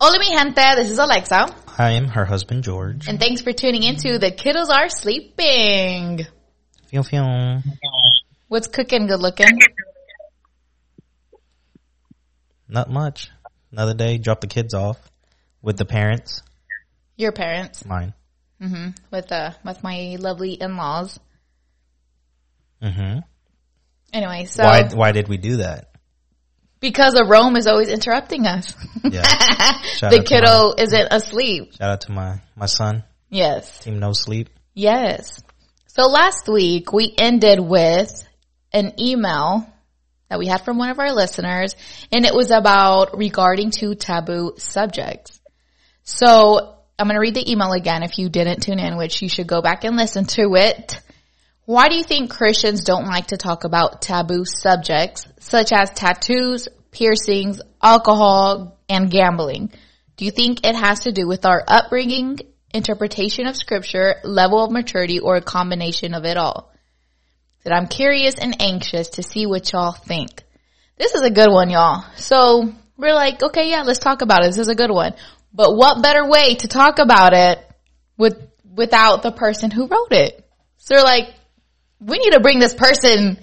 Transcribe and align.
Hola 0.00 0.18
mi 0.20 0.26
gente, 0.26 0.54
this 0.76 0.90
is 0.90 0.98
Alexa. 0.98 1.48
I 1.76 1.92
am 1.92 2.06
her 2.06 2.24
husband 2.24 2.62
George. 2.62 3.08
And 3.08 3.18
thanks 3.18 3.40
for 3.40 3.52
tuning 3.52 3.82
into 3.82 4.18
The 4.20 4.30
Kiddos 4.30 4.68
Are 4.68 4.88
Sleeping. 4.88 6.24
Feel 6.86 7.02
feel. 7.02 7.62
What's 8.46 8.68
cooking 8.68 9.08
good 9.08 9.18
looking? 9.18 9.58
Not 12.68 12.88
much. 12.90 13.30
Another 13.72 13.94
day, 13.94 14.18
drop 14.18 14.40
the 14.40 14.46
kids 14.46 14.72
off 14.72 14.98
with 15.62 15.76
the 15.76 15.84
parents. 15.84 16.42
Your 17.16 17.32
parents. 17.32 17.84
Mine. 17.84 18.14
hmm 18.60 18.90
With 19.10 19.32
uh 19.32 19.50
with 19.64 19.82
my 19.82 20.16
lovely 20.20 20.52
in 20.52 20.76
laws. 20.76 21.18
Mm-hmm. 22.80 23.18
Anyway, 24.12 24.44
so 24.44 24.62
why 24.62 24.88
why 24.94 25.10
did 25.10 25.26
we 25.26 25.38
do 25.38 25.56
that? 25.56 25.90
Because 26.80 27.14
of 27.14 27.28
Rome 27.28 27.56
is 27.56 27.66
always 27.66 27.88
interrupting 27.88 28.46
us. 28.46 28.74
Yeah. 29.04 29.22
The 30.00 30.22
kiddo 30.22 30.74
isn't 30.78 31.08
asleep. 31.10 31.72
Shout 31.74 31.90
out 31.90 32.00
to 32.02 32.12
my 32.12 32.40
my 32.54 32.66
son, 32.66 33.02
Yes. 33.30 33.80
Team 33.80 33.98
No 33.98 34.12
Sleep. 34.12 34.48
Yes. 34.74 35.42
So 35.86 36.04
last 36.04 36.48
week 36.48 36.92
we 36.92 37.14
ended 37.18 37.58
with 37.58 38.26
an 38.72 38.92
email 39.00 39.66
that 40.28 40.38
we 40.38 40.46
had 40.46 40.64
from 40.64 40.78
one 40.78 40.90
of 40.90 40.98
our 40.98 41.12
listeners 41.12 41.74
and 42.12 42.24
it 42.24 42.34
was 42.34 42.50
about 42.50 43.16
regarding 43.18 43.70
to 43.72 43.94
taboo 43.94 44.54
subjects. 44.58 45.40
So 46.04 46.76
I'm 46.98 47.06
going 47.06 47.14
to 47.14 47.20
read 47.20 47.34
the 47.34 47.50
email 47.50 47.72
again 47.72 48.02
if 48.02 48.18
you 48.18 48.28
didn't 48.28 48.62
tune 48.62 48.78
in, 48.78 48.96
which 48.96 49.22
you 49.22 49.28
should 49.28 49.46
go 49.46 49.62
back 49.62 49.84
and 49.84 49.96
listen 49.96 50.24
to 50.26 50.54
it. 50.54 51.00
Why 51.68 51.90
do 51.90 51.96
you 51.96 52.02
think 52.02 52.30
Christians 52.30 52.82
don't 52.82 53.04
like 53.04 53.26
to 53.26 53.36
talk 53.36 53.64
about 53.64 54.00
taboo 54.00 54.46
subjects 54.46 55.26
such 55.38 55.70
as 55.70 55.90
tattoos, 55.90 56.66
piercings, 56.92 57.60
alcohol, 57.82 58.78
and 58.88 59.10
gambling? 59.10 59.70
Do 60.16 60.24
you 60.24 60.30
think 60.30 60.66
it 60.66 60.74
has 60.74 61.00
to 61.00 61.12
do 61.12 61.28
with 61.28 61.44
our 61.44 61.62
upbringing, 61.68 62.38
interpretation 62.72 63.46
of 63.46 63.54
scripture, 63.54 64.14
level 64.24 64.64
of 64.64 64.72
maturity, 64.72 65.20
or 65.20 65.36
a 65.36 65.42
combination 65.42 66.14
of 66.14 66.24
it 66.24 66.38
all? 66.38 66.72
That 67.64 67.74
I'm 67.74 67.86
curious 67.86 68.36
and 68.36 68.62
anxious 68.62 69.08
to 69.10 69.22
see 69.22 69.44
what 69.44 69.70
y'all 69.70 69.92
think. 69.92 70.42
This 70.96 71.14
is 71.14 71.20
a 71.20 71.30
good 71.30 71.50
one, 71.50 71.68
y'all. 71.68 72.02
So 72.16 72.72
we're 72.96 73.12
like, 73.12 73.42
okay, 73.42 73.68
yeah, 73.68 73.82
let's 73.82 73.98
talk 73.98 74.22
about 74.22 74.42
it. 74.42 74.46
This 74.46 74.56
is 74.56 74.68
a 74.68 74.74
good 74.74 74.90
one. 74.90 75.12
But 75.52 75.76
what 75.76 76.02
better 76.02 76.26
way 76.26 76.54
to 76.54 76.66
talk 76.66 76.98
about 76.98 77.34
it 77.34 77.58
with, 78.16 78.40
without 78.74 79.22
the 79.22 79.32
person 79.32 79.70
who 79.70 79.86
wrote 79.86 80.12
it? 80.12 80.46
So 80.78 80.94
they're 80.94 81.04
like, 81.04 81.34
we 82.00 82.18
need 82.18 82.32
to 82.32 82.40
bring 82.40 82.58
this 82.58 82.74
person 82.74 83.38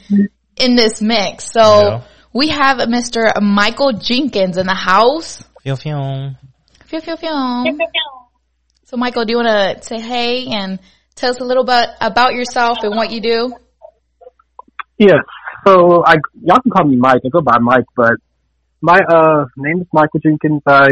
in 0.57 0.75
this 0.75 1.01
mix. 1.01 1.51
So 1.51 1.61
Yeah. 1.61 2.01
we 2.33 2.49
have 2.49 2.77
Mr. 2.87 3.41
Michael 3.41 3.93
Jenkins 3.93 4.57
in 4.57 4.67
the 4.67 4.73
house. 4.73 5.43
Feel 5.63 5.75
feel. 5.75 6.35
Phew, 6.85 7.01
phew, 7.01 7.17
phew. 7.17 7.77
So 8.85 8.97
Michael, 8.97 9.25
do 9.25 9.31
you 9.31 9.37
want 9.37 9.79
to 9.79 9.83
say 9.83 9.99
hey 9.99 10.47
and 10.47 10.79
tell 11.15 11.31
us 11.31 11.39
a 11.39 11.43
little 11.43 11.65
bit 11.65 11.89
about 11.99 12.33
yourself 12.33 12.79
and 12.83 12.95
what 12.95 13.11
you 13.11 13.19
do? 13.19 13.53
Yes. 14.97 15.23
So 15.65 16.03
I 16.05 16.17
y'all 16.41 16.61
can 16.61 16.71
call 16.71 16.85
me 16.85 16.95
Mike. 16.95 17.21
I 17.25 17.29
go 17.29 17.41
by 17.41 17.57
Mike, 17.59 17.85
but 17.95 18.13
my 18.81 18.99
uh 18.99 19.45
name 19.57 19.81
is 19.81 19.87
Michael 19.91 20.19
Jenkins. 20.21 20.61
I 20.67 20.87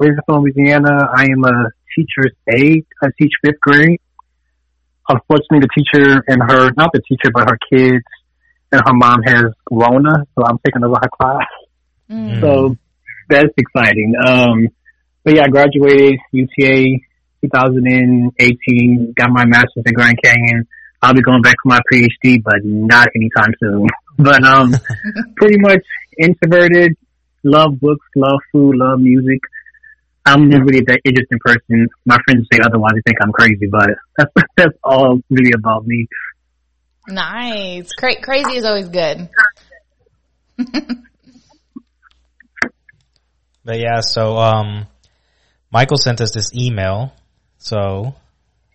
originally 0.00 0.22
from 0.26 0.42
Louisiana. 0.42 1.08
I 1.12 1.24
am 1.24 1.44
a 1.44 1.70
teacher's 1.94 2.32
aide. 2.48 2.86
I 3.02 3.08
teach 3.20 3.32
fifth 3.44 3.60
grade. 3.60 4.00
Unfortunately, 5.08 5.60
the 5.60 5.68
teacher 5.76 6.24
and 6.28 6.42
her 6.42 6.70
not 6.76 6.90
the 6.92 7.02
teacher, 7.08 7.30
but 7.32 7.48
her 7.48 7.58
kids 7.70 8.04
and 8.72 8.82
her 8.86 8.94
mom 8.94 9.22
has 9.22 9.44
Rona, 9.70 10.24
so 10.34 10.44
I'm 10.44 10.58
taking 10.64 10.84
over 10.84 10.96
her 11.00 11.10
class. 11.20 11.46
Mm. 12.10 12.40
So 12.40 12.76
that's 13.28 13.52
exciting. 13.56 14.14
Um, 14.26 14.68
but 15.24 15.36
yeah, 15.36 15.44
I 15.44 15.48
graduated 15.48 16.18
UTA 16.32 16.98
2018. 17.42 19.14
Got 19.16 19.30
my 19.30 19.44
master's 19.44 19.84
in 19.86 19.92
Grand 19.92 20.18
Canyon. 20.22 20.66
I'll 21.02 21.14
be 21.14 21.22
going 21.22 21.42
back 21.42 21.56
for 21.62 21.68
my 21.68 21.80
PhD, 21.92 22.42
but 22.42 22.64
not 22.64 23.08
anytime 23.14 23.52
soon. 23.60 23.86
But 24.16 24.44
um, 24.44 24.72
pretty 25.36 25.58
much 25.58 25.84
introverted. 26.16 26.96
Love 27.42 27.80
books, 27.80 28.06
love 28.14 28.38
food, 28.52 28.76
love 28.76 29.00
music. 29.00 29.40
I'm 30.26 30.48
not 30.48 30.62
really 30.62 30.80
that 30.86 31.00
interesting 31.04 31.38
person. 31.40 31.88
My 32.06 32.18
friends 32.24 32.46
say 32.52 32.60
otherwise. 32.64 32.92
They 32.94 33.02
think 33.06 33.18
I'm 33.22 33.32
crazy, 33.32 33.66
but 33.70 33.90
that's 34.16 34.32
that's 34.56 34.78
all 34.82 35.20
really 35.30 35.52
about 35.54 35.86
me. 35.86 36.06
Nice. 37.08 37.92
Cra- 37.92 38.20
crazy 38.22 38.56
is 38.56 38.64
always 38.64 38.88
good. 38.88 39.28
But 43.64 43.78
yeah, 43.78 44.00
so 44.00 44.36
um, 44.36 44.86
Michael 45.72 45.96
sent 45.96 46.20
us 46.20 46.34
this 46.34 46.54
email. 46.54 47.12
So, 47.58 48.14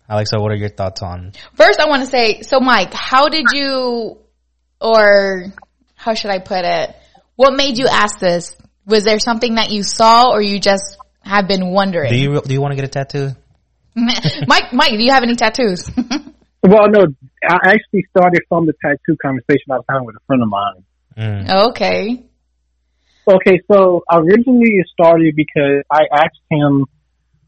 Alexa, 0.08 0.40
what 0.40 0.50
are 0.50 0.56
your 0.56 0.68
thoughts 0.68 1.00
on? 1.00 1.32
First, 1.54 1.78
I 1.78 1.88
want 1.88 2.02
to 2.02 2.08
say, 2.08 2.42
so 2.42 2.58
Mike, 2.58 2.92
how 2.92 3.28
did 3.28 3.46
you, 3.52 4.18
or 4.80 5.44
how 5.94 6.14
should 6.14 6.32
I 6.32 6.40
put 6.40 6.64
it? 6.64 6.96
What 7.36 7.54
made 7.54 7.78
you 7.78 7.86
ask 7.86 8.18
this? 8.18 8.56
Was 8.84 9.04
there 9.04 9.20
something 9.20 9.54
that 9.54 9.70
you 9.70 9.84
saw 9.84 10.32
or 10.32 10.42
you 10.42 10.58
just 10.58 10.98
have 11.22 11.48
been 11.48 11.70
wondering? 11.70 12.10
Do 12.12 12.18
you 12.18 12.40
do 12.40 12.52
you 12.52 12.60
want 12.60 12.72
to 12.72 12.76
get 12.76 12.84
a 12.84 12.88
tattoo? 12.88 13.30
Mike, 13.94 14.72
Mike, 14.72 14.92
do 14.92 15.02
you 15.02 15.12
have 15.12 15.22
any 15.22 15.34
tattoos? 15.34 15.90
Well, 16.62 16.88
no, 16.90 17.06
I 17.42 17.72
actually 17.72 18.04
started 18.10 18.42
from 18.48 18.66
the 18.66 18.74
tattoo 18.84 19.16
conversation 19.22 19.72
I 19.72 19.76
was 19.76 19.84
having 19.88 20.04
with 20.04 20.16
a 20.16 20.20
friend 20.26 20.42
of 20.42 20.48
mine. 20.48 20.84
Mm. 21.16 21.68
okay. 21.70 22.22
Okay, 23.26 23.60
so 23.70 24.02
originally 24.10 24.76
it 24.76 24.86
started 24.92 25.34
because 25.36 25.82
I 25.90 26.02
asked 26.12 26.44
him, 26.50 26.84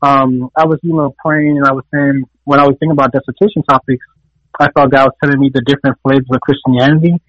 um, 0.01 0.51
I 0.57 0.65
was, 0.65 0.79
you 0.83 0.97
know, 0.97 1.15
praying 1.25 1.59
and 1.59 1.67
I 1.67 1.73
was 1.73 1.85
saying, 1.93 2.25
when 2.45 2.59
I 2.59 2.65
was 2.65 2.77
thinking 2.81 2.93
about 2.93 3.13
dissertation 3.13 3.63
topics, 3.69 4.05
I 4.59 4.69
thought 4.73 4.91
God 4.91 5.13
was 5.13 5.17
telling 5.23 5.41
me 5.41 5.51
the 5.53 5.63
different 5.65 5.99
flavors 6.03 6.29
of 6.33 6.41
Christianity, 6.41 7.21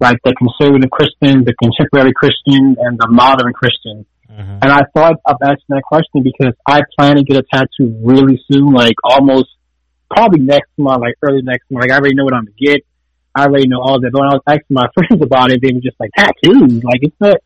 like 0.00 0.18
the 0.24 0.34
conservative 0.34 0.90
Christian, 0.90 1.44
the 1.44 1.54
contemporary 1.54 2.12
Christian, 2.14 2.76
and 2.78 2.98
the 2.98 3.08
modern 3.10 3.52
Christian. 3.52 4.06
Hmm 4.28 4.58
And 4.62 4.70
I 4.72 4.82
thought 4.94 5.16
of 5.26 5.36
asking 5.42 5.70
that 5.70 5.82
question 5.82 6.22
because 6.22 6.54
I 6.66 6.82
plan 6.98 7.16
to 7.16 7.22
get 7.22 7.36
a 7.36 7.44
tattoo 7.52 7.94
really 8.02 8.42
soon, 8.50 8.72
like 8.72 8.94
almost 9.04 9.48
probably 10.10 10.40
next 10.40 10.70
month, 10.78 11.00
like 11.00 11.14
early 11.22 11.42
next 11.42 11.70
month. 11.70 11.84
Like 11.84 11.92
I 11.92 11.98
already 11.98 12.14
know 12.14 12.24
what 12.24 12.34
I'm 12.34 12.44
gonna 12.44 12.56
get. 12.58 12.80
I 13.34 13.44
already 13.46 13.66
know 13.66 13.80
all 13.80 14.00
that. 14.00 14.10
But 14.12 14.20
when 14.20 14.30
I 14.30 14.34
was 14.34 14.42
asking 14.46 14.74
my 14.74 14.86
friends 14.94 15.22
about 15.22 15.50
it, 15.50 15.60
they 15.60 15.72
were 15.74 15.80
just 15.80 15.98
like, 15.98 16.10
tattoos? 16.16 16.82
Like 16.84 17.00
it's 17.02 17.16
not 17.20 17.36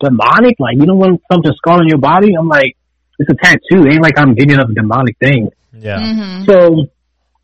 demonic? 0.00 0.56
Like 0.58 0.76
you 0.76 0.86
don't 0.86 0.98
want 0.98 1.20
something 1.30 1.52
scarring 1.56 1.88
your 1.88 1.98
body? 1.98 2.34
I'm 2.38 2.48
like, 2.48 2.76
it's 3.18 3.30
a 3.30 3.34
tattoo. 3.34 3.86
It 3.86 3.94
ain't 3.94 4.02
like 4.02 4.18
I'm 4.18 4.34
getting 4.34 4.58
up 4.58 4.68
a 4.68 4.74
demonic 4.74 5.16
thing. 5.18 5.50
Yeah. 5.72 6.00
hmm 6.00 6.44
So, 6.44 6.86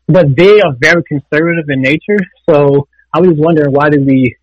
but 0.07 0.35
they 0.35 0.61
are 0.61 0.73
very 0.79 1.03
conservative 1.03 1.69
in 1.69 1.81
nature. 1.81 2.19
So 2.49 2.87
I 3.13 3.19
was 3.19 3.29
just 3.29 3.41
wondering 3.41 3.71
why 3.73 3.89
did 3.89 4.05
we 4.05 4.35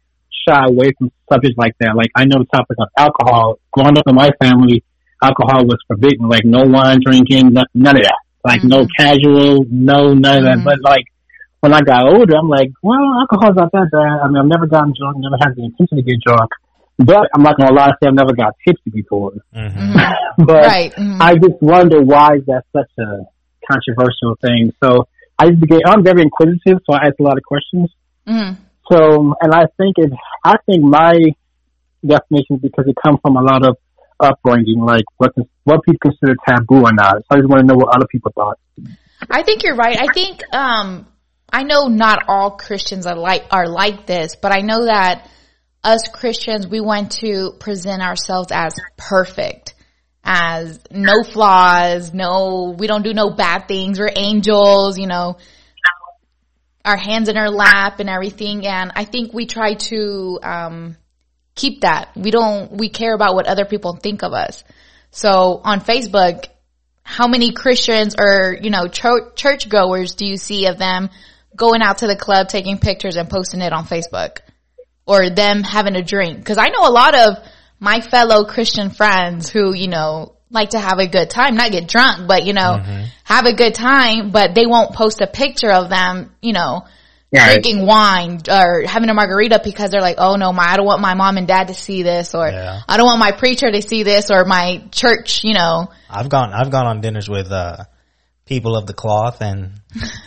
shy 0.49 0.65
away 0.66 0.93
from 0.99 1.10
subjects 1.32 1.56
like 1.59 1.75
that? 1.81 1.97
Like 1.97 2.10
I 2.16 2.25
know 2.25 2.38
the 2.38 2.47
topic 2.55 2.77
of 2.78 2.88
alcohol. 2.99 3.59
Growing 3.72 3.97
up 3.99 4.05
in 4.06 4.15
my 4.15 4.31
family, 4.41 4.84
alcohol 5.22 5.65
was 5.66 5.78
forbidden. 5.88 6.28
Like 6.28 6.44
no 6.44 6.62
wine 6.65 6.99
drinking, 7.05 7.53
no- 7.53 7.65
none 7.75 7.97
of 7.97 8.03
that. 8.03 8.19
Like 8.44 8.62
no 8.62 8.87
casual, 8.99 9.65
no 9.71 10.12
none 10.15 10.38
of 10.38 10.44
that. 10.44 10.59
Mhm. 10.59 10.65
But 10.65 10.78
like 10.83 11.04
when 11.60 11.72
I 11.72 11.81
got 11.81 12.04
older, 12.06 12.37
I'm 12.37 12.49
like, 12.49 12.71
well, 12.83 13.00
alcohol's 13.21 13.56
not 13.56 13.72
that 13.72 13.88
bad. 13.91 14.21
I 14.22 14.28
mean, 14.28 14.37
I've 14.37 14.47
never 14.47 14.66
gotten 14.66 14.93
drunk, 14.99 15.16
never 15.19 15.37
had 15.41 15.56
the 15.56 15.65
intention 15.65 15.97
to 15.97 16.03
get 16.03 16.21
drunk. 16.27 16.50
But 16.99 17.28
I'm 17.34 17.43
not 17.43 17.56
gonna 17.59 17.72
lie, 17.72 17.91
say 18.03 18.06
I've 18.09 18.15
never 18.15 18.34
got 18.34 18.53
tipsy 18.66 18.91
before. 18.91 19.33
hmm 19.54 19.97
But 20.38 20.66
Right. 20.66 20.93
mhm. 20.94 21.19
I 21.21 21.34
just 21.37 21.60
wonder 21.62 22.03
why 22.03 22.34
is 22.37 22.44
that 22.47 22.65
such 22.77 22.91
a 22.99 23.25
controversial 23.71 24.37
thing. 24.43 24.72
So 24.83 25.09
I 25.38 25.49
just 25.49 25.60
began, 25.60 25.81
I'm 25.87 26.04
very 26.04 26.22
inquisitive, 26.22 26.78
so 26.88 26.94
I 26.94 27.06
ask 27.06 27.15
a 27.19 27.22
lot 27.22 27.37
of 27.38 27.44
questions. 27.44 27.91
Mhm. 28.28 28.56
So, 28.91 29.34
and 29.41 29.53
I 29.53 29.65
think 29.78 29.97
it, 29.99 30.12
I 30.45 30.56
think 30.67 30.83
my 30.83 31.15
definition 32.06 32.59
because 32.61 32.84
it 32.87 32.97
comes 33.03 33.19
from 33.22 33.37
a 33.37 33.43
lot 33.43 33.67
of 33.67 33.77
upbringing, 34.21 34.81
like 34.81 35.05
what 35.17 35.33
what 35.65 35.83
people 35.84 36.10
consider 36.10 36.36
taboo 36.47 36.83
or 36.83 36.92
not. 36.92 37.16
So 37.16 37.27
I 37.33 37.36
just 37.36 37.48
want 37.48 37.60
to 37.60 37.66
know 37.66 37.77
what 37.77 37.95
other 37.95 38.07
people 38.07 38.33
thought. 38.34 38.59
I 39.31 39.42
think 39.42 39.63
you're 39.63 39.77
right. 39.77 39.98
I 40.01 40.13
think 40.13 40.42
um 40.54 41.07
I 41.51 41.63
know 41.63 41.89
not 41.89 42.25
all 42.28 42.53
Christians 42.53 43.07
are 43.07 43.16
like 43.16 43.47
are 43.51 43.69
like 43.69 44.07
this, 44.07 44.36
but 44.36 44.53
I 44.53 44.60
know 44.60 44.86
that 44.86 45.28
us 45.83 46.09
Christians 46.13 46.66
we 46.66 46.81
want 46.81 47.13
to 47.21 47.53
present 47.59 48.03
ourselves 48.03 48.48
as 48.51 48.75
perfect, 48.97 49.75
as 50.22 50.81
no 50.91 51.22
flaws, 51.22 52.13
no 52.13 52.75
we 52.78 52.86
don't 52.86 53.03
do 53.03 53.15
no 53.15 53.31
bad 53.31 53.69
things. 53.69 53.98
We're 53.98 54.13
angels, 54.15 54.98
you 54.98 55.07
know. 55.07 55.36
Our 56.84 56.97
hands 56.97 57.28
in 57.28 57.36
our 57.36 57.51
lap 57.51 58.01
and 58.01 58.10
everything, 58.10 58.66
and 58.66 58.92
I 58.95 59.04
think 59.04 59.33
we 59.33 59.47
try 59.47 59.75
to 59.75 60.39
um 60.42 60.97
keep 61.54 61.83
that. 61.83 62.10
We 62.16 62.31
don't 62.31 62.72
we 62.72 62.89
care 62.89 63.15
about 63.15 63.34
what 63.34 63.47
other 63.47 63.65
people 63.65 63.97
think 63.97 64.22
of 64.22 64.33
us. 64.33 64.65
So 65.10 65.60
on 65.65 65.81
Facebook, 65.81 66.47
how 67.04 67.28
many 67.28 67.53
Christians 67.53 68.16
or, 68.19 68.57
you 68.60 68.71
know, 68.71 68.89
church, 68.89 69.69
goers 69.69 70.15
do 70.15 70.27
you 70.27 70.36
see 70.36 70.66
of 70.66 70.78
them 70.78 71.10
going 71.54 71.83
out 71.83 71.98
to 71.98 72.07
the 72.07 72.16
club, 72.16 72.48
taking 72.48 72.78
pictures 72.78 73.16
and 73.16 73.31
posting 73.31 73.60
it 73.60 73.72
on 73.72 73.84
Facebook? 73.84 74.39
Or 75.07 75.28
them 75.28 75.63
having 75.63 75.97
a 75.97 76.03
drink? 76.03 76.45
Cause 76.45 76.59
I 76.59 76.69
know 76.69 76.89
a 76.89 76.91
lot 76.91 77.15
of 77.15 77.36
my 77.78 78.01
fellow 78.01 78.47
Christian 78.47 78.91
friends 78.91 79.51
who, 79.51 79.75
you 79.75 79.86
know, 79.86 80.34
like 80.54 80.71
to 80.71 80.78
have 80.78 80.98
a 80.98 81.06
good 81.06 81.28
time, 81.28 81.56
not 81.56 81.71
get 81.72 81.86
drunk, 81.89 82.27
but 82.27 82.45
you 82.45 82.53
know, 82.54 82.78
Mm-hmm. 82.80 83.04
have 83.24 83.45
a 83.47 83.53
good 83.54 83.74
time, 83.74 84.30
but 84.30 84.54
they 84.54 84.66
won't 84.66 84.95
post 84.95 85.21
a 85.21 85.27
picture 85.27 85.71
of 85.71 85.91
them, 85.91 86.33
you 86.41 86.53
know, 86.54 86.84
Right. 87.33 87.60
drinking 87.62 87.84
wine 87.84 88.41
or 88.48 88.84
having 88.86 89.09
a 89.10 89.15
margarita 89.15 89.60
because 89.65 89.91
they're 89.91 90.01
like, 90.01 90.16
oh 90.18 90.36
no, 90.36 90.53
my, 90.53 90.65
I 90.68 90.77
don't 90.77 90.86
want 90.86 91.01
my 91.01 91.15
mom 91.15 91.36
and 91.36 91.48
dad 91.48 91.66
to 91.66 91.74
see 91.74 92.04
this 92.04 92.33
or 92.34 92.48
Yeah. 92.48 92.80
I 92.89 92.97
don't 92.97 93.06
want 93.06 93.18
my 93.18 93.33
preacher 93.33 93.68
to 93.71 93.83
see 93.83 94.04
this 94.04 94.30
or 94.30 94.45
my 94.45 94.84
church, 94.92 95.42
you 95.42 95.53
know. 95.54 95.91
I've 96.09 96.28
gone 96.28 96.53
I've 96.53 96.71
gone 96.71 96.86
on 96.86 97.00
dinners 97.00 97.28
with 97.28 97.50
uh 97.50 97.78
people 98.47 98.77
of 98.77 98.87
the 98.87 98.93
cloth 98.93 99.41
and 99.41 99.73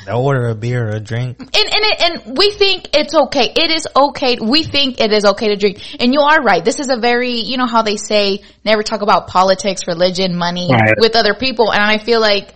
they'll 0.06 0.18
order 0.18 0.48
a 0.48 0.56
beer 0.56 0.88
or 0.88 0.96
a 0.96 1.00
drink. 1.00 1.38
And, 1.40 1.54
and, 1.54 1.86
it, 1.86 2.02
and 2.02 2.38
we 2.38 2.52
think 2.52 2.90
it's 2.96 3.14
okay. 3.14 3.52
It 3.56 3.72
is 3.72 3.88
okay. 3.96 4.38
We 4.42 4.64
think 4.64 5.00
it 5.00 5.12
is 5.12 5.25
okay 5.25 5.50
to 5.50 5.56
drink. 5.56 5.81
And 6.00 6.14
you 6.14 6.22
are 6.22 6.42
right. 6.42 6.64
This 6.64 6.80
is 6.80 6.90
a 6.90 6.98
very, 6.98 7.31
you 7.42 7.58
know 7.58 7.68
how 7.68 7.81
they 7.84 7.98
say 7.98 8.42
never 8.64 8.84
talk 8.84 9.02
about 9.02 9.28
politics, 9.28 9.88
religion, 9.88 10.36
money 10.36 10.69
Right. 10.72 10.94
with 10.98 11.16
other 11.16 11.36
people. 11.36 11.72
And 11.72 11.81
I 11.81 11.98
feel 11.98 12.19
like 12.19 12.54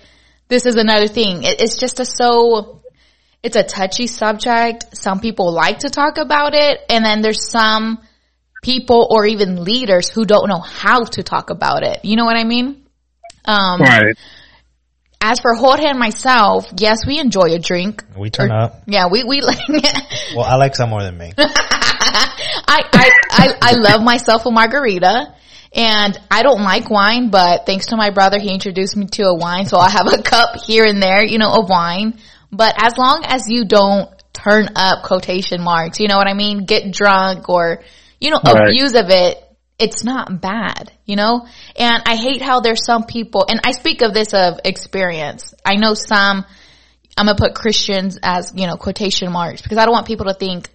this 0.47 0.65
is 0.65 0.75
another 0.75 1.07
thing. 1.07 1.43
It, 1.43 1.61
it's 1.61 1.77
just 1.77 1.99
a 1.99 2.05
so, 2.05 2.81
it's 3.43 3.55
a 3.55 3.63
touchy 3.63 4.07
subject. 4.07 4.95
Some 4.97 5.19
people 5.19 5.51
like 5.53 5.79
to 5.79 5.89
talk 5.89 6.17
about 6.17 6.53
it. 6.53 6.79
And 6.89 7.03
then 7.05 7.21
there's 7.21 7.49
some 7.49 7.99
people 8.63 9.07
or 9.09 9.25
even 9.25 9.63
leaders 9.63 10.09
who 10.09 10.25
don't 10.25 10.47
know 10.47 10.59
how 10.59 11.03
to 11.05 11.23
talk 11.23 11.49
about 11.49 11.83
it. 11.83 12.03
You 12.05 12.15
know 12.17 12.25
what 12.25 12.37
I 12.37 12.43
mean? 12.43 12.85
Um, 13.45 13.81
Right. 13.81 14.15
As 15.21 15.39
for 15.39 15.53
Jorge 15.53 15.85
and 15.85 15.99
myself, 15.99 16.65
yes, 16.77 17.05
we 17.05 17.19
enjoy 17.19 17.53
a 17.53 17.59
drink. 17.59 18.03
We 18.17 18.29
turn 18.29 18.51
up. 18.51 18.81
Yeah, 18.87 19.07
we, 19.07 19.23
we 19.23 19.41
like, 19.41 19.59
it. 19.69 20.35
Well, 20.35 20.73
some 20.73 20.89
more 20.89 21.03
than 21.03 21.17
me. 21.17 21.31
I, 21.37 22.79
I, 22.93 23.11
I, 23.29 23.57
I 23.61 23.71
love 23.73 24.01
myself 24.01 24.45
a 24.45 24.51
margarita 24.51 25.35
and 25.73 26.19
I 26.29 26.43
don't 26.43 26.61
like 26.63 26.89
wine, 26.89 27.29
but 27.29 27.65
thanks 27.65 27.87
to 27.87 27.95
my 27.95 28.09
brother, 28.09 28.39
he 28.39 28.53
introduced 28.53 28.97
me 28.97 29.05
to 29.05 29.23
a 29.23 29.35
wine. 29.35 29.67
So 29.67 29.77
I 29.77 29.89
have 29.89 30.07
a 30.11 30.21
cup 30.21 30.57
here 30.65 30.85
and 30.85 31.01
there, 31.01 31.23
you 31.23 31.37
know, 31.37 31.51
of 31.53 31.69
wine. 31.69 32.19
But 32.51 32.75
as 32.77 32.97
long 32.97 33.23
as 33.25 33.43
you 33.47 33.65
don't 33.65 34.09
turn 34.33 34.69
up 34.75 35.03
quotation 35.03 35.61
marks, 35.61 35.99
you 35.99 36.07
know 36.07 36.17
what 36.17 36.27
I 36.27 36.33
mean? 36.33 36.65
Get 36.65 36.91
drunk 36.91 37.47
or, 37.47 37.83
you 38.19 38.31
know, 38.31 38.39
Right. 38.43 38.69
abuse 38.69 38.95
of 38.95 39.09
it. 39.09 39.37
It's 39.81 40.03
not 40.03 40.41
bad, 40.41 40.91
you 41.05 41.15
know? 41.15 41.47
And 41.75 42.03
I 42.05 42.15
hate 42.15 42.41
how 42.41 42.59
there's 42.59 42.85
some 42.85 43.03
people, 43.03 43.45
and 43.49 43.59
I 43.63 43.71
speak 43.71 44.01
of 44.01 44.13
this 44.13 44.33
of 44.33 44.59
experience. 44.63 45.53
I 45.65 45.75
know 45.75 45.95
some, 45.95 46.45
I'm 47.17 47.25
gonna 47.25 47.35
put 47.37 47.55
Christians 47.55 48.19
as, 48.21 48.53
you 48.55 48.67
know, 48.67 48.77
quotation 48.77 49.31
marks 49.31 49.61
because 49.61 49.77
I 49.77 49.85
don't 49.85 49.93
want 49.93 50.07
people 50.07 50.27
to 50.27 50.33
think 50.33 50.69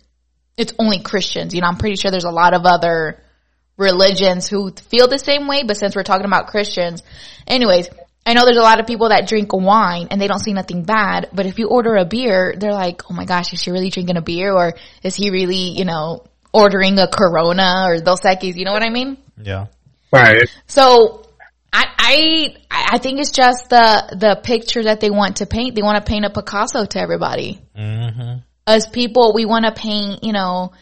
it's 0.56 0.72
only 0.78 1.00
Christians. 1.00 1.54
You 1.54 1.60
know, 1.60 1.68
I'm 1.68 1.76
pretty 1.76 1.96
sure 1.96 2.10
there's 2.10 2.24
a 2.24 2.30
lot 2.30 2.54
of 2.54 2.62
other 2.64 3.22
religions 3.76 4.48
who 4.48 4.72
feel 4.72 5.06
the 5.06 5.18
same 5.18 5.46
way, 5.46 5.62
but 5.62 5.76
since 5.76 5.94
we're 5.94 6.02
talking 6.02 6.26
about 6.26 6.48
Christians, 6.48 7.02
anyways, 7.46 7.88
I 8.24 8.34
know 8.34 8.44
there's 8.44 8.56
a 8.56 8.62
lot 8.62 8.80
of 8.80 8.88
people 8.88 9.10
that 9.10 9.28
drink 9.28 9.52
wine 9.52 10.08
and 10.10 10.20
they 10.20 10.26
don't 10.26 10.40
see 10.40 10.52
nothing 10.52 10.82
bad, 10.82 11.28
but 11.32 11.46
if 11.46 11.60
you 11.60 11.68
order 11.68 11.94
a 11.94 12.04
beer, 12.04 12.54
they're 12.58 12.72
like, 12.72 13.02
oh 13.08 13.14
my 13.14 13.24
gosh, 13.24 13.52
is 13.52 13.62
she 13.62 13.70
really 13.70 13.90
drinking 13.90 14.16
a 14.16 14.22
beer 14.22 14.52
or 14.52 14.74
is 15.04 15.14
he 15.14 15.30
really, 15.30 15.78
you 15.78 15.84
know, 15.84 16.24
ordering 16.56 16.98
a 16.98 17.06
Corona 17.06 17.86
or 17.88 18.00
Dos 18.00 18.20
Equis, 18.20 18.56
you 18.56 18.64
know 18.64 18.72
what 18.72 18.82
I 18.82 18.90
mean? 18.90 19.18
Yeah. 19.40 19.66
Right. 20.12 20.48
So 20.66 21.26
I, 21.72 21.84
I, 21.98 22.56
I 22.70 22.98
think 22.98 23.20
it's 23.20 23.32
just 23.32 23.68
the, 23.68 24.16
the 24.18 24.40
picture 24.42 24.84
that 24.84 25.00
they 25.00 25.10
want 25.10 25.36
to 25.36 25.46
paint. 25.46 25.74
They 25.74 25.82
want 25.82 26.04
to 26.04 26.08
paint 26.08 26.24
a 26.24 26.30
Picasso 26.30 26.86
to 26.86 27.00
everybody 27.00 27.60
hmm 27.76 28.38
as 28.66 28.86
people, 28.88 29.32
we 29.32 29.44
want 29.44 29.64
to 29.64 29.72
paint, 29.72 30.24
you 30.24 30.32
know, 30.32 30.72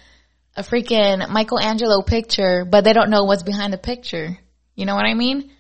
a 0.57 0.63
freaking 0.63 1.29
Michelangelo 1.29 2.03
picture, 2.03 2.65
but 2.65 2.85
they 2.85 2.93
don't 2.93 3.11
know 3.11 3.25
what's 3.25 3.43
behind 3.43 3.73
the 3.73 3.79
picture. 3.79 4.39
You 4.75 4.87
know 4.87 4.95
what 4.95 5.05
I 5.05 5.15
mean? 5.15 5.51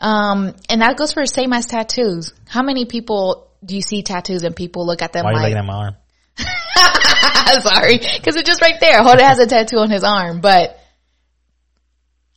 Um, 0.00 0.54
and 0.68 0.80
that 0.80 0.96
goes 0.96 1.12
for 1.12 1.22
the 1.22 1.28
same 1.28 1.52
as 1.52 1.66
tattoos. 1.66 2.32
How 2.48 2.62
many 2.62 2.86
people 2.86 3.50
do 3.64 3.76
you 3.76 3.82
see 3.82 4.02
tattoos 4.02 4.42
and 4.42 4.56
people 4.56 4.86
look 4.86 5.02
at 5.02 5.12
them 5.12 5.24
Why 5.24 5.30
are 5.30 5.32
you 5.34 5.38
like, 5.38 5.44
looking 5.50 5.58
at 5.58 5.64
my 5.64 5.74
arm? 5.74 5.96
sorry, 6.38 7.98
cause 7.98 8.36
it's 8.36 8.48
just 8.48 8.62
right 8.62 8.80
there. 8.80 9.02
Jorge 9.02 9.22
has 9.22 9.38
a 9.38 9.46
tattoo 9.46 9.78
on 9.78 9.90
his 9.90 10.04
arm, 10.04 10.40
but 10.40 10.78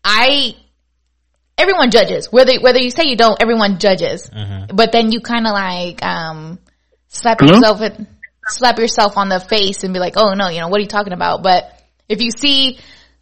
I, 0.03 0.56
everyone 1.57 1.92
judges. 1.92 2.31
Whether, 2.31 2.59
whether 2.59 2.80
you 2.80 2.92
say 2.92 3.03
you 3.06 3.15
don't, 3.15 3.42
everyone 3.42 3.80
judges. 3.80 4.30
But 4.74 4.92
then 4.92 5.12
you 5.12 5.21
kind 5.21 5.47
of 5.47 5.53
like, 5.53 6.03
um, 6.03 6.59
slap 7.07 7.39
Hello? 7.39 7.56
yourself 7.56 7.81
in, 7.81 8.07
slap 8.47 8.77
yourself 8.77 9.18
on 9.18 9.30
the 9.30 9.39
face 9.39 9.83
and 9.83 9.94
be 9.94 10.00
like, 10.00 10.13
oh 10.18 10.33
no, 10.33 10.50
you 10.50 10.59
know, 10.59 10.68
what 10.68 10.77
are 10.77 10.83
you 10.83 10.88
talking 10.88 11.13
about? 11.13 11.44
But 11.44 11.71
if 12.07 12.21
you 12.21 12.31
see 12.31 12.80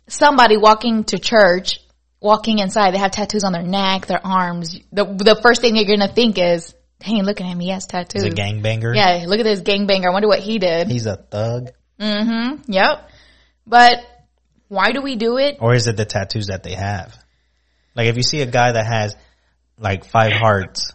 somebody 0.07 0.57
walking 0.57 1.05
to 1.05 1.19
church, 1.19 1.79
walking 2.19 2.59
inside, 2.59 2.93
they 2.93 2.97
have 2.97 3.11
tattoos 3.11 3.43
on 3.43 3.53
their 3.53 3.63
neck, 3.63 4.07
their 4.07 4.25
arms, 4.25 4.79
the, 4.91 5.05
the 5.05 5.39
first 5.41 5.61
thing 5.61 5.75
you're 5.75 5.85
gonna 5.85 6.11
think 6.11 6.37
is, 6.37 6.73
dang, 7.05 7.23
look 7.23 7.39
at 7.41 7.47
him, 7.47 7.59
he 7.59 7.69
has 7.69 7.85
tattoos. 7.85 8.23
He's 8.23 8.33
a 8.33 8.35
gangbanger. 8.35 8.95
Yeah, 8.95 9.25
look 9.27 9.39
at 9.39 9.43
this 9.45 9.61
gangbanger. 9.61 10.07
I 10.07 10.11
wonder 10.11 10.27
what 10.27 10.39
he 10.39 10.59
did. 10.59 10.87
He's 10.87 11.05
a 11.05 11.15
thug. 11.15 11.71
Mm-hmm. 11.99 12.71
Yep. 12.71 13.09
But 13.67 13.97
why 14.67 14.91
do 14.91 15.01
we 15.01 15.15
do 15.15 15.37
it? 15.37 15.57
Or 15.59 15.73
is 15.73 15.87
it 15.87 15.95
the 15.97 16.05
tattoos 16.05 16.47
that 16.47 16.63
they 16.63 16.73
have? 16.73 17.15
Like 17.95 18.07
if 18.07 18.17
you 18.17 18.23
see 18.23 18.41
a 18.41 18.45
guy 18.45 18.71
that 18.71 18.85
has 18.85 19.15
like 19.79 20.05
five 20.05 20.31
hearts, 20.33 20.91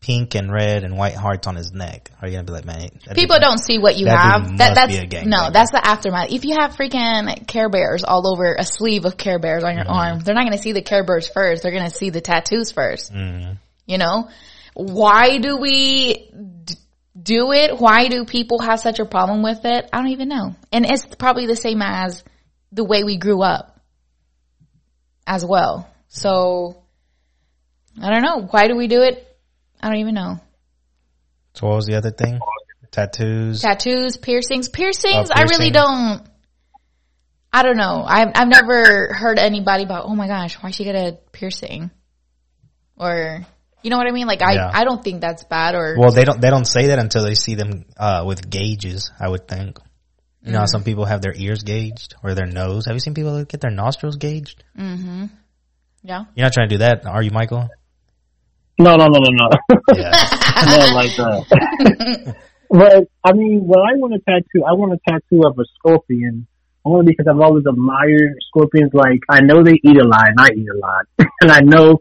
pink 0.00 0.34
and 0.34 0.52
red 0.52 0.82
and 0.84 0.96
white 0.98 1.14
hearts 1.14 1.46
on 1.46 1.54
his 1.56 1.72
neck, 1.72 2.10
are 2.20 2.28
you 2.28 2.34
gonna 2.34 2.44
be 2.44 2.52
like, 2.52 2.64
man? 2.64 2.88
People 3.14 3.38
don't 3.40 3.58
see 3.58 3.78
what 3.78 3.96
you 3.96 4.06
have. 4.06 4.58
That 4.58 4.74
that's 4.74 4.92
be 4.92 4.98
a 4.98 5.06
gangbanger. 5.06 5.26
no, 5.26 5.50
that's 5.50 5.70
the 5.70 5.80
aftermath. 5.84 6.30
If 6.32 6.44
you 6.44 6.56
have 6.58 6.76
freaking 6.76 7.46
Care 7.46 7.68
Bears 7.68 8.04
all 8.04 8.26
over 8.30 8.54
a 8.58 8.64
sleeve 8.64 9.04
of 9.04 9.16
Care 9.16 9.38
Bears 9.38 9.64
on 9.64 9.74
your 9.76 9.84
Mm-hmm. 9.84 9.92
arm, 9.92 10.18
they're 10.20 10.34
not 10.34 10.50
to 10.50 10.58
see 10.58 10.72
the 10.72 10.82
Care 10.82 11.04
Bears 11.04 11.28
first. 11.28 11.62
They're 11.62 11.72
to 11.72 11.90
see 11.90 12.10
the 12.10 12.20
tattoos 12.20 12.72
1st 12.72 13.12
Mhm. 13.12 13.58
You 13.86 13.98
know, 13.98 14.28
why 14.74 15.38
do 15.38 15.56
we 15.58 16.30
d- 16.64 16.74
do 17.20 17.52
it? 17.52 17.78
Why 17.78 18.08
do 18.08 18.24
people 18.24 18.60
have 18.60 18.80
such 18.80 18.98
a 18.98 19.04
problem 19.04 19.42
with 19.42 19.64
it? 19.64 19.88
I 19.92 19.98
don't 19.98 20.08
even 20.10 20.28
know. 20.28 20.54
And 20.72 20.86
it's 20.86 21.04
probably 21.16 21.46
the 21.46 21.56
same 21.56 21.82
as 21.82 22.24
the 22.72 22.84
way 22.84 23.04
we 23.04 23.18
grew 23.18 23.42
up 23.42 23.80
as 25.26 25.44
well. 25.44 25.88
So 26.08 26.82
I 28.00 28.10
don't 28.10 28.22
know. 28.22 28.46
Why 28.50 28.68
do 28.68 28.76
we 28.76 28.88
do 28.88 29.02
it? 29.02 29.26
I 29.80 29.88
don't 29.88 29.98
even 29.98 30.14
know. 30.14 30.40
So 31.54 31.66
what 31.66 31.76
was 31.76 31.86
the 31.86 31.96
other 31.96 32.10
thing? 32.10 32.40
Tattoos. 32.90 33.62
tattoos, 33.62 34.18
piercings, 34.18 34.68
piercings. 34.68 35.30
Oh, 35.30 35.34
I 35.34 35.44
really 35.44 35.70
don't. 35.70 36.22
I 37.50 37.62
don't 37.62 37.76
know. 37.76 38.04
I've 38.06 38.32
I've 38.34 38.48
never 38.48 39.12
heard 39.14 39.38
anybody 39.38 39.84
about. 39.84 40.04
Oh 40.06 40.14
my 40.14 40.26
gosh, 40.26 40.56
why 40.56 40.70
she 40.70 40.84
get 40.84 40.94
a 40.94 41.18
piercing? 41.32 41.90
Or 42.96 43.46
you 43.82 43.90
know 43.90 43.96
what 43.98 44.06
I 44.06 44.12
mean? 44.12 44.26
Like 44.26 44.42
I 44.42 44.54
Yeah. 44.54 44.70
I 44.72 44.84
don't 44.84 45.02
think 45.02 45.20
that's 45.20 45.44
bad. 45.44 45.74
Or 45.74 45.96
well, 45.98 46.10
they 46.12 46.24
don't 46.24 46.40
they 46.40 46.50
don't 46.50 46.66
say 46.66 46.88
that 46.88 46.98
until 46.98 47.24
they 47.24 47.34
see 47.34 47.54
them 47.54 47.84
uh, 47.96 48.24
with 48.26 48.48
gauges. 48.48 49.10
I 49.20 49.28
would 49.28 49.46
think. 49.48 49.78
You 50.42 50.50
Mm. 50.50 50.54
know, 50.54 50.64
some 50.66 50.82
people 50.82 51.04
have 51.04 51.22
their 51.22 51.34
ears 51.36 51.62
gauged 51.62 52.14
or 52.22 52.34
their 52.34 52.46
nose. 52.46 52.86
Have 52.86 52.94
you 52.94 53.00
seen 53.00 53.14
people 53.14 53.44
get 53.44 53.60
their 53.60 53.70
nostrils 53.70 54.16
gauged? 54.16 54.64
yeah, 54.76 56.24
You're 56.34 56.44
not 56.46 56.52
trying 56.52 56.68
to 56.68 56.74
do 56.74 56.78
that, 56.78 57.06
are 57.06 57.22
you, 57.22 57.30
Michael? 57.30 57.68
No, 58.78 58.96
no, 58.96 59.06
no, 59.06 59.18
no, 59.20 59.30
no. 59.30 59.48
Yeah. 59.94 60.10
no, 60.66 60.94
like 60.98 61.14
that. 61.16 62.34
but 62.70 63.04
I 63.22 63.32
mean, 63.34 63.60
when 63.66 63.78
I 63.78 63.94
want 63.98 64.14
a 64.14 64.18
tattoo, 64.18 64.64
I 64.66 64.72
want 64.72 64.92
a 64.94 64.98
tattoo 65.08 65.42
of 65.46 65.56
a 65.58 65.64
scorpion. 65.78 66.46
Only 66.84 67.06
because 67.06 67.26
I've 67.30 67.38
always 67.40 67.64
admired 67.68 68.34
scorpions. 68.48 68.90
Like 68.92 69.20
I 69.28 69.40
know 69.42 69.62
they 69.62 69.78
eat 69.84 69.96
a 69.96 70.04
lot, 70.08 70.26
and 70.26 70.40
I 70.40 70.48
eat 70.56 70.66
a 70.66 70.76
lot, 70.78 71.06
and 71.42 71.52
I 71.52 71.60
know 71.60 71.98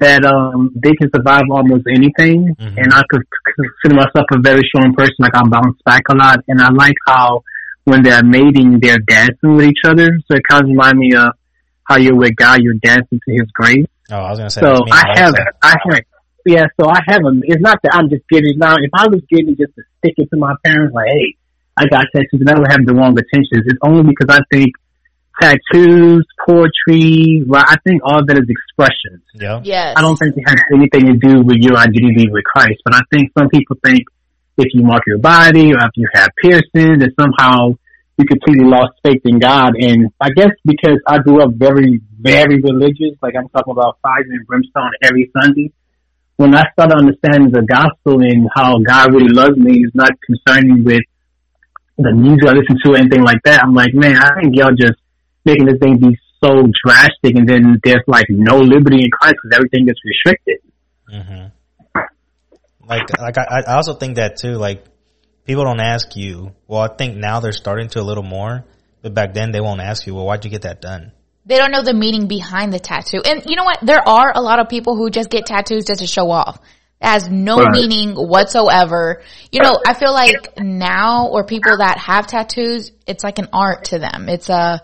that 0.00 0.24
um 0.24 0.70
they 0.74 0.92
can 0.92 1.10
survive 1.14 1.42
almost 1.50 1.86
anything. 1.88 2.54
Mhm. 2.54 2.74
And 2.76 2.92
I 2.92 3.02
could 3.08 3.22
consider 3.56 3.96
myself 3.96 4.26
a 4.32 4.38
very 4.40 4.62
strong 4.68 4.94
person. 4.94 5.16
Like 5.18 5.34
I 5.34 5.42
bounce 5.48 5.78
back 5.84 6.02
a 6.10 6.16
lot, 6.16 6.38
and 6.48 6.60
I 6.60 6.70
like 6.70 6.96
how 7.06 7.42
when 7.84 8.02
they're 8.02 8.24
mating, 8.24 8.80
they're 8.80 8.98
dancing 8.98 9.56
with 9.56 9.66
each 9.66 9.84
other. 9.86 10.18
So 10.26 10.36
it 10.36 10.42
kind 10.48 10.62
of 10.62 10.68
reminds 10.68 10.98
me 10.98 11.14
of 11.14 11.30
how 11.84 11.96
you're 11.96 12.16
with 12.16 12.36
God, 12.36 12.60
you're 12.60 12.74
dancing 12.74 13.20
to 13.26 13.32
His 13.32 13.50
grace. 13.52 13.86
Oh, 14.10 14.16
I 14.16 14.30
was 14.30 14.38
gonna 14.38 14.50
say. 14.50 14.60
So 14.60 14.84
I 14.90 15.04
have. 15.16 15.34
I 15.62 15.74
have, 15.84 16.02
yeah. 16.46 16.66
So 16.80 16.88
I 16.88 17.00
have 17.08 17.22
them. 17.22 17.40
It's 17.44 17.60
not 17.62 17.78
that 17.82 17.92
I'm 17.94 18.08
just 18.08 18.28
getting 18.28 18.58
now. 18.58 18.76
If 18.76 18.90
I 18.94 19.06
was 19.08 19.22
getting 19.30 19.56
just 19.56 19.74
to 19.76 19.82
stick 19.98 20.14
it 20.16 20.28
to 20.30 20.36
my 20.36 20.54
parents, 20.64 20.94
like, 20.94 21.08
hey, 21.08 21.36
I 21.76 21.86
got 21.86 22.04
tattoos, 22.14 22.40
then 22.40 22.56
I 22.56 22.58
would 22.58 22.70
have 22.70 22.84
the 22.84 22.94
wrong 22.94 23.16
intentions. 23.16 23.64
It's 23.66 23.78
only 23.82 24.02
because 24.02 24.34
I 24.36 24.40
think 24.52 24.74
tattoos, 25.40 26.26
poetry, 26.46 27.44
well, 27.46 27.64
I 27.66 27.76
think 27.86 28.02
all 28.04 28.24
that 28.24 28.38
is 28.38 28.48
expressions. 28.48 29.22
Yeah. 29.34 29.60
yes. 29.62 29.94
I 29.96 30.00
don't 30.00 30.16
think 30.16 30.36
it 30.36 30.44
has 30.46 30.60
anything 30.72 31.06
to 31.06 31.16
do 31.16 31.42
with 31.42 31.58
your 31.60 31.76
identity 31.76 32.28
with 32.30 32.44
Christ. 32.44 32.80
But 32.84 32.94
I 32.94 33.00
think 33.12 33.32
some 33.38 33.48
people 33.48 33.76
think 33.84 34.02
if 34.56 34.66
you 34.74 34.82
mark 34.82 35.02
your 35.06 35.18
body 35.18 35.72
or 35.72 35.78
if 35.78 35.94
you 35.94 36.08
have 36.14 36.30
piercings, 36.42 36.98
that 37.00 37.10
somehow 37.18 37.74
you 38.18 38.24
completely 38.26 38.66
lost 38.66 38.94
faith 39.04 39.22
in 39.24 39.38
God. 39.38 39.74
And 39.78 40.10
I 40.20 40.30
guess 40.30 40.50
because 40.64 40.98
I 41.06 41.18
grew 41.18 41.42
up 41.42 41.54
very, 41.54 42.00
very 42.18 42.60
religious, 42.60 43.14
like 43.22 43.34
I'm 43.38 43.48
talking 43.50 43.72
about 43.72 43.98
fire 44.02 44.26
and 44.26 44.46
brimstone 44.46 44.90
every 45.02 45.30
Sunday. 45.40 45.72
When 46.36 46.54
I 46.54 46.62
started 46.72 46.98
understanding 46.98 47.50
the 47.50 47.66
gospel 47.66 48.22
and 48.22 48.48
how 48.54 48.78
God 48.78 49.12
really 49.12 49.32
loves 49.32 49.56
me 49.56 49.82
is 49.82 49.90
not 49.94 50.10
concerning 50.22 50.84
with 50.84 51.02
the 51.98 52.12
music 52.12 52.46
I 52.46 52.52
listen 52.52 52.78
to 52.84 52.92
or 52.92 52.96
anything 52.96 53.22
like 53.22 53.42
that, 53.44 53.62
I'm 53.62 53.74
like, 53.74 53.92
man, 53.92 54.16
I 54.16 54.40
think 54.40 54.54
y'all 54.54 54.70
just 54.70 54.98
making 55.48 55.66
this 55.66 55.78
thing 55.80 55.96
be 55.98 56.12
so 56.44 56.50
drastic, 56.84 57.34
and 57.36 57.48
then 57.48 57.80
there's 57.84 58.04
like 58.06 58.26
no 58.28 58.58
liberty 58.58 59.02
in 59.04 59.10
Christ 59.10 59.36
because 59.42 59.58
everything 59.58 59.88
is 59.88 59.98
restricted. 60.04 60.58
hmm 61.08 62.04
Like, 62.86 63.06
like 63.18 63.36
I, 63.38 63.62
I 63.66 63.74
also 63.74 63.94
think 63.94 64.16
that 64.16 64.36
too. 64.36 64.54
Like, 64.66 64.84
people 65.46 65.64
don't 65.64 65.80
ask 65.80 66.14
you. 66.16 66.52
Well, 66.66 66.80
I 66.80 66.88
think 66.94 67.16
now 67.16 67.40
they're 67.40 67.52
starting 67.52 67.88
to 67.90 68.00
a 68.00 68.06
little 68.06 68.22
more, 68.22 68.64
but 69.02 69.14
back 69.14 69.34
then 69.34 69.50
they 69.52 69.60
won't 69.60 69.80
ask 69.80 70.06
you. 70.06 70.14
Well, 70.14 70.26
why'd 70.26 70.44
you 70.44 70.50
get 70.50 70.62
that 70.62 70.80
done? 70.80 71.12
They 71.44 71.56
don't 71.56 71.72
know 71.72 71.82
the 71.82 71.94
meaning 71.94 72.28
behind 72.28 72.72
the 72.72 72.78
tattoo. 72.78 73.22
And 73.24 73.42
you 73.46 73.56
know 73.56 73.64
what? 73.64 73.78
There 73.82 74.06
are 74.06 74.32
a 74.34 74.40
lot 74.42 74.60
of 74.60 74.68
people 74.68 74.96
who 74.96 75.10
just 75.10 75.30
get 75.30 75.46
tattoos 75.46 75.86
just 75.86 76.00
to 76.00 76.06
show 76.06 76.30
off. 76.30 76.58
It 77.00 77.06
has 77.06 77.28
no 77.30 77.56
Right. 77.56 77.72
meaning 77.72 78.14
whatsoever. 78.14 79.22
You 79.50 79.62
know, 79.62 79.72
I 79.86 79.94
feel 79.94 80.12
like 80.12 80.58
now 80.58 81.28
or 81.28 81.44
people 81.44 81.78
that 81.78 81.96
have 81.98 82.26
tattoos, 82.26 82.92
it's 83.06 83.24
like 83.24 83.38
an 83.38 83.48
art 83.52 83.84
to 83.86 83.98
them. 83.98 84.28
It's 84.28 84.50
a, 84.50 84.82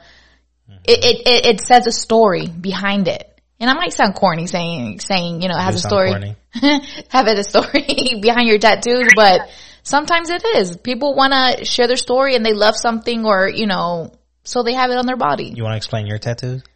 it, 0.84 1.04
it, 1.04 1.26
it, 1.26 1.46
it 1.46 1.60
says 1.60 1.86
a 1.86 1.92
story 1.92 2.46
behind 2.46 3.08
it. 3.08 3.30
And 3.60 3.70
I 3.70 3.74
might 3.74 3.92
sound 3.92 4.14
corny 4.14 4.46
saying, 4.46 5.00
saying, 5.00 5.40
you 5.40 5.48
know, 5.48 5.56
it 5.56 5.62
has 5.62 5.74
You 5.74 5.78
a 5.78 5.80
story, 5.80 6.36
have 7.08 7.28
it 7.28 7.38
a 7.38 7.44
story 7.44 8.18
behind 8.22 8.48
your 8.48 8.58
tattoos, 8.58 9.08
but 9.14 9.48
sometimes 9.82 10.28
it 10.30 10.44
is. 10.56 10.76
People 10.76 11.14
want 11.14 11.32
to 11.32 11.64
share 11.64 11.86
their 11.86 11.96
story 11.96 12.34
and 12.34 12.44
they 12.44 12.52
love 12.52 12.76
something 12.76 13.24
or, 13.24 13.48
you 13.48 13.66
know, 13.66 14.12
so 14.42 14.62
they 14.62 14.74
have 14.74 14.90
it 14.90 14.98
on 14.98 15.06
their 15.06 15.16
body. 15.16 15.52
You 15.54 15.62
want 15.62 15.74
to 15.74 15.76
explain 15.76 16.06
your 16.06 16.18
tattoos? 16.18 16.62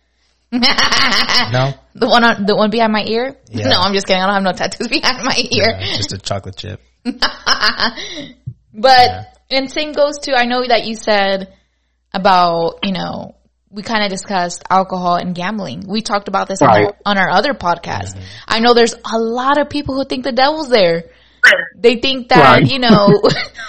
No, 1.52 1.75
the 1.95 2.09
one 2.09 2.25
on, 2.25 2.47
the 2.47 2.57
one 2.57 2.71
behind 2.71 2.92
my 2.92 3.04
ear? 3.04 3.37
Yeah. 3.50 3.68
No, 3.68 3.80
I'm 3.80 3.92
just 3.92 4.07
kidding. 4.07 4.21
I 4.23 4.26
don't 4.26 4.35
have 4.35 4.42
no 4.42 4.52
tattoos 4.52 4.88
behind 4.88 5.25
my 5.25 5.37
ear. 5.50 5.76
Uh, 5.76 5.97
just 5.97 6.12
a 6.12 6.18
chocolate 6.18 6.57
chip. 6.57 6.80
But, 8.75 9.37
and 9.50 9.71
same 9.71 9.92
goes 9.92 10.18
to, 10.23 10.35
I 10.35 10.45
know 10.45 10.66
that 10.66 10.87
you 10.87 10.95
said 10.95 11.52
about, 12.12 12.80
you 12.83 12.92
know, 12.92 13.35
we 13.70 13.82
kind 13.82 14.04
of 14.04 14.10
discussed 14.10 14.62
alcohol 14.70 15.16
and 15.16 15.34
gambling. 15.34 15.84
We 15.87 16.00
talked 16.00 16.28
about 16.28 16.48
this 16.48 16.62
on, 16.62 16.68
Right. 16.68 16.87
our, 16.87 16.96
on 17.04 17.18
our 17.18 17.28
other 17.30 17.52
podcast. 17.54 18.18
I 18.46 18.60
know 18.60 18.75
there's 18.75 18.94
a 18.94 19.18
lot 19.18 19.58
of 19.60 19.68
people 19.68 19.94
who 19.94 20.04
think 20.04 20.25
the 20.25 20.32
devil's 20.32 20.68
there. 20.70 21.04
They 21.76 21.96
think 21.96 22.30
that, 22.30 22.60
Right. 22.60 22.66
you 22.70 22.78
know, 22.78 23.22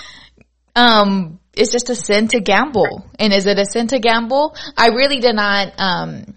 um, 0.76 1.40
it's 1.54 1.72
just 1.72 1.90
a 1.90 1.96
sin 1.96 2.28
to 2.30 2.40
gamble. 2.40 3.06
And 3.18 3.34
is 3.34 3.46
it 3.46 3.58
a 3.60 3.66
sin 3.66 3.88
to 3.88 4.00
gamble? 4.00 4.56
I 4.78 4.88
really 4.88 5.20
did 5.20 5.36
not, 5.36 5.74
um, 5.78 6.36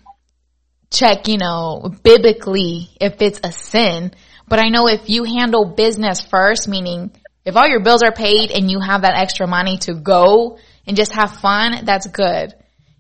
check, 0.90 1.28
you 1.28 1.38
know, 1.38 1.90
biblically 2.02 2.88
if 3.00 3.22
it's 3.22 3.40
a 3.42 3.52
sin. 3.52 4.12
But 4.48 4.58
I 4.58 4.68
know 4.68 4.88
if 4.88 5.08
you 5.08 5.24
handle 5.24 5.64
business 5.64 6.20
first, 6.20 6.68
meaning 6.68 7.12
if 7.44 7.56
all 7.56 7.66
your 7.66 7.80
bills 7.82 8.02
are 8.02 8.12
paid 8.12 8.50
and 8.50 8.70
you 8.70 8.80
have 8.80 9.02
that 9.02 9.14
extra 9.16 9.46
money 9.46 9.78
to 9.78 9.94
go 9.94 10.58
and 10.86 10.96
just 10.96 11.12
have 11.12 11.38
fun, 11.38 11.84
that's 11.84 12.06
good. 12.08 12.54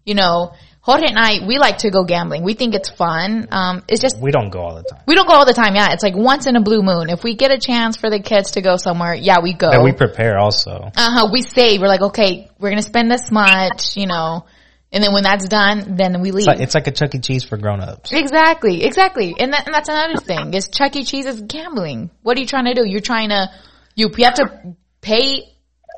You 0.04 0.14
know, 0.14 0.52
Jorge 0.80 1.06
and 1.06 1.16
I, 1.18 1.46
we 1.46 1.58
like 1.58 1.78
to 1.78 1.90
go 1.90 2.02
gambling. 2.02 2.42
We 2.42 2.54
think 2.54 2.74
it's 2.74 2.90
fun. 2.90 3.46
Um, 3.52 3.82
it's 3.88 4.00
just, 4.00 4.20
We 4.20 4.32
don't 4.32 4.50
go 4.50 4.60
all 4.60 4.74
the 4.74 4.82
time. 4.82 5.00
we 5.06 5.14
don't 5.14 5.28
go 5.28 5.34
all 5.34 5.46
the 5.46 5.52
time. 5.54 5.76
Yeah. 5.76 5.92
It's 5.92 6.02
like 6.02 6.16
once 6.16 6.46
in 6.48 6.56
a 6.56 6.60
blue 6.60 6.82
moon. 6.82 7.08
If 7.08 7.22
we 7.22 7.36
get 7.36 7.52
a 7.52 7.58
chance 7.58 7.96
for 7.96 8.10
the 8.10 8.18
kids 8.18 8.52
to 8.52 8.62
go 8.62 8.76
somewhere, 8.76 9.14
yeah, 9.14 9.36
we 9.40 9.54
go. 9.54 9.70
And 9.70 9.84
we 9.84 9.92
prepare 9.92 10.38
also. 10.38 10.90
uh 10.96 11.10
huh. 11.10 11.28
We 11.32 11.42
save. 11.42 11.80
We're 11.80 11.86
like, 11.86 12.02
okay, 12.02 12.50
we're 12.58 12.74
to 12.74 12.82
spend 12.82 13.10
this 13.12 13.30
much, 13.30 13.96
you 13.96 14.06
know, 14.06 14.44
and 14.92 15.02
then 15.02 15.14
when 15.14 15.22
that's 15.22 15.48
done, 15.48 15.96
then 15.96 16.20
we 16.20 16.32
leave. 16.32 16.40
It's 16.40 16.46
like, 16.46 16.60
it's 16.60 16.74
like 16.74 16.86
a 16.86 16.90
Chuck 16.92 17.14
E. 17.14 17.18
Cheese 17.18 17.44
for 17.44 17.56
grown-ups. 17.56 18.12
Exactly, 18.12 18.84
exactly. 18.84 19.34
And, 19.38 19.52
that, 19.54 19.66
and 19.66 19.74
that's 19.74 19.88
another 19.88 20.16
thing 20.16 20.52
is 20.52 20.68
Chuck 20.68 20.94
E. 20.96 21.04
Cheese 21.04 21.24
is 21.24 21.40
gambling. 21.40 22.10
What 22.22 22.36
are 22.36 22.40
you 22.40 22.46
trying 22.46 22.66
to 22.66 22.74
do? 22.74 22.84
You're 22.86 23.00
trying 23.00 23.30
to, 23.30 23.50
you, 23.94 24.10
you 24.14 24.24
have 24.24 24.34
to 24.34 24.76
pay 25.00 25.44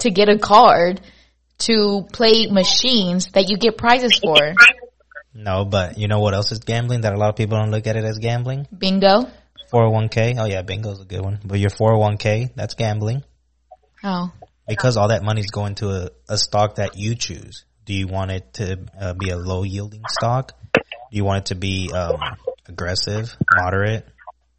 to 0.00 0.10
get 0.10 0.28
a 0.28 0.38
card 0.38 1.00
to 1.58 2.06
play 2.12 2.46
machines 2.48 3.28
that 3.32 3.48
you 3.48 3.56
get 3.56 3.78
prizes 3.78 4.18
for. 4.18 4.54
No, 5.34 5.64
but 5.64 5.98
you 5.98 6.08
know 6.08 6.20
what 6.20 6.34
else 6.34 6.52
is 6.52 6.60
gambling 6.60 7.02
that 7.02 7.12
a 7.12 7.18
lot 7.18 7.30
of 7.30 7.36
people 7.36 7.58
don't 7.58 7.70
look 7.70 7.86
at 7.86 7.96
it 7.96 8.04
as 8.04 8.18
gambling? 8.18 8.66
Bingo. 8.76 9.26
401k. 9.72 10.36
Oh 10.38 10.44
yeah, 10.44 10.62
bingo's 10.62 11.00
a 11.00 11.04
good 11.04 11.20
one. 11.20 11.40
But 11.44 11.58
your 11.58 11.70
401k, 11.70 12.54
that's 12.54 12.74
gambling. 12.74 13.24
Oh, 14.04 14.32
Because 14.68 14.96
all 14.96 15.08
that 15.08 15.22
money's 15.24 15.50
going 15.50 15.76
to 15.76 15.88
a, 15.88 16.10
a 16.28 16.38
stock 16.38 16.76
that 16.76 16.96
you 16.96 17.14
choose. 17.14 17.64
Do 17.84 17.94
you 17.94 18.06
want 18.06 18.30
it 18.30 18.52
to 18.54 18.78
uh, 18.98 19.14
be 19.14 19.30
a 19.30 19.36
low 19.36 19.62
yielding 19.62 20.02
stock? 20.08 20.52
Do 20.72 20.80
you 21.10 21.24
want 21.24 21.38
it 21.38 21.46
to 21.46 21.54
be 21.54 21.90
um, 21.92 22.20
aggressive, 22.68 23.36
moderate? 23.54 24.06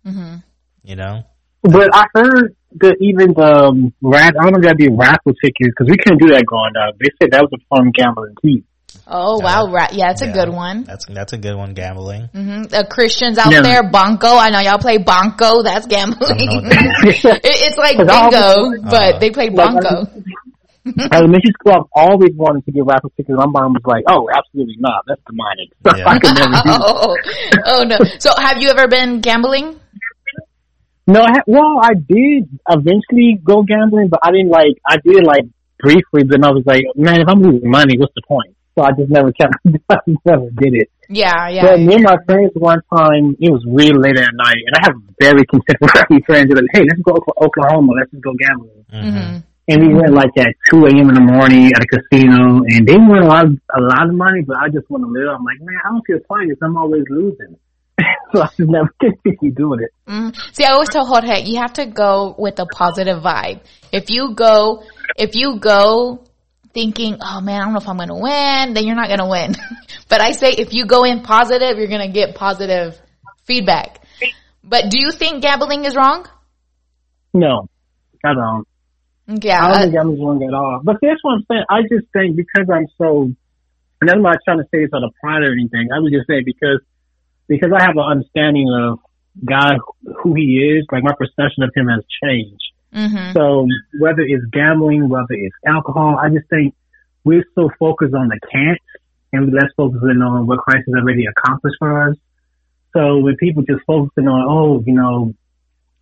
Mm-hmm. 0.06 0.38
You 0.84 0.96
know, 0.96 1.24
But 1.64 1.90
I 1.94 2.06
heard 2.14 2.56
that 2.82 2.98
even 3.02 3.34
the 3.34 3.46
um, 3.70 3.94
rat, 4.02 4.34
I 4.40 4.44
don't 4.44 4.54
know 4.54 4.60
if 4.60 4.64
that'd 4.64 4.78
be 4.78 4.90
raffle 4.90 5.34
tickets 5.44 5.72
because 5.76 5.88
we 5.90 5.98
couldn't 5.98 6.20
do 6.20 6.34
that 6.34 6.46
growing 6.46 6.74
up. 6.76 6.96
They 7.00 7.10
said 7.22 7.32
that 7.32 7.42
was 7.44 7.52
a 7.54 7.62
fun 7.70 7.92
gambling 7.96 8.36
too. 8.44 8.64
oh 9.08 9.40
wow, 9.40 9.72
right. 9.72 9.94
Yeah, 9.94 10.12
it's 10.12 10.22
a 10.22 10.32
good 10.32 10.50
one. 10.50 10.84
That's 10.84 11.06
that's 11.06 11.34
a 11.34 11.38
good 11.38 11.56
one. 11.56 11.74
Gambling. 11.74 12.30
Mm-hmm. 12.34 12.64
The 12.64 12.88
Christians 12.90 13.38
out 13.38 13.52
Yeah. 13.52 13.62
there, 13.62 13.84
Bunco. 13.90 14.28
I 14.38 14.50
know 14.50 14.60
y'all 14.60 14.80
play 14.80 14.98
Bunco. 14.98 15.64
That's 15.64 15.86
gambling. 15.88 16.20
that 16.20 17.42
It- 17.44 17.60
it's 17.72 17.78
like 17.78 17.98
Cause 17.98 18.08
I 18.10 18.30
bingo, 18.30 18.90
but 18.90 19.16
Uh, 19.16 19.20
they 19.20 19.30
play 19.32 19.50
like, 19.50 19.56
Bunco. 19.56 20.12
Elementary 20.86 21.52
school, 21.60 21.74
I've 21.74 21.90
always 21.96 22.30
wanted 22.36 22.64
to 22.66 22.72
get 22.72 22.86
raffle 22.86 23.10
tickets. 23.18 23.34
My 23.36 23.48
mom 23.48 23.74
was 23.74 23.82
like, 23.86 24.04
"Oh, 24.08 24.30
absolutely 24.32 24.76
not. 24.78 25.04
That's 25.08 25.20
demonic." 25.26 25.74
Yeah. 25.84 26.06
I 26.08 26.20
could 26.20 26.36
never 26.38 26.52
do. 26.52 26.62
oh, 26.68 27.16
oh 27.66 27.84
no. 27.84 27.98
So 28.20 28.30
have 28.38 28.62
you 28.62 28.70
ever 28.70 28.88
been 28.88 29.20
gambling? 29.20 29.80
No, 31.08 31.22
I 31.22 31.32
ha- 31.38 31.48
well, 31.48 31.80
I 31.82 31.94
did 31.94 32.50
eventually 32.70 33.40
go 33.44 33.62
gambling, 33.64 34.10
but 34.10 34.20
I 34.24 34.32
didn't 34.32 34.50
like. 34.50 34.74
I 34.88 34.98
did 34.98 35.24
like 35.26 35.46
briefly, 35.80 36.24
but 36.24 36.32
then 36.32 36.44
I 36.44 36.52
was 36.52 36.64
like, 36.66 36.84
"Man, 36.96 37.22
if 37.22 37.28
I'm 37.28 37.42
losing 37.42 37.70
money, 37.70 37.98
what's 37.98 38.14
the 38.16 38.24
point?" 38.28 38.56
So 38.78 38.84
I 38.84 38.92
just 38.92 39.10
never 39.10 39.32
kept. 39.32 39.54
I 39.90 39.98
never 40.26 40.50
did 40.58 40.74
it. 40.74 40.90
Yeah, 41.08 41.48
yeah. 41.50 41.62
But 41.62 41.80
me 41.80 41.94
and 41.96 42.04
my 42.04 42.18
friends 42.26 42.52
one 42.56 42.82
time, 42.94 43.38
it 43.40 43.52
was 43.52 43.64
really 43.68 43.94
late 43.94 44.18
at 44.18 44.34
night, 44.34 44.62
and 44.66 44.74
I 44.76 44.82
have 44.90 44.96
very 45.22 45.46
contemporary 45.46 46.24
friends. 46.26 46.50
They're 46.50 46.58
like, 46.58 46.74
"Hey, 46.74 46.84
let's 46.90 47.02
go 47.02 47.14
to 47.14 47.34
Oklahoma. 47.40 47.94
Let's 48.00 48.12
just 48.12 48.24
go 48.24 48.34
gambling." 48.34 48.86
hmm 48.90 49.46
And 49.68 49.82
we 49.82 49.94
went 49.94 50.14
like 50.14 50.34
at 50.38 50.54
two 50.70 50.86
a.m. 50.86 51.10
in 51.10 51.16
the 51.16 51.22
morning 51.22 51.70
at 51.74 51.86
a 51.86 51.88
casino, 51.88 52.66
and 52.66 52.82
they 52.88 52.98
won 52.98 53.22
a 53.24 53.28
lot, 53.28 53.46
of, 53.46 53.54
a 53.78 53.82
lot 53.82 54.10
of 54.10 54.16
money. 54.16 54.42
But 54.42 54.58
I 54.58 54.70
just 54.70 54.90
want 54.90 55.04
to 55.06 55.10
live. 55.10 55.30
I'm 55.30 55.44
like, 55.46 55.62
man, 55.62 55.78
I 55.86 55.90
don't 55.90 56.06
feel 56.06 56.20
fun 56.28 56.50
because 56.50 56.62
I'm 56.62 56.78
always 56.78 57.06
losing. 57.10 57.58
So 58.34 58.42
I 58.42 58.48
just 58.58 58.60
never 58.60 58.90
continue 59.00 59.54
doing 59.54 59.82
it. 59.82 59.92
Mm. 60.08 60.36
See, 60.54 60.64
I 60.64 60.72
always 60.72 60.90
tell 60.90 61.06
Jorge, 61.06 61.44
you 61.44 61.60
have 61.60 61.74
to 61.74 61.86
go 61.86 62.36
with 62.38 62.60
a 62.60 62.66
positive 62.66 63.22
vibe. 63.22 63.62
If 63.92 64.10
you 64.10 64.34
go, 64.36 64.84
if 65.18 65.36
you 65.36 65.60
go 65.60 66.24
thinking, 66.74 67.18
oh 67.22 67.42
man, 67.42 67.62
I 67.62 67.66
don't 67.66 67.74
know 67.74 67.80
if 67.80 67.88
I'm 67.88 67.98
going 67.98 68.10
to 68.10 68.16
win, 68.16 68.74
then 68.74 68.86
you're 68.86 68.96
not 68.96 69.08
going 69.08 69.20
to 69.20 69.30
win. 69.30 69.56
but 70.10 70.22
I 70.22 70.32
say 70.32 70.52
if 70.52 70.74
you 70.74 70.86
go 70.86 71.04
in 71.04 71.22
positive, 71.22 71.78
you're 71.78 71.88
going 71.88 72.06
to 72.06 72.14
get 72.14 72.36
positive 72.36 73.00
feedback. 73.46 74.02
But 74.64 74.90
do 74.90 75.00
you 75.00 75.12
think 75.12 75.42
gambling 75.42 75.86
is 75.86 75.96
wrong? 75.96 76.28
No, 77.34 77.70
I 78.24 78.34
don't. 78.34 78.68
Yeah. 79.44 79.64
I 79.64 79.68
don't 79.68 79.78
uh, 79.78 79.82
think 79.82 79.96
I'm 79.96 80.22
wrong 80.22 80.44
at 80.44 80.54
all. 80.54 80.82
But 80.84 80.98
that's 81.02 81.20
what 81.24 81.34
I'm 81.34 81.46
saying. 81.50 81.64
I 81.70 81.82
just 81.82 82.12
think 82.14 82.36
because 82.36 82.68
I'm 82.74 82.88
so, 82.98 83.32
and 84.02 84.10
I'm 84.10 84.22
not 84.22 84.38
trying 84.44 84.60
to 84.60 84.66
say 84.72 84.84
this 84.84 84.90
out 84.94 85.04
of 85.04 85.14
pride 85.22 85.44
or 85.44 85.52
anything. 85.54 85.90
I 85.96 86.00
would 86.00 86.12
just 86.12 86.28
say 86.28 86.42
because 86.44 86.82
because 87.48 87.72
I 87.76 87.84
have 87.84 87.98
an 87.98 88.04
understanding 88.04 88.72
of 88.74 89.00
God, 89.44 89.78
who 90.24 90.34
He 90.34 90.78
is. 90.78 90.86
Like 90.92 91.04
my 91.04 91.14
perception 91.18 91.64
of 91.64 91.72
Him 91.76 91.88
has 91.88 92.04
changed. 92.24 92.64
mhm. 92.94 93.34
So 93.34 93.68
whether 94.00 94.22
it's 94.22 94.46
gambling, 94.52 95.10
whether 95.10 95.34
it's 95.34 95.56
alcohol, 95.66 96.18
I 96.22 96.30
just 96.30 96.50
think 96.50 96.74
we're 97.24 97.46
so 97.56 97.70
focused 97.80 98.14
on 98.14 98.30
the 98.30 98.40
can't 98.52 98.80
and 99.34 99.52
we're 99.52 99.60
less 99.60 99.72
focusing 99.76 100.22
on 100.22 100.48
what 100.48 100.60
Christ 100.60 100.86
has 100.88 100.96
already 101.02 101.26
accomplished 101.26 101.76
for 101.80 102.10
us. 102.10 102.18
So 102.96 103.18
when 103.18 103.36
people 103.36 103.64
just 103.64 103.84
focusing 103.86 104.28
on, 104.28 104.46
oh, 104.48 104.82
you 104.86 104.94
know, 104.94 105.34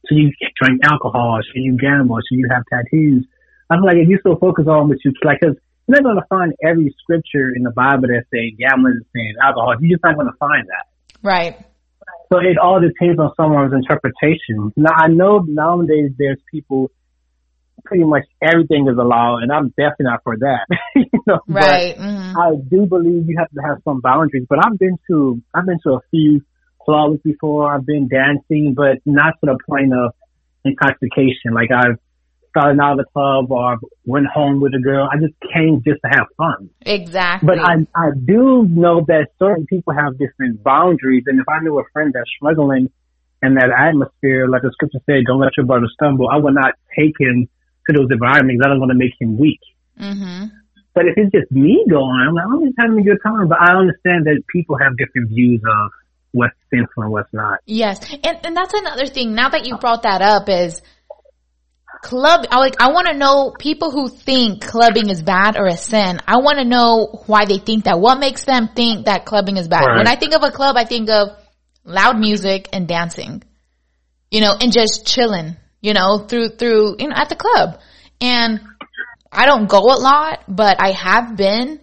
should 0.07 0.17
you 0.17 0.31
drink 0.61 0.81
alcohol? 0.83 1.39
Should 1.41 1.63
you 1.63 1.77
gamble? 1.77 2.19
Should 2.29 2.37
you 2.37 2.49
have 2.51 2.63
tattoos? 2.71 3.25
I'm 3.69 3.81
like 3.81 3.97
if 3.97 4.07
you 4.07 4.19
still 4.19 4.35
focus 4.35 4.67
on 4.67 4.89
what 4.89 4.97
you 5.03 5.13
like, 5.23 5.39
because 5.39 5.55
you're 5.87 6.01
not 6.01 6.03
going 6.03 6.17
to 6.17 6.27
find 6.29 6.53
every 6.63 6.93
scripture 7.01 7.49
in 7.55 7.63
the 7.63 7.71
Bible 7.71 8.07
that 8.09 8.25
say 8.31 8.51
gambling 8.51 8.99
is 9.01 9.07
sin, 9.11 9.33
alcohol. 9.41 9.75
You're 9.79 9.97
just 9.97 10.03
not 10.03 10.15
going 10.15 10.27
to 10.27 10.37
find 10.37 10.67
that. 10.67 10.85
Right. 11.23 11.57
So 12.31 12.39
it 12.39 12.57
all 12.61 12.81
depends 12.81 13.19
on 13.19 13.31
someone's 13.37 13.73
interpretation. 13.73 14.73
Now 14.75 14.91
I 14.95 15.07
know 15.07 15.45
nowadays 15.47 16.11
there's 16.17 16.39
people 16.51 16.91
pretty 17.85 18.03
much 18.03 18.23
everything 18.41 18.87
is 18.89 18.97
allowed 18.97 19.43
and 19.43 19.51
I'm 19.51 19.69
definitely 19.69 20.05
not 20.05 20.21
for 20.23 20.37
that. 20.37 20.65
you 20.95 21.05
know, 21.27 21.39
but 21.47 21.61
Right. 21.61 21.95
hmm 21.97 22.37
I 22.37 22.55
do 22.55 22.85
believe 22.87 23.29
you 23.29 23.37
have 23.37 23.51
to 23.51 23.61
have 23.61 23.77
some 23.83 24.01
boundaries. 24.01 24.45
But 24.49 24.59
I've 24.65 24.77
been 24.79 24.97
to 25.09 25.41
I've 25.53 25.65
been 25.65 25.79
to 25.83 25.93
a 25.93 25.99
few 26.09 26.41
clubs 26.81 27.19
before. 27.23 27.73
I've 27.73 27.85
been 27.85 28.07
dancing, 28.07 28.73
but 28.75 28.97
not 29.05 29.35
to 29.41 29.53
the 29.53 29.57
point 29.67 29.93
of 29.93 30.13
intoxication. 30.65 31.53
Like 31.53 31.69
I've 31.71 31.99
started 32.55 32.79
out 32.79 32.93
of 32.93 32.97
the 32.99 33.09
club 33.11 33.51
or 33.51 33.77
went 34.05 34.27
home 34.27 34.61
with 34.61 34.73
a 34.73 34.79
girl. 34.79 35.09
I 35.11 35.17
just 35.17 35.33
came 35.53 35.81
just 35.83 35.99
to 36.05 36.09
have 36.09 36.27
fun. 36.37 36.69
Exactly. 36.85 37.47
But 37.47 37.59
I 37.59 37.85
I 37.95 38.11
do 38.13 38.65
know 38.69 39.03
that 39.07 39.27
certain 39.39 39.65
people 39.65 39.93
have 39.93 40.17
different 40.19 40.63
boundaries, 40.63 41.23
and 41.25 41.39
if 41.39 41.49
I 41.49 41.59
knew 41.61 41.79
a 41.79 41.83
friend 41.91 42.11
that's 42.13 42.29
struggling 42.37 42.91
in 43.41 43.55
that 43.55 43.69
atmosphere, 43.71 44.47
like 44.47 44.61
the 44.61 44.71
scripture 44.71 44.99
said, 45.05 45.25
"Don't 45.25 45.39
let 45.39 45.57
your 45.57 45.65
brother 45.65 45.87
stumble," 45.93 46.29
I 46.29 46.37
would 46.37 46.53
not 46.53 46.75
take 46.97 47.19
him 47.19 47.49
to 47.89 47.97
those 47.97 48.09
environments. 48.11 48.61
I 48.63 48.69
don't 48.69 48.79
want 48.79 48.91
to 48.91 48.97
make 48.97 49.13
him 49.19 49.37
weak. 49.37 49.59
hmm 49.97 50.45
But 50.93 51.05
if 51.07 51.17
it's 51.17 51.31
just 51.31 51.51
me 51.51 51.85
going, 51.89 52.21
I'm 52.27 52.35
like, 52.35 52.45
I'm 52.45 52.63
just 52.65 52.77
having 52.77 52.99
a 52.99 53.03
good 53.03 53.19
time. 53.25 53.47
But 53.47 53.59
I 53.59 53.73
understand 53.75 54.25
that 54.27 54.41
people 54.51 54.77
have 54.77 54.95
different 54.97 55.29
views 55.29 55.61
of 55.67 55.91
what's 56.31 56.55
sinful 56.69 57.03
and 57.03 57.11
what's 57.11 57.33
not. 57.33 57.59
Yes. 57.65 57.99
And, 58.23 58.37
and 58.43 58.57
that's 58.57 58.73
another 58.73 59.05
thing. 59.07 59.33
Now 59.33 59.49
that 59.49 59.65
you 59.65 59.77
brought 59.77 60.03
that 60.03 60.21
up 60.21 60.49
is 60.49 60.81
club, 62.03 62.45
I 62.51 62.59
like, 62.59 62.75
I 62.79 62.91
want 62.91 63.07
to 63.07 63.17
know 63.17 63.55
people 63.57 63.89
who 63.89 64.09
think 64.09 64.61
clubbing 64.61 65.09
is 65.09 65.23
bad 65.23 65.57
or 65.57 65.65
a 65.65 65.77
sin. 65.77 66.19
I 66.27 66.37
want 66.37 66.59
to 66.59 66.65
know 66.65 67.23
why 67.25 67.45
they 67.45 67.57
think 67.57 67.85
that. 67.85 67.99
What 67.99 68.19
makes 68.19 68.43
them 68.43 68.69
think 68.75 69.05
that 69.05 69.25
clubbing 69.25 69.57
is 69.57 69.67
bad? 69.67 69.85
Right. 69.85 69.97
When 69.97 70.07
I 70.07 70.15
think 70.15 70.35
of 70.35 70.43
a 70.43 70.51
club, 70.51 70.75
I 70.77 70.83
think 70.83 71.09
of 71.09 71.29
loud 71.83 72.19
music 72.19 72.69
and 72.73 72.87
dancing, 72.87 73.41
you 74.29 74.41
know, 74.41 74.53
and 74.59 74.71
just 74.71 75.07
chilling, 75.07 75.55
you 75.81 75.93
know, 75.93 76.19
through, 76.19 76.49
through, 76.49 76.97
you 76.99 77.07
know, 77.07 77.15
at 77.15 77.29
the 77.29 77.35
club. 77.35 77.79
And 78.21 78.61
I 79.31 79.45
don't 79.45 79.67
go 79.67 79.79
a 79.79 79.97
lot, 79.97 80.43
but 80.47 80.79
I 80.79 80.91
have 80.91 81.35
been 81.35 81.79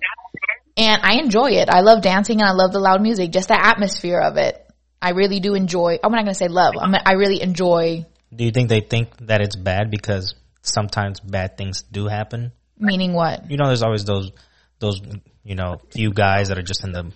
and 0.77 1.03
I 1.03 1.15
enjoy 1.15 1.53
it. 1.53 1.69
I 1.69 1.81
love 1.81 2.03
dancing 2.03 2.41
and 2.41 2.49
I 2.49 2.53
love 2.53 2.73
the 2.73 2.79
loud 2.79 3.03
music, 3.03 3.33
just 3.33 3.49
the 3.49 3.61
atmosphere 3.61 4.21
of 4.21 4.37
it. 4.37 4.65
I 5.03 5.11
really 5.11 5.41
do 5.41 5.55
enjoy, 5.55 5.99
I'm 6.05 6.13
not 6.13 6.25
going 6.25 6.27
to 6.27 6.35
say 6.35 6.49
love. 6.49 6.75
I'm, 6.79 6.95
I 6.95 7.15
really 7.15 7.41
enjoy 7.43 8.07
Do 8.35 8.45
you 8.45 8.51
think 8.51 8.69
they 8.69 8.81
think 8.81 9.17
that 9.27 9.41
it's 9.41 9.57
bad 9.57 9.91
because 9.91 10.35
sometimes 10.63 11.21
bad 11.21 11.57
things 11.57 11.83
do 11.83 12.07
happen? 12.07 12.53
meaning 12.83 13.13
what? 13.13 13.51
You 13.51 13.59
know, 13.59 13.67
there's 13.67 13.83
always 13.83 14.05
those, 14.07 14.33
those, 14.79 15.03
you 15.45 15.55
know, 15.55 15.81
few 15.91 16.13
guys 16.13 16.49
that 16.49 16.59
are 16.59 16.63
just 16.63 16.83
in 16.83 16.93
the, 16.93 17.13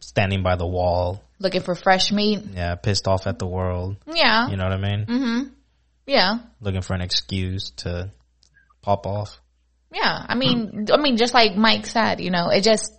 standing 0.00 0.42
by 0.42 0.54
the 0.56 0.66
wall, 0.66 1.22
Looking 1.40 1.62
for 1.62 1.74
fresh 1.74 2.12
meat? 2.12 2.42
yeah, 2.54 2.76
pissed 2.76 3.08
off 3.08 3.26
at 3.26 3.38
the 3.40 3.46
world. 3.46 3.96
Yeah. 4.06 4.48
You 4.48 4.56
know 4.56 4.64
what 4.64 4.72
I 4.72 4.76
mean? 4.80 5.06
Mm-hmm. 5.06 5.48
Yeah. 6.06 6.34
Looking 6.60 6.82
for 6.82 6.94
an 6.94 7.00
excuse 7.00 7.70
to 7.78 8.12
pop 8.82 9.06
off. 9.06 9.40
Yeah. 9.92 10.24
I 10.28 10.36
mean, 10.36 10.86
I 10.92 10.96
mean, 10.96 11.16
just 11.16 11.34
like 11.34 11.56
Mike 11.56 11.86
said, 11.86 12.20
you 12.20 12.30
know, 12.30 12.50
it 12.50 12.62
just 12.62 12.92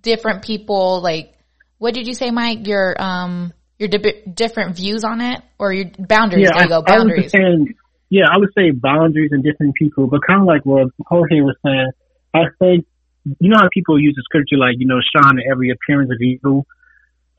different 0.00 0.44
people 0.44 1.00
like, 1.00 1.34
what 1.78 1.92
did 1.92 2.06
you 2.06 2.14
say, 2.14 2.30
Mike? 2.30 2.66
Your, 2.66 2.94
um, 3.00 3.52
your 3.78 3.88
di- 3.88 4.22
different 4.32 4.76
views 4.76 5.04
on 5.04 5.20
it 5.20 5.42
or 5.58 5.72
your 5.72 5.86
boundaries. 5.98 6.48
there 6.52 6.62
you 6.62 6.68
go. 6.68 6.82
I, 6.86 6.94
I 6.94 6.98
was 6.98 7.30
saying, 7.30 7.74
yeah, 8.08 8.24
I 8.32 8.38
would 8.38 8.50
say 8.56 8.70
boundaries 8.70 9.30
and 9.32 9.42
different 9.42 9.74
people, 9.74 10.06
but 10.06 10.20
kind 10.26 10.40
of 10.40 10.46
like 10.46 10.64
what 10.64 10.88
Jorge 11.06 11.40
was 11.40 11.56
saying, 11.64 11.90
I 12.34 12.44
think, 12.58 12.86
you 13.40 13.50
know 13.50 13.58
how 13.58 13.68
people 13.72 14.00
use 14.00 14.14
the 14.14 14.22
scripture 14.22 14.56
like, 14.56 14.76
you 14.78 14.86
know, 14.86 15.00
shine 15.00 15.38
at 15.38 15.44
every 15.50 15.70
appearance 15.70 16.10
of 16.10 16.20
evil? 16.20 16.66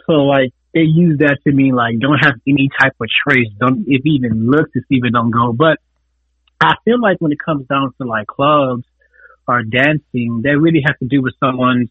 So 0.06 0.14
like, 0.14 0.52
they 0.74 0.82
use 0.82 1.20
that 1.20 1.38
to 1.46 1.54
mean 1.54 1.74
like, 1.74 2.00
don't 2.00 2.20
have 2.20 2.36
any 2.46 2.70
type 2.80 2.94
of 3.00 3.08
trace, 3.10 3.48
don't, 3.60 3.86
if 3.88 4.06
even 4.06 4.50
looks 4.50 4.72
to 4.74 4.82
see 4.82 4.98
if 4.98 5.06
it 5.06 5.14
don't 5.14 5.32
go. 5.32 5.54
But 5.54 5.80
I 6.62 6.76
feel 6.84 7.02
like 7.02 7.18
when 7.20 7.32
it 7.32 7.40
comes 7.44 7.68
down 7.68 7.94
to 8.02 8.08
like 8.08 8.28
clubs 8.28 8.84
or 9.48 9.64
dancing, 9.64 10.42
that 10.44 10.58
really 10.60 10.84
has 10.86 10.98
to 11.00 11.08
do 11.08 11.22
with 11.22 11.34
someone's 11.40 11.90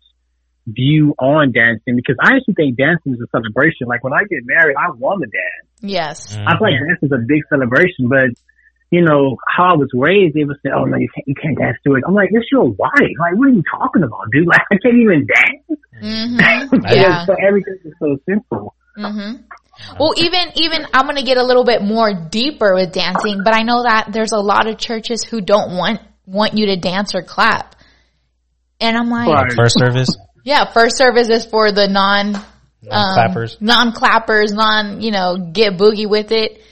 view 0.66 1.14
on 1.18 1.52
dancing 1.52 1.94
because 1.96 2.16
I 2.20 2.36
actually 2.36 2.54
think 2.54 2.76
dancing 2.76 3.14
is 3.14 3.20
a 3.20 3.28
celebration. 3.30 3.86
Like 3.86 4.02
when 4.02 4.12
I 4.12 4.24
get 4.28 4.44
married, 4.44 4.76
I 4.76 4.90
want 4.96 5.22
to 5.22 5.28
dance. 5.30 5.66
yes. 5.80 6.34
I 6.34 6.58
feel 6.58 6.66
like 6.66 6.74
dance 6.74 7.02
is 7.02 7.12
a 7.12 7.22
big 7.26 7.42
celebration, 7.48 8.08
but 8.08 8.34
you 8.90 9.02
know 9.02 9.36
how 9.46 9.74
I 9.74 9.76
was 9.76 9.90
raised, 9.94 10.34
they 10.34 10.44
would 10.44 10.56
say, 10.62 10.70
"Oh 10.74 10.84
no, 10.84 10.96
you 10.96 11.08
can't, 11.12 11.26
you 11.26 11.34
can't 11.34 11.58
dance 11.58 11.76
to 11.86 11.94
it." 11.94 12.04
I'm 12.06 12.14
like, 12.14 12.28
"It's 12.30 12.46
your 12.52 12.64
wife. 12.64 13.14
Like, 13.18 13.34
what 13.34 13.48
are 13.48 13.52
you 13.52 13.62
talking 13.68 14.02
about, 14.02 14.30
dude? 14.30 14.46
Like, 14.52 14.60
I 14.72 14.76
can't 14.78 14.96
even 14.96 15.26
dance." 15.26 15.80
Mm-hmm. 16.02 16.84
Yeah. 16.94 17.24
so 17.26 17.34
everything 17.34 17.78
is 17.84 17.94
so 17.98 18.16
simple. 18.28 18.74
Mm-hmm. 18.96 19.42
Well, 19.98 20.14
even 20.16 20.52
even 20.54 20.86
I'm 20.94 21.06
gonna 21.06 21.24
get 21.24 21.36
a 21.36 21.42
little 21.42 21.64
bit 21.64 21.82
more 21.82 22.14
deeper 22.14 22.74
with 22.74 22.92
dancing, 22.92 23.42
but 23.44 23.54
I 23.54 23.62
know 23.62 23.82
that 23.82 24.10
there's 24.12 24.32
a 24.32 24.38
lot 24.38 24.68
of 24.68 24.78
churches 24.78 25.22
who 25.24 25.40
don't 25.40 25.76
want 25.76 26.00
want 26.24 26.54
you 26.54 26.66
to 26.66 26.76
dance 26.76 27.14
or 27.14 27.22
clap, 27.22 27.74
and 28.80 28.96
I'm 28.96 29.10
like, 29.10 29.28
Right. 29.28 29.52
First 29.52 29.78
service, 29.78 30.16
yeah, 30.46 30.64
first 30.64 30.96
service 30.96 31.28
is 31.28 31.44
for 31.44 31.72
the 31.72 31.88
non 31.88 32.36
um, 32.36 32.42
clappers. 32.88 33.56
non 33.60 33.92
clappers, 33.92 34.52
non 34.52 35.00
you 35.00 35.10
know 35.10 35.36
get 35.36 35.76
boogie 35.76 36.08
with 36.08 36.30
it, 36.30 36.62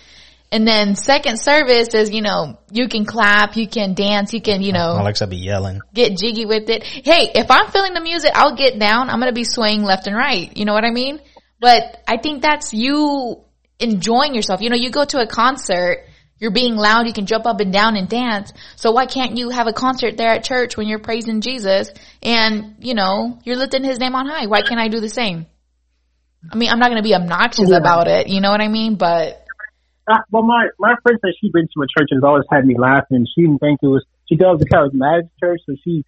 and 0.52 0.64
then 0.64 0.94
second 0.94 1.40
service 1.40 1.92
is 1.92 2.12
you 2.12 2.22
know 2.22 2.56
you 2.70 2.86
can 2.86 3.04
clap, 3.04 3.56
you 3.56 3.66
can 3.66 3.94
dance, 3.94 4.32
you 4.32 4.40
can 4.40 4.62
you 4.62 4.72
know 4.72 4.92
Alexa 4.92 5.26
be 5.26 5.38
yelling. 5.38 5.80
get 5.92 6.16
jiggy 6.16 6.46
with 6.46 6.70
it. 6.70 6.84
Hey, 6.84 7.32
if 7.34 7.50
I'm 7.50 7.68
feeling 7.72 7.94
the 7.94 8.00
music, 8.00 8.30
I'll 8.32 8.54
get 8.54 8.78
down. 8.78 9.10
I'm 9.10 9.18
gonna 9.18 9.32
be 9.32 9.42
swaying 9.42 9.82
left 9.82 10.06
and 10.06 10.14
right. 10.14 10.56
You 10.56 10.66
know 10.66 10.72
what 10.72 10.84
I 10.84 10.92
mean? 10.92 11.18
But 11.58 12.00
I 12.06 12.18
think 12.18 12.42
that's 12.42 12.72
you 12.72 13.42
enjoying 13.80 14.36
yourself. 14.36 14.60
You 14.60 14.70
know, 14.70 14.76
you 14.76 14.92
go 14.92 15.04
to 15.04 15.18
a 15.18 15.26
concert, 15.26 16.06
you're 16.38 16.50
being 16.50 16.76
loud, 16.76 17.06
you 17.06 17.12
can 17.12 17.26
jump 17.26 17.46
up 17.46 17.60
and 17.60 17.72
down 17.72 17.96
and 17.96 18.08
dance. 18.08 18.52
So 18.76 18.92
why 18.92 19.06
can't 19.06 19.36
you 19.36 19.50
have 19.50 19.66
a 19.66 19.72
concert 19.72 20.16
there 20.16 20.30
at 20.30 20.44
church 20.44 20.76
when 20.76 20.88
you're 20.88 20.98
praising 20.98 21.40
Jesus 21.40 21.90
and, 22.22 22.76
you 22.80 22.94
know, 22.94 23.38
you're 23.44 23.56
lifting 23.56 23.84
his 23.84 23.98
name 23.98 24.14
on 24.14 24.26
high? 24.26 24.46
Why 24.46 24.62
can't 24.62 24.80
I 24.80 24.88
do 24.88 25.00
the 25.00 25.08
same? 25.08 25.46
I 26.52 26.56
mean, 26.56 26.70
I'm 26.70 26.78
not 26.78 26.90
gonna 26.90 27.02
be 27.02 27.14
obnoxious 27.14 27.70
Yeah. 27.70 27.78
about 27.78 28.08
it. 28.08 28.28
You 28.28 28.40
know 28.40 28.50
what 28.50 28.60
I 28.60 28.68
mean? 28.68 28.96
But 28.96 29.40
Uh, 30.06 30.18
well, 30.30 30.42
my 30.42 30.68
my 30.78 30.94
friend 31.02 31.18
said 31.24 31.32
she'd 31.40 31.52
been 31.52 31.66
to 31.74 31.82
a 31.82 31.86
church 31.86 32.08
and 32.10 32.18
has 32.18 32.24
always 32.28 32.44
had 32.52 32.66
me 32.66 32.76
laughing. 32.78 33.26
She 33.34 33.42
didn't 33.42 33.60
think 33.60 33.78
it 33.82 33.86
was. 33.86 34.04
She 34.28 34.36
goes 34.36 34.58
to 34.60 34.66
charismatic 34.66 35.30
church, 35.40 35.60
so 35.64 35.74
she 35.82 36.04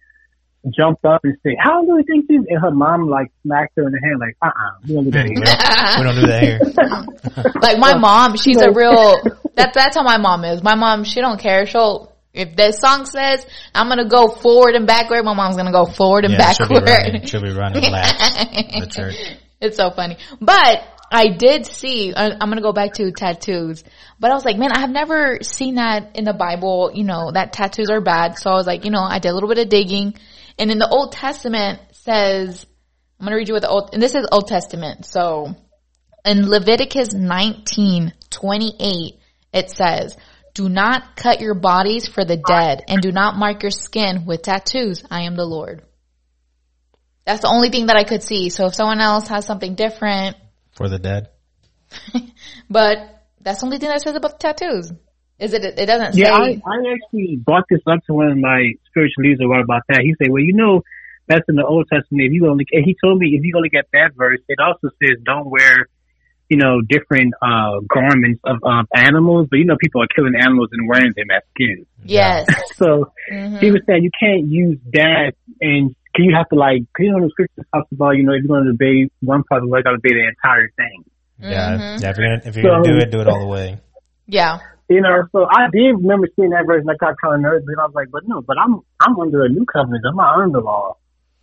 jumped 0.75 1.05
up 1.05 1.21
and 1.23 1.37
said, 1.43 1.53
"How 1.59 1.81
do 1.81 1.97
you 1.97 2.03
think 2.03 2.27
this?" 2.27 2.45
And 2.47 2.61
her 2.61 2.71
mom 2.71 3.09
like 3.09 3.31
smacked 3.43 3.73
her 3.77 3.87
in 3.87 3.93
the 3.93 3.99
hand, 4.03 4.19
like, 4.19 4.35
"Uh, 4.41 4.47
uh 4.47 4.79
we 4.87 4.93
don't 4.93 5.05
do 5.05 5.11
that 5.11 5.25
here." 5.25 5.35
we 5.97 6.03
don't 6.03 6.15
do 6.15 6.27
that 6.27 6.43
here. 6.43 7.61
like 7.61 7.79
my 7.79 7.97
mom, 7.97 8.37
she's 8.37 8.57
a 8.57 8.71
real, 8.75 9.21
that's, 9.55 9.75
that's 9.75 9.95
how 9.95 10.03
my 10.03 10.17
mom 10.17 10.43
is. 10.43 10.63
My 10.63 10.75
mom, 10.75 11.03
she 11.03 11.21
don't 11.21 11.39
care. 11.39 11.65
She'll, 11.65 12.13
if 12.33 12.55
the 12.55 12.71
song 12.71 13.05
says 13.05 13.45
I'm 13.73 13.87
gonna 13.87 14.07
go 14.07 14.27
forward 14.27 14.75
and 14.75 14.85
backward, 14.87 15.23
my 15.23 15.33
mom's 15.33 15.57
gonna 15.57 15.71
go 15.71 15.85
forward 15.85 16.25
and 16.25 16.33
Yeah, 16.33 16.51
she'll 16.53 16.67
be 16.67 16.75
backward. 16.75 17.05
running. 17.05 17.25
She'll 17.25 17.41
be 17.41 17.53
running 17.53 17.91
laps 17.91 18.37
the 18.79 18.87
church. 18.89 19.15
It's 19.59 19.77
so 19.77 19.89
funny. 19.89 20.17
But 20.39 20.83
I 21.09 21.29
did 21.29 21.65
see, 21.65 22.13
I'm 22.15 22.37
gonna 22.37 22.61
go 22.61 22.73
back 22.73 22.93
to 22.95 23.11
tattoos, 23.11 23.83
but 24.19 24.29
I 24.29 24.33
was 24.33 24.43
like, 24.43 24.57
man, 24.57 24.71
I 24.73 24.81
have 24.81 24.89
never 24.89 25.39
seen 25.41 25.75
that 25.75 26.17
in 26.17 26.25
the 26.25 26.33
Bible, 26.33 26.91
you 26.93 27.05
know, 27.05 27.31
that 27.31 27.53
tattoos 27.53 27.89
are 27.89 28.01
bad. 28.01 28.37
So 28.37 28.49
I 28.49 28.55
was 28.55 28.67
like, 28.67 28.83
you 28.83 28.91
know, 28.91 29.01
I 29.01 29.19
did 29.19 29.29
a 29.29 29.33
little 29.33 29.47
bit 29.47 29.57
of 29.57 29.69
digging 29.69 30.15
and 30.57 30.71
in 30.71 30.77
the 30.77 30.89
Old 30.89 31.11
Testament 31.11 31.79
says, 31.91 32.65
I'm 33.19 33.25
gonna 33.25 33.35
read 33.35 33.47
you 33.47 33.53
what 33.53 33.61
the 33.61 33.69
Old, 33.69 33.91
and 33.93 34.01
this 34.01 34.15
is 34.15 34.25
Old 34.31 34.47
Testament. 34.47 35.05
So 35.05 35.55
in 36.25 36.49
Leviticus 36.49 37.13
19, 37.13 38.13
28, 38.29 39.19
it 39.53 39.69
says, 39.71 40.17
do 40.53 40.69
not 40.69 41.15
cut 41.15 41.39
your 41.39 41.53
bodies 41.53 42.07
for 42.07 42.25
the 42.25 42.37
dead 42.37 42.83
and 42.87 42.99
do 42.99 43.11
not 43.11 43.35
mark 43.35 43.61
your 43.61 43.71
skin 43.71 44.25
with 44.25 44.41
tattoos. 44.41 45.03
I 45.09 45.21
am 45.21 45.35
the 45.35 45.45
Lord. 45.45 45.83
That's 47.25 47.41
the 47.41 47.47
only 47.47 47.69
thing 47.69 47.87
that 47.87 47.95
I 47.95 48.03
could 48.03 48.23
see. 48.23 48.49
So 48.49 48.65
if 48.65 48.73
someone 48.73 48.99
else 48.99 49.27
has 49.27 49.45
something 49.45 49.75
different, 49.75 50.35
For 50.75 50.89
the 50.89 50.97
dead. 50.97 51.29
but 52.69 52.97
that's 53.39 53.59
the 53.59 53.65
only 53.65 53.77
thing 53.77 53.89
that 53.89 54.01
says 54.01 54.15
about 54.15 54.39
the 54.39 54.47
tattoos. 54.47 54.91
Is 55.39 55.53
it? 55.53 55.63
It 55.63 55.85
doesn't 55.85 56.15
Yeah, 56.15 56.33
I, 56.33 56.53
say. 56.55 56.61
I 56.65 56.93
actually 56.93 57.35
brought 57.37 57.65
this 57.69 57.81
up 57.85 57.99
to 58.07 58.13
one 58.13 58.27
of 58.31 58.37
my 58.37 58.71
spiritual 58.89 59.23
leaders 59.23 59.39
a 59.43 59.47
while 59.47 59.61
about 59.61 59.83
that. 59.89 60.01
He 60.01 60.15
said, 60.17 60.31
"Well, 60.31 60.41
you 60.41 60.53
know, 60.53 60.81
that's 61.27 61.47
in 61.47 61.55
the 61.55 61.65
Old 61.65 61.87
Testament. 61.93 62.25
If 62.25 62.33
you 62.33 62.47
only," 62.49 62.65
and 62.71 62.83
he 62.83 62.95
told 63.03 63.19
me 63.19 63.27
if 63.37 63.43
you 63.43 63.53
only 63.55 63.69
get 63.69 63.85
that 63.93 64.11
verse, 64.15 64.39
it 64.47 64.57
also 64.59 64.89
says 65.01 65.17
don't 65.23 65.45
wear, 65.49 65.87
you 66.49 66.57
know, 66.57 66.81
different 66.81 67.35
uh 67.41 67.81
garments 67.87 68.39
of 68.45 68.57
um, 68.63 68.87
animals. 68.95 69.47
But 69.51 69.57
you 69.59 69.65
know, 69.65 69.77
people 69.79 70.01
are 70.01 70.07
killing 70.15 70.33
animals 70.35 70.69
and 70.71 70.87
wearing 70.89 71.13
them 71.15 71.27
as 71.35 71.43
skins. 71.53 71.85
yes. 72.03 72.47
So 72.77 73.11
Mhm. 73.31 73.59
he 73.59 73.71
was 73.71 73.81
saying 73.87 74.03
you 74.03 74.11
can't 74.19 74.47
use 74.47 74.79
that, 74.93 75.33
and 75.61 75.95
you 76.15 76.33
have 76.35 76.49
to 76.49 76.55
like, 76.55 76.81
you 76.97 77.11
know, 77.11 77.23
the 77.23 77.29
scripture 77.29 77.61
talks 77.75 77.91
about, 77.91 78.11
you 78.17 78.23
know, 78.23 78.33
if 78.33 78.41
you're 78.41 78.47
going 78.47 78.65
to 78.65 78.71
obey 78.71 79.07
one 79.21 79.43
part 79.43 79.61
of 79.61 79.67
the 79.67 79.71
law, 79.71 79.77
you 79.77 79.83
got 79.83 79.91
to 79.91 79.97
obey 79.97 80.13
the 80.13 80.27
entire 80.27 80.67
thing. 80.75 81.03
Yeah, 81.39 81.77
Mhm. 81.77 82.01
yeah. 82.01 82.09
If 82.09 82.17
you're 82.17 82.27
gonna 82.27 82.41
if 82.43 82.55
you're 82.55 82.63
gonna 82.71 82.85
So- 82.85 82.91
do 82.91 82.97
it, 82.97 83.11
do 83.11 83.21
it 83.21 83.27
all 83.27 83.39
the 83.39 83.45
way. 83.45 83.77
Yeah. 84.25 84.57
You 84.89 85.01
know, 85.01 85.27
so 85.33 85.45
I 85.49 85.67
did 85.71 85.95
remember 85.99 86.27
seeing 86.35 86.51
that 86.51 86.63
verse, 86.65 86.81
and 86.81 86.89
I 86.89 86.95
got 86.95 87.15
kind 87.21 87.35
of 87.35 87.41
nervous, 87.41 87.65
but 87.67 87.81
I 87.81 87.85
was 87.85 87.95
like, 87.95 88.07
but 88.11 88.23
no, 88.25 88.41
but 88.41 88.57
I'm 88.57 88.81
I'm 89.01 89.19
under 89.19 89.43
a 89.43 89.49
new 89.49 89.65
covenant. 89.65 90.03
I'm 90.07 90.15
not 90.15 90.39
under 90.39 90.59
the 90.59 90.63
law. 90.63 90.95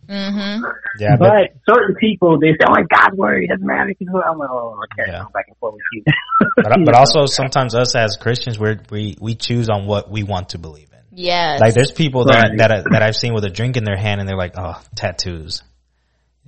hmm 0.09 0.63
Yeah, 0.99 1.15
but 1.17 1.29
But 1.29 1.75
certain 1.75 1.95
people, 1.95 2.39
they 2.39 2.51
say, 2.53 2.65
oh, 2.67 2.73
it's 2.79 2.87
God's 2.89 3.15
word. 3.17 3.43
It 3.43 3.49
doesn't 3.49 3.65
matter. 3.65 3.93
I'm 4.27 4.37
like, 4.39 4.49
oh, 4.51 4.81
okay, 4.93 5.11
Yeah. 5.11 5.25
I'm 5.25 5.31
back 5.31 5.45
and 5.47 5.57
forth 5.57 5.75
with 5.75 5.83
you. 5.93 6.03
but, 6.55 6.73
but 6.85 6.95
also 6.99 7.25
sometimes 7.27 7.75
us 7.75 7.95
as 7.95 8.17
Christians, 8.17 8.57
we 8.59 8.77
we 8.89 9.15
we 9.21 9.35
choose 9.35 9.69
on 9.69 9.85
what 9.85 10.09
we 10.09 10.23
want 10.23 10.49
to 10.49 10.57
believe 10.57 10.89
in. 10.91 11.17
Yes. 11.17 11.59
Like 11.61 11.75
there's 11.75 11.91
people 11.91 12.25
that 12.25 12.49
Right. 12.49 12.57
that 12.57 12.71
I, 12.71 12.81
that 12.91 13.03
I've 13.03 13.15
seen 13.15 13.33
with 13.35 13.45
a 13.45 13.49
drink 13.51 13.77
in 13.77 13.83
their 13.83 13.97
hand 13.97 14.19
and 14.21 14.27
they're 14.27 14.37
like, 14.37 14.55
oh, 14.57 14.81
tattoos. 14.95 15.61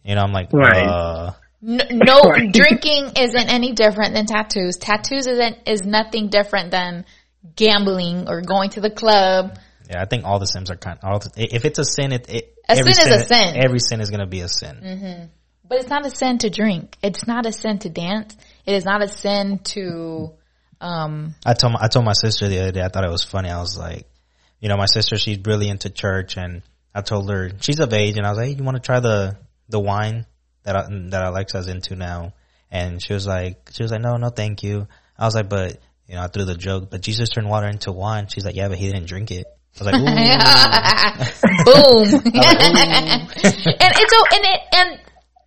You 0.03 0.15
know, 0.15 0.21
I'm 0.21 0.31
like, 0.33 0.51
Right. 0.51 0.87
uh, 0.87 1.31
N- 1.65 1.81
no, 1.91 2.21
drinking 2.51 3.11
isn't 3.17 3.49
any 3.49 3.73
different 3.73 4.13
than 4.13 4.25
tattoos. 4.25 4.77
Tattoos 4.77 5.27
isn't 5.27 5.67
is 5.67 5.83
nothing 5.83 6.29
different 6.29 6.71
than 6.71 7.05
gambling 7.55 8.27
or 8.27 8.41
going 8.41 8.69
to 8.71 8.81
the 8.81 8.89
club. 8.91 9.57
yeah. 9.89 10.01
I 10.01 10.05
think 10.05 10.25
all 10.25 10.39
the 10.39 10.45
sins 10.45 10.69
are 10.69 10.75
kind. 10.75 10.99
All 11.03 11.19
the, 11.19 11.31
if 11.35 11.65
it's 11.65 11.79
a 11.79 11.85
sin, 11.85 12.11
it, 12.11 12.29
it 12.29 12.55
A 12.69 12.77
every 12.77 12.93
sin 12.93 13.11
is 13.13 13.21
a 13.21 13.23
sin. 13.25 13.57
Every 13.57 13.79
sin 13.79 14.01
is 14.01 14.09
gonna 14.09 14.27
be 14.27 14.41
a 14.41 14.49
sin. 14.49 15.29
But 15.67 15.79
it's 15.79 15.89
not 15.89 16.05
a 16.05 16.09
sin 16.09 16.37
to 16.39 16.49
drink. 16.49 16.95
It's 17.03 17.27
not 17.27 17.45
a 17.45 17.51
sin 17.51 17.79
to 17.79 17.89
dance. 17.89 18.35
It 18.65 18.73
is 18.73 18.85
not 18.85 19.03
a 19.03 19.07
sin 19.09 19.59
to, 19.75 20.31
um, 20.79 21.35
I 21.45 21.53
told 21.55 21.73
my, 21.73 21.79
I 21.81 21.87
told 21.89 22.05
my 22.05 22.13
sister 22.13 22.47
the 22.47 22.59
other 22.59 22.71
day. 22.71 22.81
I 22.81 22.87
thought 22.87 23.03
it 23.03 23.11
was 23.11 23.23
funny. 23.23 23.49
I 23.49 23.59
was 23.59 23.77
like, 23.77 24.07
you 24.61 24.69
know, 24.69 24.77
my 24.77 24.85
sister 24.85 25.17
she's 25.17 25.39
really 25.45 25.67
into 25.67 25.89
church, 25.89 26.37
and 26.37 26.61
I 26.95 27.01
told 27.01 27.29
her 27.29 27.51
she's 27.59 27.79
of 27.79 27.91
age, 27.93 28.15
and 28.17 28.25
I 28.25 28.29
was 28.29 28.37
like, 28.37 28.47
hey, 28.47 28.53
"You 28.55 28.63
want 28.63 28.77
to 28.77 28.81
try 28.81 28.99
the 29.01 29.37
the 29.67 29.79
wine 29.79 30.25
that 30.67 30.75
I, 30.75 30.85
that 31.09 31.23
Alexa's 31.23 31.67
into 31.67 31.95
now?" 31.95 32.33
And 32.69 33.01
she 33.01 33.13
was 33.13 33.25
like, 33.25 33.71
"She 33.73 33.81
was 33.81 33.91
like, 33.91 34.01
no, 34.01 34.17
no, 34.17 34.29
thank 34.29 34.61
you." 34.61 34.87
I 35.17 35.25
was 35.25 35.33
like, 35.33 35.49
"But 35.49 35.79
you 36.07 36.15
know, 36.15 36.21
I 36.21 36.27
threw 36.27 36.45
the 36.45 36.55
joke, 36.55 36.91
but 36.91 37.01
Jesus 37.01 37.29
turned 37.29 37.49
water 37.49 37.67
into 37.67 37.91
wine." 37.91 38.27
She's 38.27 38.45
like, 38.45 38.55
"Yeah, 38.55 38.67
but 38.67 38.77
he 38.77 38.85
didn't 38.91 39.07
drink 39.07 39.31
it." 39.31 39.47
I 39.79 39.83
was 39.83 39.93
like, 39.93 40.01
Ooh. 41.67 42.11
Boom. 42.11 42.21
and 42.33 43.93
it's 43.95 44.13
so, 44.13 44.23
and 44.33 44.43
it, 44.43 44.61
and 44.73 44.99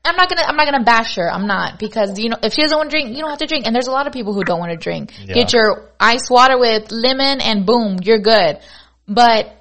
I'm 0.05 0.17
not 0.17 0.29
gonna, 0.29 0.43
I'm 0.43 0.57
not 0.57 0.67
gonna 0.71 0.85
bash 0.85 1.17
her. 1.17 1.31
I'm 1.31 1.47
not 1.47 1.79
because 1.79 2.19
you 2.19 2.31
know, 2.31 2.37
if 2.43 2.55
she 2.55 2.63
doesn't 2.63 2.77
want 2.77 2.91
to 2.91 2.97
drink, 2.97 3.11
you 3.11 3.21
don't 3.23 3.31
have 3.31 3.39
to 3.41 3.47
drink. 3.47 3.67
And 3.67 3.75
there's 3.75 3.89
a 3.89 3.93
lot 3.93 4.07
of 4.07 4.13
people 4.13 4.33
who 4.33 4.45
don't 4.45 4.59
want 4.59 4.73
to 4.73 4.79
drink. 4.79 5.13
Yeah. 5.25 5.35
Get 5.35 5.53
your 5.53 5.91
ice 5.99 6.31
water 6.31 6.59
with 6.59 6.91
lemon 6.91 7.41
and 7.41 7.67
boom, 7.67 7.99
you're 8.03 8.21
good. 8.21 8.61
But, 9.07 9.57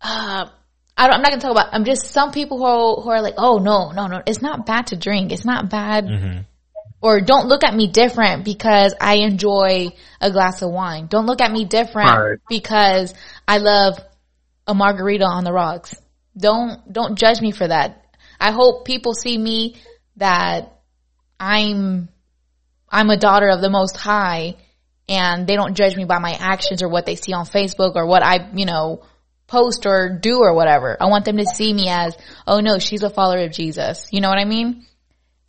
uh, 0.00 0.46
I 0.96 1.06
don't, 1.06 1.16
I'm 1.16 1.22
not 1.22 1.30
gonna 1.30 1.42
talk 1.42 1.50
about, 1.50 1.68
I'm 1.72 1.84
just 1.84 2.06
some 2.10 2.30
people 2.30 2.58
who 2.58 2.64
are, 2.64 3.02
who 3.02 3.10
are 3.10 3.20
like, 3.22 3.34
oh 3.36 3.58
no, 3.58 3.90
no, 3.90 4.06
no, 4.06 4.22
it's 4.26 4.42
not 4.42 4.64
bad 4.66 4.88
to 4.88 4.96
drink. 4.96 5.32
It's 5.32 5.44
not 5.44 5.68
bad. 5.70 6.06
Mm-hmm. 6.06 6.40
Or 7.00 7.20
don't 7.20 7.48
look 7.48 7.64
at 7.64 7.74
me 7.74 7.88
different 7.88 8.44
because 8.44 8.94
I 9.00 9.16
enjoy 9.16 9.88
a 10.20 10.30
glass 10.30 10.62
of 10.62 10.70
wine. 10.70 11.06
Don't 11.06 11.26
look 11.26 11.40
at 11.42 11.52
me 11.52 11.64
different 11.66 12.08
Right. 12.10 12.38
because 12.48 13.12
I 13.46 13.58
love 13.58 13.98
a 14.66 14.74
margarita 14.74 15.24
on 15.24 15.44
the 15.44 15.52
rocks. 15.52 15.94
Don't 16.36 16.90
don't 16.90 17.18
judge 17.18 17.40
me 17.40 17.50
for 17.50 17.66
that. 17.68 18.06
I 18.40 18.52
hope 18.52 18.84
people 18.86 19.12
see 19.14 19.36
me 19.36 19.76
that 20.16 20.80
I'm 21.38 22.08
I'm 22.88 23.10
a 23.10 23.16
daughter 23.16 23.48
of 23.48 23.60
the 23.60 23.70
most 23.70 23.96
high 23.96 24.56
and 25.08 25.46
they 25.46 25.56
don't 25.56 25.74
judge 25.74 25.96
me 25.96 26.04
by 26.04 26.18
my 26.18 26.32
actions 26.32 26.82
or 26.82 26.88
what 26.88 27.04
they 27.04 27.16
see 27.16 27.32
on 27.32 27.44
Facebook 27.44 27.96
or 27.96 28.06
what 28.06 28.22
I, 28.22 28.48
you 28.54 28.64
know, 28.64 29.02
post 29.46 29.86
or 29.86 30.18
do 30.20 30.38
or 30.40 30.54
whatever. 30.54 30.96
I 31.00 31.06
want 31.06 31.24
them 31.24 31.36
to 31.36 31.46
see 31.46 31.72
me 31.72 31.88
as, 31.88 32.16
oh 32.46 32.60
no, 32.60 32.78
she's 32.78 33.02
a 33.02 33.10
follower 33.10 33.44
of 33.44 33.52
Jesus. 33.52 34.06
You 34.10 34.20
know 34.20 34.28
what 34.28 34.38
I 34.38 34.44
mean? 34.44 34.86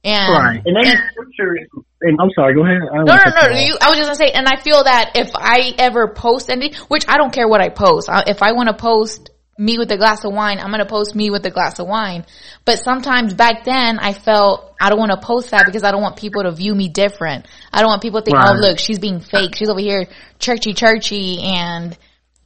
And 0.04 0.34
Right. 0.34 0.62
And 0.66 0.76
then 0.76 0.98
scripture 1.12 1.58
and 2.02 2.20
I'm 2.22 2.30
sorry, 2.36 2.54
go 2.54 2.64
ahead. 2.64 2.82
I 2.94 2.98
no, 3.04 3.16
no, 3.16 3.54
no. 3.54 3.58
You, 3.58 3.78
I 3.82 3.90
was 3.90 3.98
just 3.98 4.08
gonna 4.08 4.16
say, 4.16 4.32
and 4.32 4.48
I 4.48 4.62
feel 4.62 4.84
that 4.84 5.14
if 5.16 5.32
I 5.34 5.74
ever 5.80 6.10
post 6.10 6.50
anything, 6.50 6.80
which 6.88 7.06
I 7.08 7.18
don't 7.18 7.34
care 7.34 7.48
what 7.48 7.62
I 7.62 7.70
post, 7.70 8.10
I, 8.10 8.24
if 8.28 8.44
I 8.44 8.52
want 8.52 8.70
to 8.70 8.76
post 8.76 9.32
me 9.58 9.78
with 9.80 9.90
a 9.92 9.98
glass 9.98 10.24
of 10.26 10.34
wine, 10.34 10.60
I'm 10.60 10.70
gonna 10.70 10.86
post 10.86 11.16
me 11.16 11.32
with 11.32 11.46
a 11.46 11.50
glass 11.50 11.80
of 11.80 11.88
wine. 11.88 12.26
But 12.66 12.80
sometimes 12.80 13.34
back 13.34 13.64
then, 13.64 13.98
I 13.98 14.14
felt 14.14 14.76
I 14.80 14.90
don't 14.90 15.00
want 15.00 15.12
to 15.12 15.26
post 15.26 15.52
that 15.52 15.66
because 15.66 15.84
I 15.84 15.92
don't 15.92 16.02
want 16.02 16.18
people 16.18 16.44
to 16.44 16.52
view 16.52 16.76
me 16.76 16.90
different. 16.90 17.48
I 17.74 17.80
don't 17.80 17.90
want 17.90 18.02
people 18.04 18.22
to 18.22 18.26
think, 18.26 18.38
oh, 18.38 18.42
Right. 18.42 18.56
oh 18.56 18.60
look, 18.60 18.80
she's 18.80 19.00
being 19.00 19.22
fake. 19.22 19.56
She's 19.56 19.70
over 19.70 19.80
here 19.80 20.08
churchy, 20.38 20.74
churchy, 20.74 21.42
and 21.42 21.98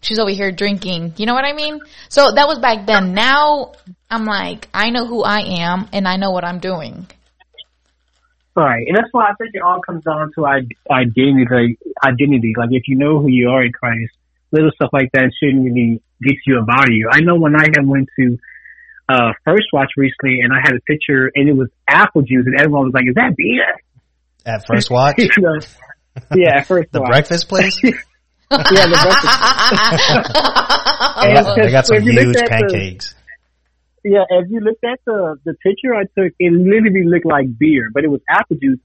she's 0.02 0.20
over 0.20 0.32
here 0.32 0.52
drinking. 0.52 1.14
You 1.18 1.26
know 1.26 1.34
what 1.34 1.46
I 1.46 1.54
mean? 1.54 1.80
So 2.10 2.32
that 2.32 2.48
was 2.48 2.60
back 2.60 2.86
then. 2.86 3.14
Now 3.14 3.74
I'm 4.10 4.26
like, 4.26 4.68
I 4.74 4.90
know 4.90 5.06
who 5.06 5.24
I 5.24 5.40
am 5.62 5.88
and 5.94 6.08
I 6.08 6.18
know 6.18 6.32
what 6.32 6.44
I'm 6.46 6.60
doing. 6.60 7.08
Right, 8.56 8.84
and 8.88 8.98
that's 8.98 9.08
why 9.12 9.26
I 9.30 9.34
think 9.36 9.52
it 9.54 9.62
all 9.62 9.80
comes 9.80 10.04
down 10.04 10.32
to 10.36 10.46
i- 10.46 10.68
identity. 10.92 11.46
Like, 11.50 11.78
identity, 12.06 12.54
like 12.58 12.70
if 12.72 12.84
you 12.88 12.98
know 12.98 13.20
who 13.22 13.30
you 13.30 13.48
are 13.50 13.64
in 13.64 13.72
Christ, 13.72 14.12
little 14.52 14.72
stuff 14.76 14.90
like 14.92 15.12
that 15.14 15.32
shouldn't 15.40 15.64
really 15.64 16.02
get 16.22 16.36
you 16.46 16.60
about 16.60 16.88
you. 16.90 17.08
I 17.10 17.22
know 17.22 17.38
when 17.38 17.56
I 17.56 17.64
had 17.64 17.88
went 17.88 18.10
to 18.20 18.38
uh 19.08 19.32
First 19.46 19.68
Watch 19.72 19.92
recently, 19.96 20.40
and 20.44 20.52
I 20.52 20.58
had 20.62 20.74
a 20.76 20.82
picture, 20.82 21.32
and 21.34 21.48
it 21.48 21.54
was 21.54 21.70
apple 21.88 22.22
juice, 22.24 22.46
and 22.48 22.60
everyone 22.60 22.86
was 22.86 22.94
like, 22.94 23.06
"Is 23.08 23.16
that 23.16 23.34
beer?" 23.38 23.66
At 24.46 24.66
first 24.68 24.90
watch, 24.92 25.16
You 25.20 25.30
know? 25.38 25.60
yeah, 26.36 26.58
at 26.58 26.68
First 26.68 26.92
the 26.92 27.00
Watch. 27.02 27.12
breakfast 27.12 27.48
place. 27.48 27.80
yeah, 28.72 28.88
the 28.88 28.98
breakfast. 29.04 30.36
They 31.22 31.34
got, 31.34 31.56
they 31.56 31.72
got 31.72 31.86
some 31.86 31.98
If 31.98 32.04
you 32.06 32.14
look 32.14 32.24
huge 32.26 32.38
at 32.38 32.44
the- 32.46 32.50
pancakes. 32.50 33.16
Yeah, 34.04 34.24
if 34.30 34.50
you 34.50 34.60
looked 34.62 34.84
at 34.86 35.00
the 35.06 35.36
the 35.44 35.54
picture 35.56 35.94
I 35.94 36.04
took, 36.04 36.34
it 36.40 36.52
literally 36.54 37.04
looked 37.06 37.26
like 37.26 37.58
beer, 37.60 37.90
but 37.94 38.04
it 38.06 38.10
was 38.10 38.22
apple 38.30 38.56
juice. 38.62 38.80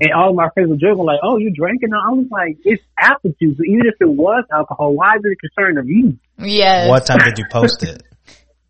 And 0.00 0.12
all 0.12 0.30
of 0.30 0.36
my 0.36 0.48
friends 0.52 0.68
were 0.70 0.76
joking 0.76 1.04
like, 1.04 1.20
"Oh, 1.22 1.38
you're 1.38 1.52
drinking?" 1.54 1.90
I 1.94 2.10
was 2.10 2.26
like, 2.30 2.58
"It's 2.64 2.82
apple 2.98 3.32
juice. 3.40 3.56
Even 3.64 3.86
if 3.86 3.94
it 4.00 4.08
was 4.08 4.44
alcohol, 4.52 4.94
why 4.94 5.14
is 5.16 5.22
it 5.24 5.32
a 5.32 5.36
concern 5.36 5.78
of 5.78 5.86
you?" 5.88 6.18
yes. 6.38 6.88
What 6.90 7.06
time 7.06 7.18
did 7.24 7.38
you 7.38 7.44
post 7.50 7.82
it? 7.84 8.02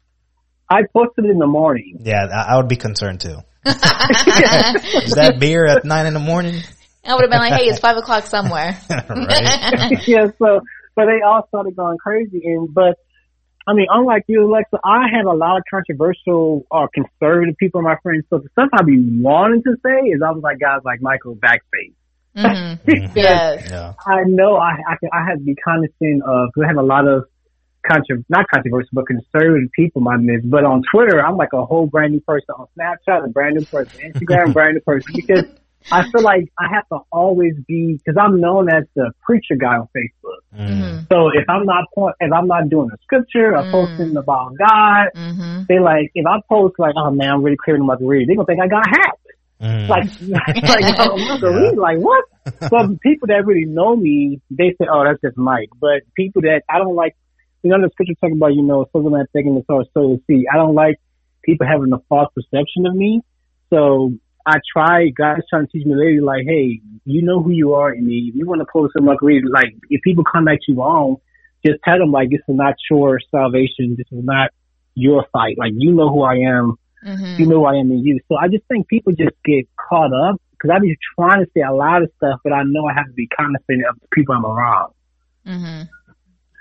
I 0.71 0.83
posted 0.93 1.25
it 1.25 1.31
in 1.31 1.39
the 1.39 1.47
morning. 1.47 2.01
Yeah, 2.05 2.27
I, 2.27 2.53
I 2.55 2.57
would 2.59 2.69
be 2.69 2.77
concerned 2.77 3.21
too. 3.21 3.39
Is 3.65 5.15
that 5.15 5.37
beer 5.41 5.65
at 5.67 5.85
nine 5.85 6.07
in 6.07 6.13
the 6.15 6.21
morning? 6.21 6.61
I 7.07 7.15
would 7.15 7.23
have 7.23 7.31
been 7.31 7.41
like, 7.41 7.53
hey, 7.53 7.69
it's 7.69 7.79
five 7.87 7.97
o'clock 7.97 8.27
somewhere. 8.27 8.79
yeah, 10.07 10.27
so 10.39 10.61
but 10.95 11.07
they 11.07 11.21
all 11.25 11.47
started 11.49 11.77
going 11.77 11.99
crazy. 11.99 12.43
And 12.45 12.73
but 12.73 12.99
I 13.67 13.75
mean, 13.75 13.87
unlike 13.91 14.25
you, 14.29 14.45
Alexa, 14.45 14.79
I 14.85 15.07
have 15.17 15.27
a 15.27 15.33
lot 15.33 15.59
of 15.59 15.65
controversial 15.69 16.67
or 16.71 16.89
conservative 16.89 17.57
people 17.59 17.81
in 17.81 17.85
my 17.85 17.97
friends. 18.03 18.25
So 18.31 18.39
the 18.39 18.49
stuff 18.51 18.69
I 18.73 18.83
be 18.83 18.97
wanting 19.21 19.63
to 19.65 19.77
say 19.85 20.09
is 20.09 20.23
I 20.25 20.31
was 20.31 20.43
like 20.43 20.59
guys 20.59 20.81
like 20.85 21.03
Michael 21.03 21.37
Backspace. 21.37 21.95
hmm 22.35 22.75
Yes. 23.17 23.67
Yeah. 23.71 23.95
I 24.07 24.25
know 24.27 24.57
I 24.57 24.77
I, 24.89 24.97
can, 25.01 25.11
I 25.13 25.25
have 25.29 25.39
to 25.39 25.45
be 25.45 25.55
cognizant 25.57 26.23
of 26.23 26.49
because 26.49 26.65
I 26.65 26.69
have 26.69 26.77
a 26.77 26.87
lot 26.87 27.09
of 27.09 27.25
contro 27.87 28.23
not 28.29 28.47
controversial 28.53 28.91
but 28.93 29.07
conservative 29.07 29.71
people 29.75 30.01
in 30.01 30.05
my 30.05 30.17
midst. 30.17 30.49
But 30.49 30.65
on 30.65 30.83
Twitter, 30.93 31.25
I'm 31.25 31.37
like 31.37 31.53
a 31.53 31.65
whole 31.65 31.87
brand 31.87 32.13
new 32.13 32.21
person. 32.21 32.55
On 32.57 32.67
Snapchat, 32.79 33.25
a 33.25 33.29
brand 33.29 33.57
new 33.57 33.67
person. 33.67 34.01
Instagram, 34.01 34.53
brand 34.53 34.75
new 34.75 34.81
person. 34.81 35.13
Because 35.15 35.45
I 35.91 36.03
feel 36.11 36.23
like 36.23 36.49
I 36.59 36.67
have 36.75 36.89
to 36.89 36.99
always 37.13 37.55
be 37.67 37.95
because 37.95 38.21
I'm 38.21 38.41
known 38.41 38.69
as 38.69 38.85
the 38.95 39.13
preacher 39.25 39.55
guy 39.59 39.77
on 39.77 39.89
Facebook. 39.97 40.43
Mm. 40.55 41.07
So 41.09 41.29
if 41.29 41.49
I'm 41.49 41.65
not 41.65 41.85
if 42.21 42.33
I'm 42.33 42.49
not 42.49 42.69
doing 42.69 42.91
a 42.93 42.97
scripture 43.03 43.57
or 43.57 43.65
Mm. 43.65 43.71
posting 43.71 44.17
about 44.17 44.57
God, 44.59 45.09
hmm 45.15 45.63
they 45.69 45.79
like 45.81 46.11
if 46.15 46.25
I 46.27 46.39
post 46.49 46.75
like, 46.79 46.95
oh 46.97 47.11
man, 47.11 47.31
I'm 47.31 47.43
really 47.43 47.57
clearing 47.63 47.83
about 47.83 47.99
the 47.99 48.07
read, 48.07 48.29
they 48.29 48.35
gonna 48.35 48.47
think 48.47 48.61
I 48.61 48.69
got 48.69 48.87
hacked. 48.87 49.27
Mm. 49.61 49.89
Like, 49.89 50.05
like 50.63 50.95
oh, 50.99 51.17
Marguerite, 51.19 51.79
like 51.79 51.99
what? 51.99 52.25
But 52.71 53.01
people 53.01 53.29
that 53.29 53.45
really 53.45 53.65
know 53.65 53.95
me, 53.97 54.41
they 54.51 54.71
say, 54.79 54.87
oh, 54.91 55.05
that's 55.05 55.21
just 55.21 55.37
Mike. 55.37 55.69
But 55.81 56.03
people 56.15 56.43
that 56.43 56.63
I 56.71 56.79
don't 56.79 56.95
like, 56.95 57.17
you 57.63 57.71
know, 57.71 57.81
the 57.81 57.91
scripture 57.91 58.15
talking 58.21 58.37
about, 58.37 58.55
you 58.55 58.63
know, 58.63 58.87
man 58.95 59.27
thinking 59.33 59.55
the 59.57 59.65
source, 59.67 59.89
so 59.95 60.17
to 60.17 60.23
see. 60.27 60.47
I 60.53 60.57
don't 60.57 60.75
like 60.75 60.97
people 61.45 61.67
having 61.67 61.93
a 61.93 61.99
false 62.09 62.29
perception 62.35 62.87
of 62.87 62.95
me. 62.95 63.23
So 63.71 64.15
I 64.47 64.59
try, 64.73 65.09
God's 65.09 65.43
trying 65.51 65.67
to 65.67 65.73
teach 65.73 65.87
me 65.87 65.95
lately, 65.95 66.21
like, 66.21 66.45
hey, 66.47 66.81
you 67.05 67.23
know 67.23 67.43
who 67.43 67.51
you 67.51 67.75
are 67.75 67.93
in 67.93 68.07
me. 68.07 68.29
If 68.29 68.37
you 68.37 68.47
want 68.47 68.61
to 68.61 68.67
pull 68.73 68.89
some 68.97 69.07
Marguerite, 69.07 69.43
like, 69.51 69.75
if 69.91 70.03
people 70.03 70.25
come 70.25 70.47
at 70.49 70.59
you 70.69 70.77
wrong, 70.77 71.17
just 71.65 71.79
tell 71.85 71.99
them, 71.99 72.13
like, 72.13 72.31
this 72.31 72.41
is 72.49 72.57
not 72.57 72.75
your 72.91 73.19
salvation. 73.31 73.97
This 73.99 74.07
is 74.13 74.25
not 74.25 74.51
your 74.95 75.27
fight. 75.33 75.57
Like, 75.59 75.73
you 75.75 75.93
know 75.93 76.11
who 76.11 76.23
I 76.23 76.37
am 76.37 76.77
hmm 77.03 77.39
you 77.39 77.47
know 77.47 77.61
who 77.61 77.67
I 77.67 77.75
am 77.77 77.91
in 77.93 78.05
you. 78.05 78.21
So 78.29 78.37
I 78.37 78.49
just 78.49 78.65
think 78.67 78.89
people 78.89 79.13
just 79.13 79.37
get 79.45 79.69
caught 79.89 80.13
up 80.13 80.41
because 80.53 80.75
I 80.75 80.81
be 80.81 80.97
trying 81.19 81.45
to 81.45 81.51
say 81.55 81.61
a 81.61 81.73
lot 81.73 82.03
of 82.03 82.11
stuff, 82.17 82.41
but 82.43 82.53
I 82.53 82.63
know 82.65 82.87
I 82.87 82.95
have 82.95 83.07
to 83.07 83.13
be 83.13 83.29
cognizant 83.29 83.85
of 83.89 83.95
of 83.95 84.01
the 84.01 84.09
people 84.15 84.35
I'm 84.35 84.47
around. 84.47 84.93
hmm 85.45 85.83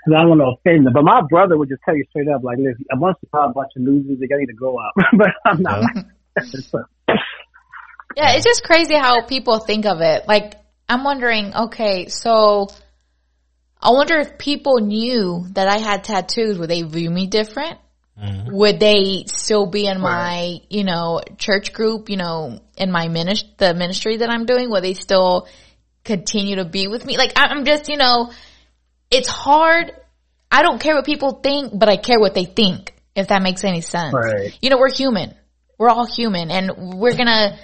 Cause 0.04 0.14
I 0.16 0.20
don't 0.20 0.38
want 0.38 0.40
to 0.40 0.70
offend 0.70 0.86
them. 0.86 0.92
But 0.92 1.02
my 1.02 1.22
brother 1.28 1.58
would 1.58 1.68
just 1.68 1.82
tell 1.84 1.96
you 1.96 2.04
straight 2.10 2.28
up, 2.28 2.44
like, 2.44 2.58
listen, 2.58 2.84
a 2.92 2.96
bunch 2.96 3.16
of 3.32 3.50
a 3.50 3.52
bunch 3.52 3.72
of 3.76 3.82
losers, 3.82 4.18
they 4.20 4.36
need 4.36 4.46
to 4.46 4.52
grow 4.52 4.76
up. 4.76 4.92
but 5.12 5.30
I'm 5.44 5.62
not 5.62 5.80
like 5.80 5.96
that. 6.36 6.84
Yeah, 8.16 8.32
it's 8.32 8.44
just 8.44 8.64
crazy 8.64 8.94
how 8.94 9.26
people 9.26 9.58
think 9.58 9.84
of 9.84 10.00
it. 10.00 10.26
Like, 10.26 10.54
I'm 10.88 11.04
wondering, 11.04 11.54
okay, 11.54 12.06
so 12.08 12.68
I 13.80 13.90
wonder 13.90 14.16
if 14.18 14.38
people 14.38 14.80
knew 14.80 15.46
that 15.50 15.68
I 15.68 15.78
had 15.78 16.04
tattoos, 16.04 16.58
would 16.58 16.70
they 16.70 16.82
view 16.82 17.10
me 17.10 17.26
different? 17.26 17.78
Mm. 18.20 18.52
Would 18.52 18.80
they 18.80 19.24
still 19.26 19.66
be 19.66 19.86
in 19.86 20.00
my, 20.00 20.60
you 20.70 20.84
know, 20.84 21.20
church 21.36 21.74
group, 21.74 22.08
you 22.08 22.16
know, 22.16 22.60
in 22.78 22.90
my 22.90 23.08
ministry, 23.08 23.50
the 23.58 23.74
ministry 23.74 24.16
that 24.18 24.30
I'm 24.30 24.46
doing? 24.46 24.70
Would 24.70 24.82
they 24.82 24.94
still 24.94 25.46
continue 26.02 26.56
to 26.56 26.64
be 26.64 26.88
with 26.88 27.04
me? 27.04 27.18
Like, 27.18 27.32
I'm 27.36 27.66
just, 27.66 27.90
you 27.90 27.98
know, 27.98 28.32
it's 29.10 29.28
hard. 29.28 29.92
I 30.50 30.62
don't 30.62 30.80
care 30.80 30.94
what 30.94 31.04
people 31.04 31.32
think, 31.32 31.78
but 31.78 31.90
I 31.90 31.98
care 31.98 32.18
what 32.18 32.34
they 32.34 32.44
think, 32.44 32.94
if 33.14 33.28
that 33.28 33.42
makes 33.42 33.62
any 33.64 33.82
sense. 33.82 34.14
Right. 34.14 34.56
You 34.62 34.70
know, 34.70 34.78
we're 34.78 34.94
human. 34.94 35.34
We're 35.76 35.90
all 35.90 36.06
human 36.06 36.50
and 36.50 36.98
we're 36.98 37.14
gonna, 37.14 37.58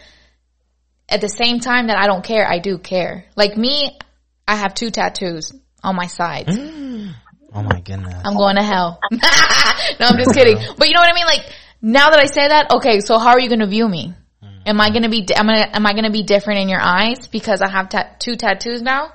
at 1.12 1.20
the 1.20 1.29
same 1.29 1.61
time 1.61 1.88
that 1.88 1.96
I 1.98 2.07
don't 2.07 2.25
care, 2.25 2.46
I 2.48 2.59
do 2.59 2.79
care. 2.79 3.27
Like 3.37 3.57
me, 3.57 3.98
I 4.48 4.57
have 4.57 4.75
two 4.75 4.90
tattoos 4.90 5.53
on 5.83 5.96
my 5.96 6.07
sides. 6.07 6.57
Oh 7.55 7.62
my 7.62 7.81
goodness. 7.81 8.14
I'm 8.25 8.35
going 8.35 8.57
to 8.57 8.62
hell. 8.62 8.98
no, 9.12 9.18
I'm 10.07 10.16
just 10.16 10.33
kidding. 10.35 10.57
But 10.79 10.88
you 10.88 10.94
know 10.94 11.01
what 11.01 11.11
I 11.11 11.14
mean? 11.14 11.27
Like 11.27 11.44
now 11.83 12.09
that 12.09 12.18
I 12.18 12.25
say 12.25 12.48
that, 12.48 12.70
okay, 12.77 13.01
so 13.01 13.18
how 13.18 13.33
are 13.33 13.40
you 13.40 13.48
going 13.48 13.61
to 13.61 13.66
view 13.66 13.87
me? 13.87 14.14
Hmm. 14.42 14.48
Am 14.64 14.81
I 14.81 14.88
going 14.88 15.03
to 15.03 15.11
be, 15.11 15.27
am 15.35 15.51
I, 15.51 15.68
am 15.70 15.85
I 15.85 15.92
going 15.92 16.05
to 16.05 16.11
be 16.11 16.22
different 16.22 16.61
in 16.61 16.70
your 16.70 16.81
eyes 16.81 17.29
because 17.29 17.61
I 17.61 17.68
have 17.68 17.90
ta- 17.90 18.09
two 18.18 18.37
tattoos 18.37 18.81
now? 18.81 19.12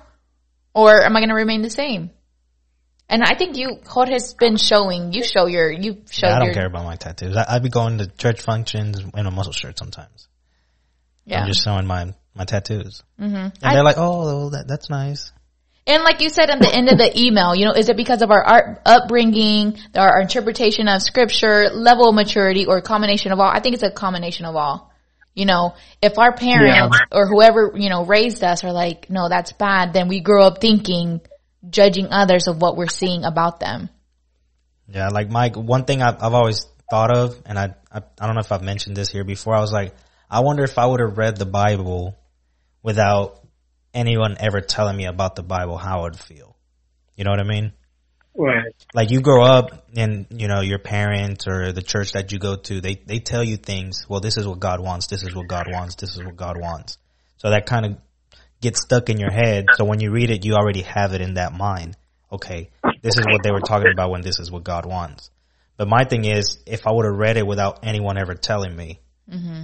Or 0.76 1.02
am 1.02 1.16
I 1.16 1.20
going 1.20 1.30
to 1.30 1.36
remain 1.36 1.64
the 1.64 1.72
same? 1.72 2.12
And 3.10 3.24
I 3.24 3.34
think 3.36 3.58
you, 3.58 3.80
Jorge's 3.88 4.36
been 4.36 4.58
showing, 4.58 5.14
you 5.14 5.24
show 5.24 5.48
your, 5.48 5.72
you 5.72 6.04
show 6.12 6.28
Yeah, 6.28 6.36
I 6.36 6.40
don't 6.46 6.54
care 6.54 6.68
about 6.68 6.86
my 6.86 6.96
tattoos. 6.96 7.36
I, 7.36 7.56
I'd 7.56 7.64
be 7.64 7.70
going 7.70 7.98
to 8.00 8.08
church 8.08 8.42
functions 8.42 9.00
in 9.00 9.26
a 9.26 9.32
muscle 9.32 9.54
shirt 9.54 9.80
sometimes. 9.80 10.28
Yeah. 11.28 11.42
I'm 11.42 11.48
just 11.48 11.63
showing 11.63 11.86
my 11.86 12.13
my 12.34 12.46
tattoos, 12.46 13.04
hmm 13.20 13.36
and 13.36 13.54
they're 13.62 13.84
like, 13.84 13.98
"Oh, 13.98 14.50
that, 14.50 14.68
that's 14.68 14.90
nice." 14.90 15.32
And 15.86 16.04
like 16.04 16.20
you 16.20 16.30
said 16.30 16.50
at 16.50 16.60
the 16.60 16.74
end 16.74 16.90
of 16.90 16.98
the 16.98 17.18
email, 17.18 17.56
you 17.56 17.63
know, 17.63 17.72
is 17.72 17.88
it 17.88 17.96
because 17.96 18.22
of 18.22 18.30
our 18.30 18.44
art 18.44 18.82
upbringing, 18.86 19.78
our, 19.96 20.16
our 20.16 20.22
interpretation 20.22 20.90
of 20.90 21.02
scripture, 21.02 21.70
level 21.70 22.10
of 22.10 22.16
maturity, 22.16 22.66
or 22.66 22.78
a 22.78 22.82
combination 22.82 23.32
of 23.32 23.40
all? 23.40 23.48
I 23.48 23.62
think 23.62 23.74
it's 23.74 23.84
a 23.84 23.92
combination 23.92 24.46
of 24.46 24.58
all. 24.58 24.92
You 25.34 25.46
know, 25.46 25.76
if 26.02 26.18
our 26.18 26.34
parents 26.34 26.98
yeah. 27.00 27.06
or 27.18 27.28
whoever, 27.28 27.72
you 27.76 27.90
know, 27.90 28.04
raised 28.04 28.44
us 28.44 28.66
are 28.66 28.74
like, 28.74 29.10
no, 29.10 29.30
that's 29.30 29.54
bad, 29.54 29.94
then 29.94 30.10
we 30.10 30.20
grow 30.20 30.46
up 30.46 30.60
thinking, 30.60 31.22
judging 31.70 32.08
others 32.12 32.48
of 32.48 32.60
what 32.60 32.76
we're 32.76 32.90
seeing 32.90 33.24
about 33.24 33.62
them. 33.62 33.90
Yeah, 34.90 35.08
like 35.10 35.30
Mike, 35.30 35.56
one 35.56 35.86
thing 35.86 36.02
I've, 36.02 36.22
I've 36.22 36.34
always 36.34 36.66
thought 36.90 37.16
of, 37.16 37.42
and 37.46 37.58
I, 37.58 37.76
I, 37.92 38.02
I 38.20 38.26
don't 38.26 38.36
know 38.36 38.42
if 38.42 38.52
I've 38.52 38.63
mentioned 38.63 38.98
this 38.98 39.10
here 39.10 39.24
before, 39.24 39.56
I 39.56 39.62
was 39.62 39.72
like, 39.72 39.94
I 40.30 40.42
wonder 40.42 40.63
if 40.63 40.78
I 40.78 40.86
would 40.86 41.00
have 41.00 41.18
read 41.18 41.38
the 41.38 41.46
Bible 41.46 42.18
without 42.84 43.40
anyone 43.94 44.38
ever 44.40 44.62
telling 44.62 44.96
me 44.96 45.06
about 45.06 45.36
the 45.36 45.44
Bible, 45.44 45.78
how 45.78 46.00
I 46.00 46.02
would 46.04 46.20
feel. 46.20 46.56
You 47.16 47.24
know 47.24 47.32
what 47.32 47.40
I 47.40 47.44
mean? 47.44 47.74
Right. 48.36 48.76
Like 48.94 49.10
you 49.10 49.22
grow 49.22 49.44
up 49.44 49.90
and, 49.96 50.28
you 50.30 50.48
know, 50.48 50.62
your 50.62 50.78
parents 50.78 51.48
or 51.48 51.72
the 51.72 51.82
church 51.82 52.12
that 52.12 52.32
you 52.32 52.38
go 52.38 52.56
to, 52.56 52.82
they, 52.82 53.02
they 53.06 53.20
tell 53.20 53.44
you 53.44 53.58
things. 53.58 54.06
Well, 54.08 54.20
this 54.20 54.38
is 54.38 54.46
what 54.48 54.60
God 54.60 54.80
wants. 54.80 55.08
This 55.08 55.24
is 55.24 55.36
what 55.36 55.48
God 55.48 55.66
wants. 55.70 55.96
This 55.96 56.16
is 56.16 56.24
what 56.24 56.36
God 56.36 56.60
wants. 56.60 56.98
So 57.38 57.50
that 57.50 57.66
kind 57.66 57.86
of 57.86 57.98
gets 58.62 58.82
stuck 58.82 59.10
in 59.10 59.20
your 59.20 59.32
head. 59.32 59.66
So 59.76 59.86
when 59.86 60.00
you 60.00 60.12
read 60.12 60.30
it, 60.30 60.46
you 60.46 60.54
already 60.54 60.82
have 60.82 61.13
it 61.13 61.22
in 61.22 61.36
that 61.36 61.54
mind. 61.54 61.98
Okay. 62.32 62.70
This 63.02 63.18
is 63.18 63.26
what 63.26 63.42
they 63.42 63.52
were 63.52 63.62
talking 63.62 63.92
about 63.92 64.12
when 64.12 64.22
this 64.22 64.40
is 64.40 64.52
what 64.52 64.63
God 64.63 64.86
wants. 64.86 65.32
But 65.78 65.88
my 65.88 66.04
thing 66.04 66.26
is, 66.26 66.60
if 66.66 66.86
I 66.86 66.92
would 66.92 67.06
have 67.06 67.16
read 67.16 67.38
it 67.38 67.48
without 67.48 67.80
anyone 67.84 68.18
ever 68.18 68.36
telling 68.36 68.76
me, 68.76 69.00
mm-hmm. 69.32 69.63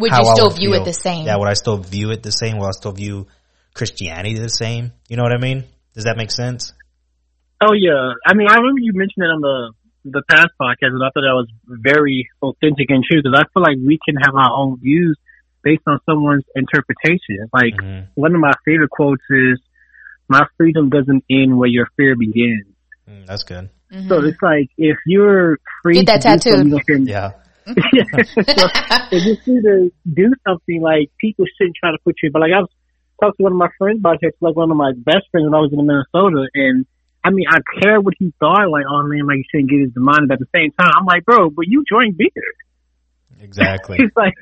Would 0.00 0.10
you 0.10 0.24
still 0.34 0.48
would 0.48 0.56
view 0.56 0.72
feel, 0.72 0.82
it 0.82 0.84
the 0.84 0.92
same? 0.92 1.26
Yeah. 1.26 1.36
Would 1.36 1.48
I 1.48 1.54
still 1.54 1.76
view 1.78 2.10
it 2.10 2.22
the 2.22 2.32
same? 2.32 2.58
Would 2.58 2.66
I 2.66 2.72
still 2.72 2.92
view 2.92 3.26
Christianity 3.74 4.38
the 4.38 4.48
same? 4.48 4.92
You 5.08 5.16
know 5.16 5.22
what 5.22 5.32
I 5.32 5.38
mean? 5.38 5.64
Does 5.94 6.04
that 6.04 6.16
make 6.16 6.30
sense? 6.30 6.72
Oh 7.60 7.74
yeah. 7.74 8.14
I 8.26 8.34
mean, 8.34 8.48
I 8.48 8.56
remember 8.56 8.80
you 8.80 8.92
mentioned 8.94 9.24
it 9.24 9.30
on 9.30 9.40
the 9.40 9.72
the 10.04 10.22
past 10.30 10.48
podcast, 10.60 10.96
and 10.96 11.02
I 11.02 11.12
thought 11.12 11.20
that 11.28 11.36
was 11.36 11.48
very 11.66 12.28
authentic 12.42 12.88
and 12.88 13.04
true 13.04 13.20
because 13.22 13.36
I 13.38 13.44
feel 13.52 13.62
like 13.62 13.76
we 13.76 13.98
can 14.02 14.16
have 14.16 14.34
our 14.34 14.50
own 14.56 14.80
views 14.80 15.18
based 15.62 15.82
on 15.86 16.00
someone's 16.06 16.44
interpretation. 16.56 17.48
Like 17.52 17.74
mm-hmm. 17.76 18.08
one 18.14 18.34
of 18.34 18.40
my 18.40 18.52
favorite 18.64 18.90
quotes 18.90 19.22
is, 19.28 19.60
"My 20.28 20.46
freedom 20.56 20.88
doesn't 20.88 21.24
end 21.28 21.56
where 21.58 21.68
your 21.68 21.86
fear 21.96 22.16
begins." 22.16 22.66
Mm, 23.08 23.26
that's 23.26 23.42
good. 23.42 23.68
Mm-hmm. 23.92 24.08
So 24.08 24.24
it's 24.24 24.40
like 24.40 24.70
if 24.78 24.96
you're 25.06 25.58
free 25.82 26.02
get 26.02 26.06
that 26.06 26.22
tattooed, 26.22 27.08
yeah. 27.08 27.32
So 27.74 28.66
if 29.16 29.24
you're 29.24 29.36
free 29.44 29.60
to 29.62 29.92
do 30.12 30.32
something, 30.46 30.80
like 30.80 31.10
people 31.20 31.44
shouldn't 31.56 31.76
try 31.76 31.90
to 31.92 31.98
put 32.04 32.16
you. 32.22 32.30
But 32.30 32.42
like 32.42 32.52
I 32.54 32.60
was 32.60 32.70
talking 33.20 33.36
to 33.38 33.42
one 33.44 33.52
of 33.52 33.58
my 33.58 33.68
friends 33.78 34.00
about 34.00 34.18
it, 34.22 34.34
like 34.40 34.56
one 34.56 34.70
of 34.70 34.76
my 34.76 34.92
best 34.96 35.28
friends 35.30 35.44
when 35.44 35.54
I 35.54 35.60
was 35.60 35.72
in 35.72 35.86
Minnesota, 35.86 36.48
and 36.54 36.86
I 37.22 37.30
mean, 37.30 37.46
I 37.48 37.58
care 37.80 38.00
what 38.00 38.14
he 38.18 38.32
thought. 38.40 38.70
Like, 38.70 38.84
oh 38.88 39.02
man, 39.02 39.26
like 39.26 39.38
you 39.38 39.44
shouldn't 39.50 39.70
get 39.70 39.80
his 39.80 39.92
demand. 39.92 40.28
But 40.28 40.34
at 40.34 40.40
the 40.40 40.52
same 40.54 40.72
time, 40.72 40.90
I'm 40.96 41.06
like, 41.06 41.24
bro, 41.24 41.50
but 41.50 41.66
you 41.68 41.84
drink 41.86 42.16
beer. 42.16 42.30
Exactly. 43.40 43.96
He's 44.00 44.12
like, 44.16 44.34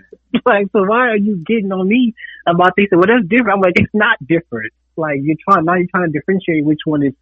like, 0.45 0.67
so 0.73 0.85
why 0.85 1.09
are 1.09 1.17
you 1.17 1.43
getting 1.47 1.73
on 1.73 1.89
me 1.89 2.15
about 2.47 2.73
this? 2.77 2.87
Well, 2.93 3.07
that's 3.07 3.27
different. 3.29 3.55
I'm 3.55 3.61
like, 3.61 3.75
it's 3.77 3.95
not 3.95 4.19
different. 4.27 4.73
Like, 4.97 5.21
you're 5.23 5.37
trying 5.49 5.65
now. 5.65 5.75
You're 5.75 5.87
trying 5.95 6.13
to 6.13 6.19
differentiate 6.19 6.65
which 6.65 6.81
one 6.85 7.05
is 7.05 7.15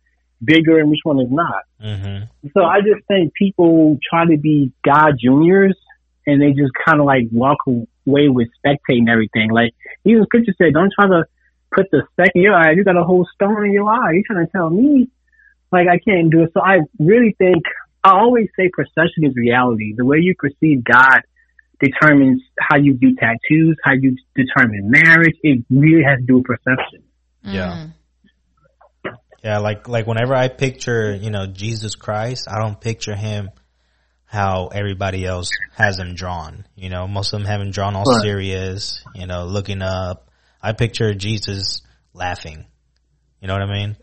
bigger 0.42 0.78
and 0.78 0.90
which 0.90 1.00
one 1.02 1.20
is 1.20 1.30
not. 1.30 1.64
Mm-hmm. 1.82 2.48
So 2.54 2.64
I 2.64 2.80
just 2.80 3.06
think 3.08 3.34
people 3.34 3.98
try 4.08 4.26
to 4.26 4.36
be 4.36 4.72
God 4.84 5.16
juniors, 5.22 5.76
and 6.26 6.40
they 6.40 6.50
just 6.50 6.72
kind 6.84 7.00
of 7.00 7.06
like 7.06 7.24
walk 7.32 7.58
away 7.66 8.28
with 8.28 8.48
spectating 8.64 9.08
everything. 9.10 9.50
Like 9.50 9.72
even 10.04 10.24
scripture 10.24 10.54
said, 10.58 10.72
don't 10.72 10.92
try 10.92 11.08
to 11.08 11.24
put 11.72 11.86
the 11.90 12.02
speck 12.12 12.30
in 12.34 12.42
your 12.42 12.54
eye. 12.54 12.72
You 12.72 12.84
got 12.84 12.96
a 12.96 13.04
whole 13.04 13.26
stone 13.34 13.66
in 13.66 13.72
your 13.72 13.88
eye. 13.88 14.12
You're 14.12 14.24
trying 14.26 14.46
to 14.46 14.52
tell 14.52 14.70
me 14.70 15.08
like 15.72 15.86
I 15.88 15.98
can't 15.98 16.30
do 16.30 16.42
it. 16.42 16.50
So 16.54 16.60
I 16.60 16.80
really 16.98 17.34
think 17.38 17.64
I 18.02 18.12
always 18.12 18.48
say 18.58 18.70
perception 18.72 19.24
is 19.24 19.34
reality. 19.34 19.94
The 19.96 20.04
way 20.04 20.18
you 20.20 20.34
perceive 20.38 20.84
God 20.84 21.20
determines 21.80 22.42
how 22.58 22.76
you 22.76 22.94
do 22.94 23.14
tattoos, 23.16 23.76
how 23.84 23.92
you 23.92 24.16
determine 24.34 24.90
marriage. 24.90 25.36
It 25.42 25.64
really 25.70 26.04
has 26.04 26.20
to 26.20 26.26
do 26.26 26.36
with 26.36 26.44
perception. 26.44 27.02
Yeah. 27.42 27.86
Mm. 27.86 27.92
Yeah, 29.44 29.58
like 29.58 29.86
like 29.86 30.06
whenever 30.08 30.34
I 30.34 30.48
picture, 30.48 31.14
you 31.14 31.30
know, 31.30 31.46
Jesus 31.46 31.94
Christ, 31.94 32.48
I 32.50 32.60
don't 32.60 32.80
picture 32.80 33.14
him 33.14 33.50
how 34.26 34.66
everybody 34.68 35.24
else 35.24 35.50
has 35.76 35.98
him 35.98 36.14
drawn. 36.14 36.66
You 36.74 36.90
know, 36.90 37.06
most 37.06 37.32
of 37.32 37.40
them 37.40 37.46
have 37.46 37.60
him 37.60 37.70
drawn 37.70 37.96
all 37.96 38.04
right. 38.04 38.22
serious, 38.22 39.02
you 39.14 39.26
know, 39.26 39.46
looking 39.46 39.82
up. 39.82 40.30
I 40.60 40.72
picture 40.72 41.14
Jesus 41.14 41.82
laughing. 42.12 42.66
You 43.40 43.48
know 43.48 43.54
what 43.54 43.62
I 43.62 43.72
mean? 43.72 43.96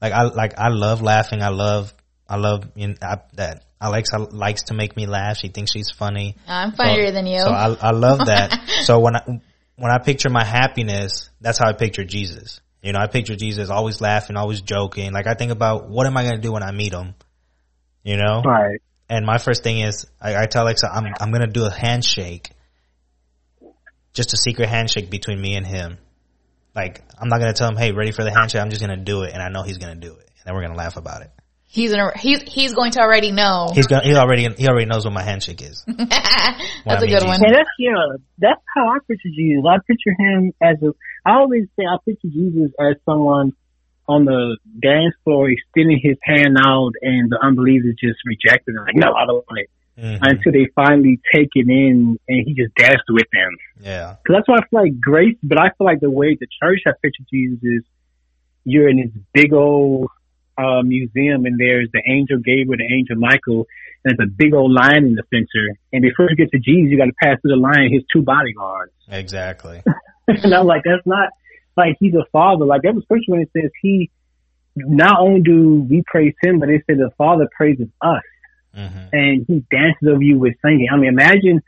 Like 0.00 0.12
I 0.12 0.24
like 0.24 0.58
I 0.58 0.68
love 0.68 1.02
laughing. 1.02 1.42
I 1.42 1.48
love 1.48 1.92
I 2.28 2.36
love 2.36 2.68
you 2.74 2.88
know, 2.88 2.94
I, 3.02 3.18
that 3.34 3.64
Alexa 3.80 4.18
likes 4.18 4.64
to 4.64 4.74
make 4.74 4.96
me 4.96 5.06
laugh. 5.06 5.38
She 5.38 5.48
thinks 5.48 5.72
she's 5.72 5.90
funny. 5.90 6.36
I'm 6.46 6.72
funnier 6.72 7.08
so, 7.08 7.12
than 7.12 7.26
you. 7.26 7.40
So 7.40 7.50
I 7.50 7.74
I 7.80 7.90
love 7.90 8.26
that. 8.26 8.68
so 8.82 9.00
when 9.00 9.16
I 9.16 9.40
when 9.76 9.90
I 9.90 9.98
picture 9.98 10.28
my 10.28 10.44
happiness, 10.44 11.30
that's 11.40 11.58
how 11.58 11.68
I 11.68 11.72
picture 11.72 12.04
Jesus. 12.04 12.60
You 12.82 12.92
know, 12.92 13.00
I 13.00 13.06
picture 13.06 13.34
Jesus 13.34 13.70
always 13.70 14.00
laughing, 14.00 14.36
always 14.36 14.60
joking. 14.60 15.12
Like 15.12 15.26
I 15.26 15.34
think 15.34 15.50
about 15.52 15.88
what 15.88 16.06
am 16.06 16.16
I 16.16 16.22
going 16.22 16.36
to 16.36 16.42
do 16.42 16.52
when 16.52 16.62
I 16.62 16.70
meet 16.72 16.92
him? 16.92 17.14
You 18.04 18.16
know? 18.16 18.42
Right. 18.44 18.80
And 19.08 19.24
my 19.24 19.38
first 19.38 19.62
thing 19.62 19.80
is 19.80 20.06
I, 20.20 20.42
I 20.42 20.46
tell 20.46 20.64
Alexa 20.64 20.88
I'm 20.92 21.06
I'm 21.20 21.30
going 21.30 21.46
to 21.46 21.52
do 21.52 21.64
a 21.64 21.70
handshake. 21.70 22.50
Just 24.12 24.32
a 24.32 24.36
secret 24.36 24.68
handshake 24.68 25.10
between 25.10 25.40
me 25.40 25.54
and 25.54 25.66
him. 25.66 25.98
Like, 26.74 27.02
I'm 27.20 27.28
not 27.28 27.40
gonna 27.40 27.54
tell 27.54 27.68
him, 27.68 27.76
hey, 27.76 27.90
ready 27.90 28.12
for 28.12 28.22
the 28.22 28.30
handshake. 28.30 28.60
I'm 28.62 28.70
just 28.70 28.80
gonna 28.80 28.96
do 28.96 29.22
it, 29.22 29.32
and 29.32 29.42
I 29.42 29.48
know 29.48 29.62
he's 29.62 29.78
gonna 29.78 29.96
do 29.96 30.12
it, 30.12 30.30
and 30.38 30.44
then 30.44 30.54
we're 30.54 30.62
gonna 30.62 30.78
laugh 30.78 30.96
about 30.96 31.22
it. 31.22 31.30
He's 31.66 31.90
gonna 31.90 32.16
he's 32.16 32.40
he's 32.42 32.72
going 32.72 32.92
to 32.92 33.00
already 33.00 33.32
know. 33.32 33.70
He's 33.74 33.88
gonna 33.88 34.04
he 34.04 34.14
already 34.14 34.48
he 34.56 34.68
already 34.68 34.86
knows 34.86 35.04
what 35.04 35.12
my 35.12 35.22
handshake 35.22 35.60
is. 35.60 35.84
that's 35.86 37.02
a 37.02 37.06
good 37.06 37.24
one. 37.24 37.44
And 37.44 37.54
that's 37.54 37.68
yeah, 37.78 38.16
that's 38.38 38.62
how 38.74 38.88
I 38.88 38.98
picture 39.06 39.28
Jesus. 39.28 39.64
I 39.68 39.78
picture 39.86 40.14
him 40.18 40.52
as 40.62 40.76
a. 40.82 40.92
I 41.26 41.38
always 41.38 41.64
say 41.76 41.84
I 41.84 41.96
picture 42.04 42.28
Jesus 42.28 42.70
as 42.80 42.94
someone 43.04 43.54
on 44.08 44.24
the 44.24 44.56
dance 44.80 45.14
floor 45.22 45.50
extending 45.50 46.00
his 46.02 46.16
hand 46.22 46.56
out, 46.58 46.92
and 47.02 47.30
the 47.30 47.38
unbelievers 47.40 47.94
just 48.00 48.18
rejected 48.24 48.74
him. 48.74 48.84
Like, 48.84 48.96
no, 48.96 49.12
I 49.12 49.26
don't 49.26 49.44
want 49.46 49.60
it 49.60 49.70
mm-hmm. 49.98 50.22
until 50.22 50.52
they 50.52 50.70
finally 50.74 51.20
take 51.32 51.50
it 51.54 51.68
in 51.68 52.18
and 52.28 52.46
he 52.46 52.54
just 52.54 52.74
danced 52.74 53.04
with 53.08 53.26
them. 53.32 53.56
Yeah. 53.80 54.16
Cause 54.26 54.36
that's 54.36 54.48
why 54.48 54.56
I 54.56 54.68
feel 54.68 54.80
like 54.82 55.00
grace, 55.00 55.36
but 55.42 55.60
I 55.60 55.70
feel 55.76 55.84
like 55.84 56.00
the 56.00 56.10
way 56.10 56.36
the 56.38 56.46
church 56.62 56.80
has 56.86 56.94
pictured 57.02 57.26
Jesus 57.32 57.58
is 57.62 57.82
you're 58.64 58.88
in 58.88 58.98
this 58.98 59.22
big 59.32 59.52
old 59.52 60.08
uh, 60.56 60.82
museum 60.82 61.46
and 61.46 61.58
there's 61.58 61.88
the 61.92 62.02
angel 62.06 62.38
Gabriel, 62.38 62.78
the 62.78 62.94
angel 62.94 63.16
Michael, 63.16 63.66
and 64.04 64.16
there's 64.16 64.28
a 64.28 64.30
big 64.30 64.54
old 64.54 64.72
lion 64.72 65.06
in 65.06 65.14
the 65.14 65.24
center. 65.30 65.76
And 65.92 66.02
before 66.02 66.28
you 66.30 66.36
get 66.36 66.50
to 66.52 66.58
Jesus, 66.58 66.90
you 66.90 66.98
got 66.98 67.06
to 67.06 67.18
pass 67.22 67.40
through 67.40 67.52
the 67.52 67.60
lion, 67.60 67.92
his 67.92 68.02
two 68.12 68.22
bodyguards. 68.22 68.92
Exactly. 69.08 69.82
and 70.28 70.54
I'm 70.54 70.66
like, 70.66 70.82
that's 70.84 71.06
not 71.06 71.30
like 71.78 71.96
he's 71.98 72.14
a 72.14 72.26
father. 72.30 72.66
Like 72.66 72.82
that 72.82 72.94
was 72.94 73.04
scripture 73.04 73.32
when 73.32 73.40
it 73.40 73.50
says 73.56 73.70
he, 73.80 74.10
not 74.76 75.20
only 75.20 75.40
do 75.40 75.86
we 75.88 76.02
praise 76.06 76.34
him, 76.42 76.58
but 76.60 76.68
it 76.68 76.82
said 76.86 76.98
the 76.98 77.10
father 77.16 77.48
praises 77.56 77.88
us 78.02 78.22
mm-hmm. 78.76 79.08
and 79.12 79.46
he 79.46 79.64
dances 79.70 80.08
over 80.08 80.22
you 80.22 80.38
with 80.38 80.54
singing. 80.62 80.88
I 80.92 80.96
mean, 80.96 81.08
imagine 81.08 81.62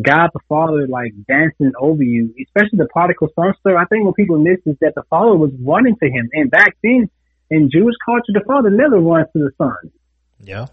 God 0.00 0.30
the 0.32 0.40
Father 0.48 0.86
like 0.86 1.12
dancing 1.26 1.72
over 1.78 2.02
you, 2.02 2.34
especially 2.46 2.78
the 2.78 2.88
prodigal 2.92 3.28
son 3.34 3.54
story. 3.60 3.76
I 3.76 3.84
think 3.86 4.04
what 4.04 4.16
people 4.16 4.38
miss 4.38 4.58
is 4.64 4.76
that 4.80 4.94
the 4.94 5.02
father 5.10 5.36
was 5.36 5.50
running 5.60 5.96
to 5.96 6.08
him, 6.08 6.28
and 6.32 6.50
back 6.50 6.76
then 6.82 7.10
in 7.50 7.70
Jewish 7.70 7.96
culture, 8.04 8.32
the 8.32 8.44
father 8.46 8.70
never 8.70 8.98
runs 8.98 9.26
to 9.32 9.38
the 9.40 9.50
son. 9.58 9.90
Yeah, 10.40 10.66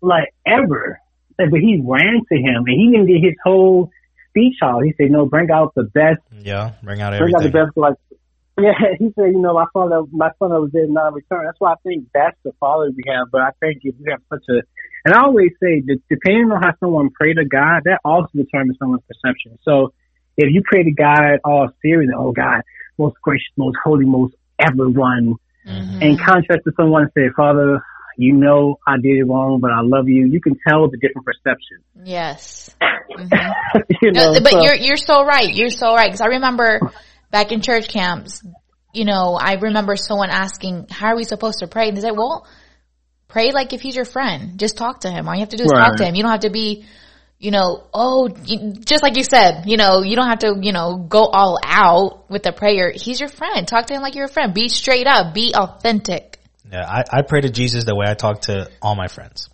like 0.00 0.34
ever. 0.46 1.00
But 1.36 1.60
he 1.60 1.80
ran 1.82 2.20
to 2.30 2.36
him, 2.36 2.64
and 2.66 2.68
he 2.68 2.90
didn't 2.90 3.06
get 3.06 3.24
his 3.24 3.36
whole 3.42 3.90
speech 4.30 4.56
out. 4.62 4.82
He 4.84 4.94
said, 4.96 5.10
"No, 5.10 5.26
bring 5.26 5.50
out 5.50 5.74
the 5.74 5.84
best. 5.84 6.22
Yeah, 6.32 6.72
bring 6.82 7.02
out 7.02 7.14
everything. 7.14 7.32
Bring 7.32 7.46
out 7.46 7.52
the 7.52 7.66
best. 7.66 7.76
Like 7.76 7.94
yeah, 8.60 8.72
he 8.98 9.12
said, 9.14 9.32
you 9.32 9.40
know, 9.40 9.54
my 9.54 9.66
father, 9.72 10.02
my 10.10 10.30
son 10.38 10.50
was 10.50 10.70
dead, 10.72 10.90
not 10.90 11.14
return. 11.14 11.44
That's 11.44 11.60
why 11.60 11.72
I 11.72 11.76
think 11.82 12.08
that's 12.12 12.36
the 12.44 12.52
father 12.60 12.90
we 12.94 13.02
have. 13.08 13.28
But 13.30 13.42
I 13.42 13.50
think 13.60 13.80
if 13.82 13.94
we 13.98 14.10
have 14.10 14.20
such 14.28 14.44
a, 14.48 14.62
and 15.04 15.14
I 15.14 15.22
always 15.22 15.52
say 15.62 15.80
that 15.86 16.00
depending 16.08 16.50
on 16.52 16.62
how 16.62 16.72
someone 16.80 17.10
pray 17.10 17.34
to 17.34 17.44
God, 17.44 17.82
that 17.84 18.00
also 18.04 18.30
determines 18.34 18.78
someone's 18.78 19.02
perception. 19.08 19.58
So 19.62 19.92
if 20.36 20.52
you 20.52 20.62
pray 20.64 20.84
to 20.84 20.92
God 20.92 21.40
all 21.44 21.70
serious, 21.82 22.12
oh 22.16 22.32
God, 22.32 22.62
most 22.98 23.16
gracious, 23.22 23.48
most 23.56 23.76
holy, 23.82 24.04
most 24.04 24.34
ever 24.58 24.88
one, 24.88 25.36
mm-hmm. 25.66 26.02
in 26.02 26.18
contrast 26.18 26.64
to 26.64 26.72
someone 26.76 27.10
say, 27.16 27.30
Father, 27.34 27.82
you 28.20 28.34
know 28.34 28.78
I 28.86 28.96
did 28.96 29.18
it 29.18 29.24
wrong, 29.24 29.60
but 29.60 29.70
I 29.70 29.80
love 29.82 30.08
you. 30.08 30.26
You 30.26 30.40
can 30.40 30.56
tell 30.68 30.88
the 30.90 30.98
different 30.98 31.26
perception. 31.26 31.78
Yes. 32.04 32.74
Mm-hmm. 33.10 33.80
you 34.02 34.12
know, 34.12 34.32
no, 34.34 34.40
but 34.40 34.52
so, 34.52 34.62
you're 34.62 34.76
you're 34.76 34.96
so 34.96 35.24
right. 35.24 35.52
You're 35.52 35.68
so 35.68 35.92
right 35.92 36.06
because 36.06 36.20
I 36.20 36.26
remember 36.26 36.80
back 37.30 37.50
in 37.50 37.60
church 37.60 37.88
camps, 37.88 38.40
you 38.92 39.04
know, 39.04 39.36
I 39.40 39.54
remember 39.54 39.96
someone 39.96 40.30
asking, 40.30 40.86
how 40.90 41.08
are 41.08 41.16
we 41.16 41.24
supposed 41.24 41.58
to 41.58 41.66
pray? 41.66 41.88
And 41.88 41.96
they 41.96 42.02
said, 42.02 42.16
well, 42.16 42.46
pray 43.28 43.52
like 43.52 43.72
if 43.72 43.80
he's 43.80 43.96
your 43.96 44.04
friend. 44.04 44.58
Just 44.58 44.76
talk 44.76 45.00
to 45.00 45.10
him. 45.10 45.28
All 45.28 45.34
you 45.34 45.40
have 45.40 45.50
to 45.50 45.56
do 45.56 45.64
is 45.64 45.70
right. 45.72 45.88
talk 45.88 45.96
to 45.96 46.04
him. 46.04 46.14
You 46.14 46.22
don't 46.22 46.32
have 46.32 46.40
to 46.40 46.50
be, 46.50 46.84
you 47.38 47.50
know, 47.50 47.84
oh, 47.94 48.28
just 48.28 49.02
like 49.02 49.16
you 49.16 49.24
said, 49.24 49.64
you 49.66 49.76
know, 49.76 50.02
you 50.02 50.16
don't 50.16 50.28
have 50.28 50.40
to, 50.40 50.56
you 50.60 50.72
know, 50.72 50.96
go 50.96 51.24
all 51.24 51.58
out 51.64 52.30
with 52.30 52.42
the 52.42 52.52
prayer. 52.52 52.92
He's 52.94 53.20
your 53.20 53.28
friend. 53.28 53.66
Talk 53.66 53.86
to 53.86 53.94
him 53.94 54.02
like 54.02 54.14
you're 54.14 54.26
a 54.26 54.28
friend. 54.28 54.52
Be 54.52 54.68
straight 54.68 55.06
up. 55.06 55.34
Be 55.34 55.54
authentic. 55.54 56.39
Yeah, 56.72 56.86
I, 56.86 57.04
I 57.18 57.22
pray 57.22 57.40
to 57.40 57.50
Jesus 57.50 57.84
the 57.84 57.94
way 57.94 58.06
I 58.08 58.14
talk 58.14 58.42
to 58.42 58.70
all 58.80 58.94
my 58.94 59.08
friends. 59.08 59.48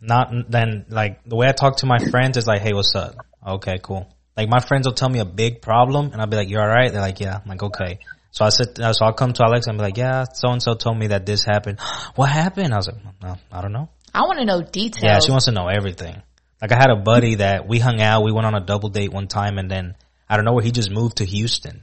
Not 0.00 0.32
then 0.50 0.86
like 0.88 1.24
the 1.24 1.36
way 1.36 1.48
I 1.48 1.52
talk 1.52 1.78
to 1.78 1.86
my 1.86 1.98
friends 1.98 2.36
is 2.36 2.46
like, 2.46 2.60
hey, 2.60 2.72
what's 2.72 2.94
up? 2.94 3.16
Okay, 3.44 3.78
cool. 3.82 4.08
Like 4.36 4.48
my 4.48 4.60
friends 4.60 4.86
will 4.86 4.94
tell 4.94 5.08
me 5.08 5.18
a 5.18 5.24
big 5.24 5.62
problem, 5.62 6.10
and 6.12 6.20
I'll 6.20 6.26
be 6.26 6.36
like, 6.36 6.50
you're 6.50 6.60
all 6.60 6.68
right?" 6.68 6.92
They're 6.92 7.00
like, 7.00 7.20
"Yeah." 7.20 7.40
I'm 7.42 7.48
like, 7.48 7.62
"Okay." 7.62 8.00
So 8.30 8.44
I 8.44 8.50
sit, 8.50 8.78
uh, 8.78 8.92
so 8.92 9.06
I'll 9.06 9.14
come 9.14 9.32
to 9.32 9.44
Alex 9.44 9.66
and 9.66 9.78
be 9.78 9.82
like, 9.82 9.96
"Yeah, 9.96 10.24
so 10.24 10.50
and 10.50 10.62
so 10.62 10.74
told 10.74 10.98
me 10.98 11.06
that 11.08 11.24
this 11.24 11.42
happened. 11.42 11.80
what 12.16 12.28
happened?" 12.28 12.74
I 12.74 12.76
was 12.76 12.88
like, 12.88 12.98
"No, 13.22 13.36
I 13.50 13.62
don't 13.62 13.72
know." 13.72 13.88
I 14.14 14.22
want 14.22 14.38
to 14.38 14.44
know 14.44 14.60
details. 14.60 15.02
Yeah, 15.02 15.18
she 15.20 15.30
wants 15.30 15.46
to 15.46 15.52
know 15.52 15.68
everything. 15.68 16.20
Like 16.60 16.72
I 16.72 16.76
had 16.76 16.90
a 16.90 16.96
buddy 16.96 17.36
that 17.36 17.66
we 17.66 17.78
hung 17.78 18.00
out. 18.00 18.24
We 18.24 18.32
went 18.32 18.46
on 18.46 18.54
a 18.54 18.60
double 18.60 18.90
date 18.90 19.10
one 19.10 19.26
time, 19.26 19.56
and 19.58 19.70
then 19.70 19.94
I 20.28 20.36
don't 20.36 20.44
know 20.44 20.52
where 20.52 20.64
he 20.64 20.70
just 20.70 20.90
moved 20.90 21.18
to 21.18 21.24
Houston. 21.24 21.82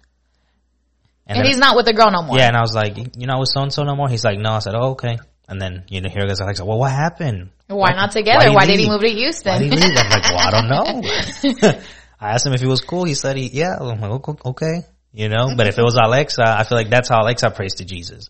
And 1.27 1.37
then- 1.39 1.45
he's 1.45 1.57
not 1.57 1.75
with 1.75 1.85
the 1.85 1.93
girl 1.93 2.11
no 2.11 2.21
more. 2.23 2.37
yeah, 2.37 2.47
and 2.47 2.57
I 2.57 2.61
was 2.61 2.75
like, 2.75 2.97
"You 2.97 3.27
know, 3.27 3.39
with 3.39 3.49
so 3.49 3.61
and 3.61 3.71
so 3.73 3.83
no 3.83 3.95
more." 3.95 4.09
He's 4.09 4.23
like, 4.25 4.37
"No." 4.39 4.51
I 4.51 4.59
said, 4.59 4.75
"Oh, 4.75 4.91
okay." 4.91 5.17
And 5.47 5.61
then 5.61 5.83
you 5.89 6.01
know, 6.01 6.09
here 6.09 6.25
goes 6.27 6.39
Alex. 6.41 6.61
Well, 6.61 6.79
what 6.79 6.91
happened? 6.91 7.49
Why 7.67 7.91
not 7.91 8.11
together? 8.11 8.49
he 8.49 8.55
Why, 8.55 8.65
did 8.65 8.79
he 8.79 8.87
move 8.87 9.01
to 9.01 9.07
Why 9.07 9.13
Houston? 9.13 9.61
did 9.61 9.73
he 9.73 9.79
leave? 9.79 9.97
I'm 9.97 10.09
like, 10.09 10.23
well, 10.23 10.39
I 10.39 10.51
don't 10.51 10.69
know. 10.69 11.79
I 12.21 12.29
asked 12.31 12.45
him 12.45 12.53
if 12.53 12.61
he 12.61 12.67
was 12.67 12.81
cool. 12.81 13.03
He 13.03 13.13
said 13.15 13.35
he, 13.35 13.47
yeah. 13.49 13.75
I'm 13.79 13.99
like, 13.99 14.11
"Okay, 14.11 14.33
okay. 14.45 14.87
You 15.11 15.29
know, 15.29 15.53
but 15.57 15.67
if 15.67 15.77
it 15.77 15.83
was 15.83 15.95
Alexa, 16.01 16.41
I 16.45 16.63
feel 16.63 16.77
like 16.77 16.89
that's 16.89 17.09
how 17.09 17.21
Alexa 17.21 17.51
prays 17.51 17.75
to 17.75 17.85
Jesus. 17.85 18.29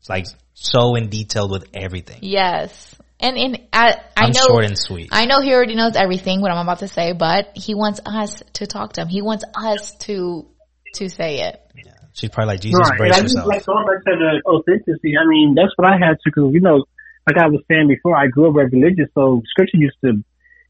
It's 0.00 0.08
like 0.08 0.26
so 0.54 0.96
in 0.96 1.08
detail 1.08 1.48
with 1.48 1.66
everything. 1.72 2.18
yes. 2.22 2.94
And 3.20 3.36
in 3.38 3.56
I 3.72 3.92
I 4.16 4.24
I'm 4.24 4.32
know 4.32 4.46
short 4.48 4.64
and 4.64 4.76
sweet. 4.78 5.08
I 5.12 5.24
know 5.26 5.40
he 5.40 5.54
already 5.54 5.76
knows 5.76 5.94
everything 5.94 6.40
what 6.42 6.50
I'm 6.50 6.58
about 6.58 6.80
to 6.80 6.88
say, 6.88 7.12
but 7.12 7.52
he 7.54 7.74
wants 7.74 8.00
us 8.04 8.42
to 8.54 8.66
talk 8.66 8.94
to 8.94 9.02
him. 9.02 9.08
He 9.08 9.22
wants 9.22 9.44
us 9.54 9.92
to 10.00 10.46
to 10.94 11.08
say 11.08 11.40
it. 11.42 11.60
She's 12.14 12.30
probably 12.30 12.54
like, 12.54 12.60
Jesus, 12.62 12.78
Right. 12.78 12.98
brace 12.98 13.16
and 13.18 13.26
I 13.26 13.28
just 13.28 13.36
like 13.46 13.66
going 13.66 13.86
back 13.86 14.04
to 14.06 14.14
the 14.14 14.42
authenticity. 14.46 15.18
I 15.18 15.26
mean, 15.26 15.54
that's 15.54 15.72
what 15.76 15.86
I 15.90 15.98
had 15.98 16.16
to, 16.22 16.30
cause 16.30 16.54
you 16.54 16.60
know, 16.60 16.84
like 17.26 17.36
I 17.36 17.48
was 17.48 17.60
saying 17.68 17.88
before, 17.88 18.16
I 18.16 18.28
grew 18.28 18.48
up 18.48 18.54
religious, 18.56 19.10
so 19.14 19.42
scripture 19.50 19.78
used 19.78 19.98
to, 20.04 20.22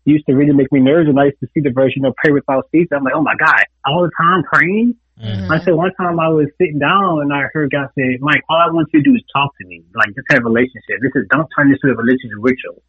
used 0.05 0.25
to 0.27 0.35
really 0.35 0.53
make 0.53 0.73
me 0.73 0.81
nervous 0.81 1.09
and 1.09 1.21
I 1.21 1.27
used 1.27 1.41
to 1.41 1.49
see 1.53 1.61
the 1.61 1.71
verse, 1.71 1.93
you 1.97 2.03
know, 2.03 2.15
pray 2.17 2.33
without 2.33 2.69
ceasing. 2.73 2.97
I'm 2.97 3.05
like, 3.05 3.15
oh 3.15 3.23
my 3.23 3.37
God, 3.39 3.61
all 3.87 4.03
the 4.03 4.11
time 4.19 4.43
praying. 4.45 4.97
Mhm. 5.21 5.49
I 5.51 5.63
said 5.63 5.75
one 5.75 5.93
time 5.95 6.19
I 6.19 6.29
was 6.29 6.49
sitting 6.59 6.79
down 6.81 7.21
and 7.23 7.33
I 7.33 7.43
heard 7.53 7.71
God 7.71 7.89
say, 7.97 8.19
Mike, 8.21 8.43
all 8.49 8.57
I 8.59 8.73
want 8.73 8.89
you 8.93 9.01
to 9.03 9.11
do 9.11 9.15
is 9.15 9.23
talk 9.33 9.53
to 9.61 9.67
me. 9.67 9.85
Like, 9.95 10.09
just 10.09 10.27
have 10.31 10.41
a 10.41 10.49
relationship. 10.49 10.99
This 11.01 11.13
is, 11.15 11.29
don't 11.31 11.47
turn 11.57 11.71
this 11.71 11.79
into 11.85 11.95
a 11.95 11.97
religious 11.97 12.31
ritual. 12.39 12.83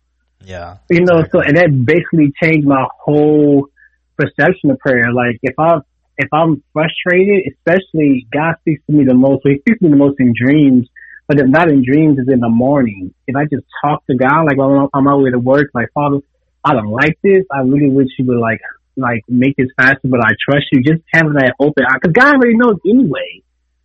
Yeah. 0.44 0.78
You 0.90 1.02
know, 1.02 1.24
so, 1.32 1.40
and 1.42 1.56
that 1.58 1.70
basically 1.86 2.34
changed 2.42 2.68
my 2.68 2.86
whole 3.00 3.68
perception 4.18 4.72
of 4.72 4.80
prayer. 4.80 5.12
Like, 5.14 5.38
if 5.44 5.54
I, 5.60 5.80
if 6.18 6.30
I'm 6.34 6.64
frustrated, 6.74 7.52
especially 7.54 8.28
God 8.32 8.56
speaks 8.62 8.84
to 8.88 8.94
me 8.96 9.06
the 9.06 9.14
most, 9.14 9.44
so 9.44 9.50
he 9.50 9.60
speaks 9.60 9.80
to 9.80 9.86
me 9.86 9.92
the 9.92 9.98
most 9.98 10.20
in 10.20 10.34
dreams, 10.36 10.88
but 11.28 11.40
if 11.40 11.48
not 11.48 11.70
in 11.70 11.84
dreams, 11.84 12.20
is 12.20 12.28
in 12.32 12.40
the 12.40 12.50
morning. 12.50 13.14
If 13.28 13.36
I 13.36 13.44
just 13.46 13.66
talk 13.84 14.06
to 14.08 14.16
God, 14.16 14.46
like 14.46 14.58
on, 14.58 14.90
on 14.94 15.04
my 15.04 15.16
way 15.16 15.32
to 15.32 15.40
work, 15.40 15.70
like, 15.74 15.88
Father, 15.94 16.20
I 16.64 16.74
don't 16.74 16.92
like 16.92 17.18
this. 17.24 17.44
I 17.52 17.60
really 17.60 17.90
wish 17.90 18.08
you 18.18 18.26
would 18.26 18.40
like, 18.40 18.60
like 18.96 19.22
make 19.28 19.56
this 19.58 19.68
faster, 19.78 20.08
but 20.08 20.22
I 20.22 20.30
trust 20.50 20.66
you. 20.72 20.84
Just 20.84 21.04
having 21.14 21.34
that 21.34 21.54
open, 21.60 21.84
cause 22.04 22.14
God 22.14 22.36
already 22.36 22.56
knows 22.56 22.78
anyway. 22.88 23.42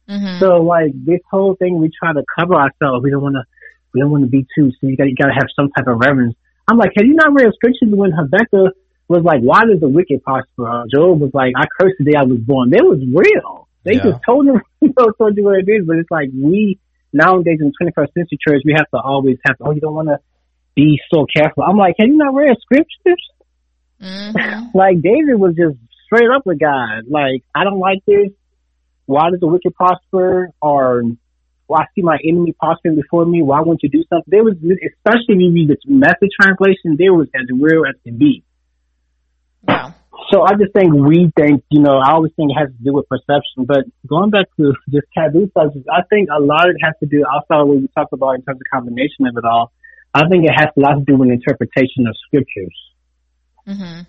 hmm 0.08 0.38
So 0.38 0.62
like 0.62 0.92
this 0.94 1.20
whole 1.30 1.56
thing, 1.56 1.80
we 1.80 1.90
try 1.98 2.12
to 2.12 2.22
cover 2.38 2.54
ourselves. 2.54 3.02
We 3.02 3.10
don't 3.10 3.22
want 3.22 3.34
to, 3.34 3.44
we 3.92 4.00
don't 4.00 4.10
want 4.10 4.24
to 4.24 4.30
be 4.30 4.46
too. 4.54 4.70
So 4.70 4.86
you 4.86 4.96
got 4.96 5.08
you 5.08 5.16
got 5.16 5.26
to 5.26 5.34
have 5.34 5.48
some 5.56 5.70
type 5.70 5.88
of 5.88 5.98
reverence. 5.98 6.36
I'm 6.68 6.78
like, 6.78 6.92
have 6.96 7.04
you 7.04 7.14
not 7.14 7.34
read 7.34 7.50
scriptures 7.54 7.90
when 7.90 8.12
Habakkuk 8.12 8.74
was 9.10 9.24
like, 9.24 9.40
why 9.42 9.66
does 9.66 9.80
the 9.80 9.88
wicked 9.88 10.22
prosper? 10.22 10.68
Uh, 10.68 10.84
Job 10.86 11.20
was 11.20 11.32
like, 11.34 11.52
I 11.58 11.66
cursed 11.66 11.96
the 11.98 12.04
day 12.04 12.16
I 12.16 12.22
was 12.22 12.38
born. 12.38 12.70
That 12.70 12.84
was 12.86 13.02
real. 13.02 13.66
They 13.84 13.98
Yeah. 13.98 14.12
just 14.12 14.22
told 14.24 14.46
him, 14.46 14.62
you 14.80 14.94
know, 14.96 15.10
told 15.18 15.36
you 15.36 15.44
what 15.44 15.58
it 15.58 15.68
is. 15.68 15.84
But 15.84 15.96
it's 15.96 16.10
like 16.10 16.28
we 16.32 16.78
nowadays 17.12 17.58
in 17.60 17.72
the 17.74 17.90
21st 17.90 18.12
century 18.14 18.38
church, 18.46 18.62
we 18.64 18.74
have 18.76 18.88
to 18.94 19.00
always 19.02 19.36
have 19.44 19.58
to. 19.58 19.64
Oh, 19.66 19.72
you 19.72 19.80
don't 19.80 19.94
want 19.94 20.08
to 20.08 20.18
be 20.76 21.00
so 21.12 21.26
careful. 21.26 21.64
I'm 21.64 21.76
like, 21.76 21.96
have 21.98 22.08
you 22.08 22.16
not 22.16 22.34
read 22.34 22.56
scriptures? 22.62 23.22
hmm 24.00 24.30
Like 24.74 25.02
David 25.02 25.34
was 25.34 25.56
just 25.58 25.76
straight 26.06 26.30
up 26.30 26.46
with 26.46 26.60
God. 26.60 27.10
Like, 27.10 27.42
I 27.52 27.64
don't 27.64 27.80
like 27.80 28.04
this. 28.06 28.30
Why 29.06 29.30
does 29.30 29.40
the 29.40 29.48
wicked 29.48 29.74
prosper? 29.74 30.50
Or 30.62 31.02
well, 31.66 31.80
I 31.80 31.86
see 31.96 32.02
my 32.02 32.18
enemy 32.24 32.54
prospering 32.58 32.94
before 32.94 33.24
me. 33.26 33.42
Why 33.42 33.60
won't 33.60 33.82
you 33.82 33.88
do 33.88 34.04
something? 34.08 34.30
There 34.30 34.44
was, 34.44 34.54
especially 34.54 35.34
when 35.34 35.40
you 35.40 35.52
read 35.52 35.68
the 35.70 35.78
message 35.86 36.30
translation, 36.40 36.94
there 36.96 37.12
was 37.12 37.26
as 37.34 37.46
real 37.50 37.82
as 37.88 37.96
can 38.04 38.18
be. 38.18 38.44
Yeah. 39.68 39.92
So 40.32 40.42
I 40.42 40.52
just 40.54 40.72
think 40.72 40.92
we 40.94 41.32
think, 41.36 41.64
you 41.70 41.80
know, 41.80 41.98
I 41.98 42.12
always 42.12 42.32
think 42.36 42.50
it 42.52 42.58
has 42.58 42.68
to 42.70 42.84
do 42.84 42.92
with 42.94 43.08
perception. 43.08 43.64
But 43.66 43.84
going 44.06 44.30
back 44.30 44.46
to 44.58 44.72
just 44.90 45.06
taboo 45.16 45.50
subjects, 45.56 45.88
I 45.90 46.02
think 46.08 46.28
a 46.30 46.40
lot 46.40 46.68
of 46.68 46.76
it 46.76 46.84
has 46.84 46.94
to 47.00 47.06
do 47.06 47.24
outside 47.26 47.62
of 47.62 47.68
what 47.68 47.78
we 47.78 47.88
talked 47.96 48.12
about 48.12 48.36
in 48.36 48.42
terms 48.42 48.60
of 48.60 48.66
combination 48.72 49.26
of 49.26 49.36
it 49.36 49.44
all. 49.44 49.72
I 50.14 50.28
think 50.28 50.44
it 50.44 50.52
has 50.54 50.68
a 50.76 50.80
lot 50.80 50.94
to 50.98 51.04
do 51.04 51.16
with 51.16 51.30
interpretation 51.30 52.06
of 52.06 52.14
scriptures. 52.26 52.76
hmm 53.66 54.00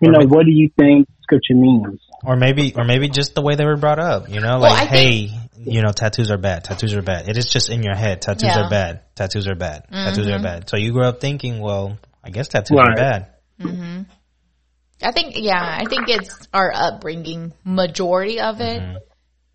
You 0.00 0.08
Or 0.08 0.12
know, 0.12 0.18
maybe- 0.20 0.30
what 0.30 0.44
do 0.46 0.52
you 0.52 0.70
think 0.78 1.08
scripture 1.22 1.54
means? 1.54 2.00
Or 2.24 2.36
maybe, 2.36 2.72
or 2.76 2.84
maybe 2.84 3.08
just 3.08 3.34
the 3.34 3.42
way 3.42 3.54
they 3.56 3.64
were 3.64 3.76
brought 3.76 3.98
up, 3.98 4.28
you 4.28 4.40
know, 4.40 4.58
Well, 4.60 4.70
like, 4.72 4.82
I 4.82 4.86
think- 4.86 5.30
hey, 5.30 5.38
you 5.58 5.82
know, 5.82 5.90
tattoos 5.90 6.30
are 6.30 6.38
bad. 6.38 6.64
Tattoos 6.64 6.94
are 6.94 7.02
bad. 7.02 7.28
It 7.28 7.36
is 7.36 7.50
just 7.50 7.68
in 7.70 7.82
your 7.82 7.94
head. 7.96 8.22
Tattoos 8.22 8.44
Yeah. 8.44 8.66
are 8.66 8.70
bad. 8.70 9.00
Tattoos 9.16 9.48
are 9.48 9.54
bad. 9.56 9.84
Tattoos 9.90 10.28
are 10.28 10.38
bad. 10.42 10.68
So 10.68 10.76
you 10.76 10.92
grew 10.92 11.04
up 11.04 11.20
thinking, 11.20 11.60
well, 11.60 11.98
I 12.22 12.30
guess 12.30 12.46
tattoos 12.48 12.78
are 12.78 12.86
Right. 12.88 12.96
bad. 12.96 13.26
hmm 13.60 14.02
I 15.02 15.12
think, 15.12 15.34
yeah, 15.36 15.60
I 15.60 15.84
think 15.84 16.08
it's 16.08 16.48
our 16.52 16.72
upbringing, 16.74 17.52
majority 17.64 18.40
of 18.40 18.60
it. 18.60 18.82
Mhm. 18.82 18.96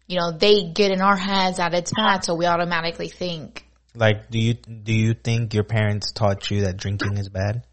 You 0.07 0.19
know, 0.19 0.31
they 0.31 0.63
get 0.63 0.91
in 0.91 1.01
our 1.01 1.17
heads 1.17 1.57
that 1.57 1.73
it's 1.73 1.91
bad, 1.93 2.23
so 2.23 2.35
we 2.35 2.45
automatically 2.45 3.09
think. 3.09 3.65
Like, 3.95 4.29
do 4.29 4.39
you 4.39 4.53
do 4.53 4.93
you 4.93 5.13
think 5.13 5.53
your 5.53 5.63
parents 5.63 6.11
taught 6.11 6.49
you 6.49 6.61
that 6.61 6.77
drinking 6.77 7.17
is 7.17 7.29
bad? 7.29 7.63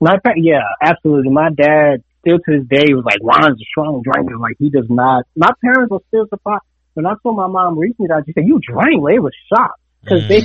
My 0.00 0.18
pa- 0.18 0.34
yeah, 0.36 0.62
absolutely. 0.80 1.30
My 1.30 1.50
dad 1.50 2.02
still 2.20 2.38
to 2.38 2.58
this 2.58 2.66
day 2.68 2.94
was 2.94 3.04
like, 3.04 3.18
Ron's 3.22 3.60
a 3.60 3.64
strong 3.64 4.02
drinker. 4.02 4.38
Like 4.38 4.56
he 4.58 4.70
does 4.70 4.86
not. 4.88 5.26
My 5.36 5.50
parents 5.62 5.90
were 5.90 6.02
still 6.08 6.26
surprised 6.28 6.64
when 6.94 7.06
I 7.06 7.14
told 7.22 7.36
my 7.36 7.46
mom 7.46 7.78
recently 7.78 8.08
that 8.08 8.24
she 8.26 8.32
said, 8.32 8.44
"You 8.46 8.60
drink?" 8.60 9.04
They 9.06 9.18
were 9.18 9.32
shocked 9.48 9.80
because 10.02 10.26
they 10.28 10.42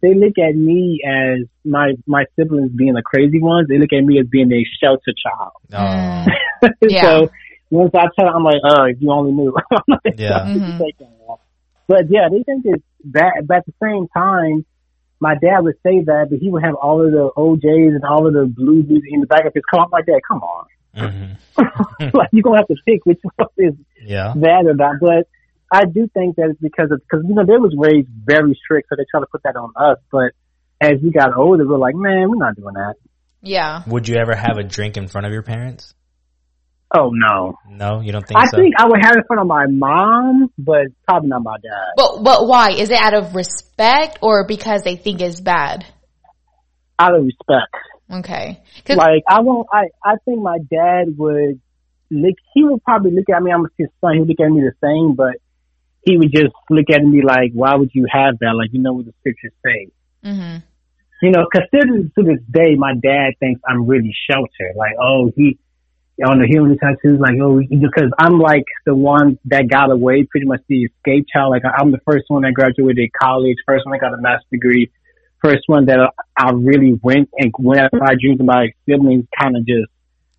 they 0.00 0.14
look 0.14 0.38
at 0.38 0.54
me 0.54 1.00
as 1.06 1.46
my 1.64 1.92
my 2.06 2.24
siblings 2.36 2.70
being 2.72 2.94
the 2.94 3.02
crazy 3.02 3.40
ones. 3.40 3.68
They 3.68 3.78
look 3.78 3.92
at 3.92 4.02
me 4.02 4.18
as 4.20 4.26
being 4.26 4.52
a 4.52 4.64
shelter 4.82 5.12
child. 5.22 5.52
Oh, 6.60 6.68
Yeah. 6.82 7.02
so 7.02 7.28
once 7.70 7.92
I 7.94 8.06
tell 8.18 8.26
them, 8.26 8.34
I'm 8.36 8.42
like, 8.44 8.60
"Oh, 8.64 8.84
if 8.84 8.96
you 9.00 9.12
only 9.12 9.30
knew." 9.32 9.54
Like, 9.88 10.18
Yeah. 10.18 10.44
Mhm. 10.44 11.38
But 11.86 12.10
yeah, 12.10 12.28
they 12.30 12.42
think 12.42 12.64
it's 12.64 12.82
bad. 13.04 13.46
But 13.46 13.58
at 13.58 13.66
the 13.66 13.74
same 13.82 14.08
time, 14.08 14.66
my 15.20 15.34
dad 15.34 15.60
would 15.60 15.76
say 15.84 16.00
that, 16.04 16.26
but 16.30 16.38
he 16.38 16.48
would 16.50 16.62
have 16.64 16.74
all 16.74 17.04
of 17.04 17.12
the 17.12 17.30
OJs 17.36 17.94
and 17.94 18.04
all 18.04 18.26
of 18.26 18.34
the 18.34 18.46
blues 18.46 18.86
in 18.88 19.20
the 19.20 19.26
back 19.26 19.44
of 19.46 19.54
his 19.54 19.64
car. 19.70 19.84
I'm 19.84 19.90
like, 19.90 20.06
Dad, 20.06 20.20
come 20.26 20.42
on. 20.42 20.66
hmm 20.94 21.32
like 22.14 22.28
you're 22.32 22.42
gonna 22.42 22.58
have 22.58 22.68
to 22.68 22.76
pick 22.86 23.04
which 23.04 23.20
one 23.36 23.48
is 23.58 23.74
yeah. 24.04 24.32
bad 24.36 24.66
or 24.66 24.74
not. 24.74 24.96
But 25.00 25.26
I 25.70 25.84
do 25.84 26.08
think 26.14 26.36
that 26.36 26.48
it's 26.50 26.60
because 26.60 26.90
of 26.90 27.00
because 27.00 27.24
you 27.28 27.34
know 27.34 27.44
they 27.44 27.56
was 27.58 27.74
raised 27.76 28.08
very 28.24 28.54
strict, 28.62 28.88
so 28.88 28.96
they 28.96 29.04
try 29.10 29.20
to 29.20 29.26
put 29.30 29.42
that 29.44 29.56
on 29.56 29.72
us. 29.76 29.98
But 30.10 30.32
as 30.80 31.00
we 31.02 31.10
got 31.10 31.36
older, 31.36 31.66
we're 31.66 31.78
like, 31.78 31.94
man, 31.94 32.30
we're 32.30 32.36
not 32.36 32.56
doing 32.56 32.74
that. 32.74 32.94
Yeah. 33.42 33.82
Would 33.86 34.08
you 34.08 34.16
ever 34.16 34.34
have 34.34 34.56
a 34.58 34.62
drink 34.64 34.96
in 34.96 35.08
front 35.08 35.26
of 35.26 35.32
your 35.32 35.42
parents? 35.42 35.94
Oh 36.96 37.10
no, 37.12 37.54
No, 37.68 38.00
you 38.00 38.12
don't 38.12 38.26
think 38.26 38.40
I 38.40 38.46
so. 38.46 38.56
think 38.56 38.74
I 38.78 38.86
would 38.86 39.00
have 39.02 39.12
it 39.12 39.18
in 39.18 39.24
front 39.26 39.42
of 39.42 39.46
my 39.46 39.66
mom, 39.66 40.50
but 40.56 40.86
probably 41.06 41.28
not 41.28 41.42
my 41.42 41.56
dad. 41.62 41.92
But, 41.98 42.22
but 42.22 42.46
why? 42.48 42.70
Is 42.70 42.88
it 42.88 42.98
out 42.98 43.12
of 43.12 43.34
respect 43.34 44.20
or 44.22 44.46
because 44.46 44.82
they 44.84 44.96
think 44.96 45.20
it's 45.20 45.38
bad? 45.38 45.84
Out 46.98 47.14
of 47.14 47.24
respect, 47.24 47.74
Okay. 48.10 48.62
'Cause- 48.86 48.96
like 48.96 49.22
I 49.28 49.40
won't. 49.42 49.66
I 49.70 49.88
I 50.02 50.14
think 50.24 50.40
my 50.40 50.58
dad 50.70 51.14
would 51.18 51.60
look. 52.10 52.34
He 52.54 52.64
would 52.64 52.82
probably 52.82 53.10
look 53.12 53.28
at 53.28 53.42
me. 53.42 53.52
I'm 53.52 53.66
his 53.76 53.88
son. 54.00 54.14
He 54.14 54.20
would 54.20 54.28
look 54.30 54.40
at 54.40 54.50
me 54.50 54.62
the 54.62 54.72
same, 54.82 55.14
but 55.14 55.36
he 56.08 56.16
would 56.16 56.32
just 56.32 56.54
look 56.70 56.86
at 56.90 57.02
me 57.02 57.22
like, 57.22 57.52
"Why 57.52 57.74
would 57.74 57.90
you 57.92 58.06
have 58.10 58.38
that? 58.40 58.54
Like 58.54 58.70
you 58.72 58.80
know 58.80 58.94
what 58.94 59.06
the 59.06 59.12
scriptures 59.20 59.52
say." 59.64 59.88
mhm. 60.24 60.62
you 61.22 61.30
know, 61.30 61.46
consider 61.52 62.08
to 62.08 62.22
this 62.22 62.40
day, 62.50 62.74
my 62.76 62.94
dad 62.94 63.34
thinks 63.40 63.60
I'm 63.68 63.86
really 63.86 64.14
sheltered. 64.28 64.74
Like, 64.76 64.94
oh, 65.00 65.30
he 65.36 65.58
on 66.26 66.40
the 66.40 66.48
healing 66.50 66.76
tattoos, 66.78 67.20
like, 67.20 67.38
oh, 67.40 67.60
because 67.60 68.10
I'm 68.18 68.38
like 68.38 68.64
the 68.84 68.94
one 68.94 69.38
that 69.46 69.68
got 69.68 69.90
away, 69.90 70.26
pretty 70.28 70.46
much 70.46 70.60
the 70.68 70.84
escape 70.84 71.26
child. 71.32 71.50
Like, 71.50 71.62
I'm 71.64 71.92
the 71.92 72.00
first 72.04 72.24
one 72.28 72.42
that 72.42 72.54
graduated 72.54 73.10
college, 73.12 73.56
first 73.66 73.86
one 73.86 73.92
that 73.92 74.00
got 74.00 74.18
a 74.18 74.20
master's 74.20 74.50
degree, 74.50 74.90
first 75.40 75.62
one 75.66 75.86
that 75.86 76.12
I 76.36 76.50
really 76.50 76.98
went 77.00 77.30
and 77.38 77.52
went 77.58 77.80
after 77.80 77.98
my 77.98 78.14
dreams. 78.20 78.40
And 78.40 78.48
my 78.48 78.72
siblings 78.84 79.26
kind 79.38 79.56
of 79.56 79.64
just, 79.64 79.90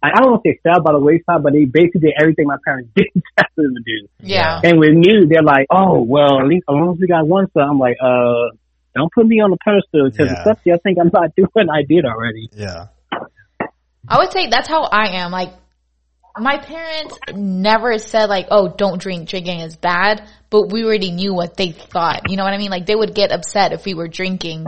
I 0.02 0.10
I 0.16 0.22
don't 0.22 0.32
want 0.32 0.44
to 0.44 0.50
say 0.52 0.60
fell 0.64 0.82
by 0.82 0.94
the 0.94 1.00
wayside, 1.00 1.44
but 1.44 1.54
they 1.54 1.66
basically 1.66 2.02
did 2.02 2.14
everything 2.20 2.48
my 2.48 2.58
parents 2.64 2.90
didn't 2.96 3.24
tell 3.38 3.48
them 3.58 3.76
to 3.76 3.82
do. 3.86 4.08
Yeah. 4.20 4.62
And 4.64 4.80
with 4.80 4.94
me, 4.94 5.26
they're 5.30 5.44
like, 5.44 5.68
oh, 5.70 6.02
well, 6.02 6.40
at 6.40 6.48
least 6.48 6.66
as 6.70 6.74
long 6.74 6.94
as 6.94 7.00
we 7.00 7.08
got 7.08 7.28
one 7.28 7.52
son, 7.52 7.64
I'm 7.70 7.80
like, 7.80 7.98
uh, 8.02 8.56
don't 8.96 9.12
put 9.14 9.26
me 9.28 9.42
on 9.42 9.52
the 9.52 9.58
pedestal 9.64 10.10
because 10.10 10.28
Yeah. 10.32 10.36
the 10.36 10.42
stuff 10.42 10.60
you 10.66 10.78
think 10.84 10.98
I'm 11.00 11.12
not 11.14 11.36
doing, 11.36 11.70
I 11.70 11.84
did 11.84 12.06
already. 12.06 12.50
Yeah. 12.54 12.88
I 14.08 14.18
would 14.18 14.32
say 14.32 14.48
that's 14.50 14.68
how 14.68 14.84
I 14.84 15.22
am. 15.22 15.32
Like, 15.32 15.50
my 16.38 16.58
parents 16.58 17.18
never 17.34 17.98
said 18.00 18.28
like, 18.28 18.48
oh, 18.50 18.74
don't 18.76 19.02
drink, 19.02 19.28
drinking 19.30 19.60
is 19.60 19.76
bad, 19.76 20.28
but 20.50 20.72
we 20.72 20.84
already 20.84 21.12
knew 21.12 21.34
what 21.34 21.58
they 21.58 21.72
thought. 21.72 22.30
You 22.30 22.38
know 22.38 22.44
what 22.44 22.54
I 22.54 22.58
mean? 22.58 22.72
Like, 22.72 22.86
they 22.86 22.96
would 22.96 23.14
get 23.14 23.32
upset 23.32 23.74
if 23.74 23.86
we 23.86 23.94
were 23.94 24.08
drinking. 24.08 24.66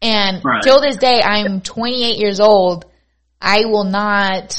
And 0.00 0.42
Right. 0.44 0.62
till 0.62 0.80
this 0.80 0.96
day, 0.96 1.20
I'm 1.22 1.60
28 1.60 2.16
years 2.18 2.40
old. 2.40 2.86
I 3.42 3.64
will 3.64 3.84
not 3.84 4.56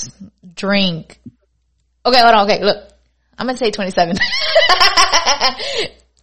drink. 0.53 1.17
Okay, 2.05 2.19
hold 2.19 2.35
on. 2.35 2.49
Okay, 2.49 2.63
look. 2.63 2.89
I'm 3.37 3.47
gonna 3.47 3.57
say 3.57 3.71
27. 3.71 4.17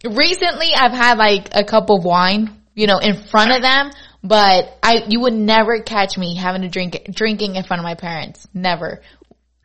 Recently, 0.15 0.67
I've 0.73 0.93
had 0.93 1.17
like 1.17 1.49
a 1.53 1.63
cup 1.63 1.89
of 1.89 2.05
wine, 2.05 2.61
you 2.73 2.87
know, 2.87 2.99
in 2.99 3.15
front 3.15 3.51
of 3.51 3.61
them, 3.61 3.91
but 4.23 4.77
I, 4.81 5.03
you 5.07 5.19
would 5.21 5.33
never 5.33 5.81
catch 5.81 6.17
me 6.17 6.35
having 6.35 6.61
to 6.61 6.69
drink, 6.69 7.09
drinking 7.11 7.55
in 7.55 7.63
front 7.63 7.79
of 7.79 7.83
my 7.83 7.95
parents. 7.95 8.47
Never. 8.53 9.01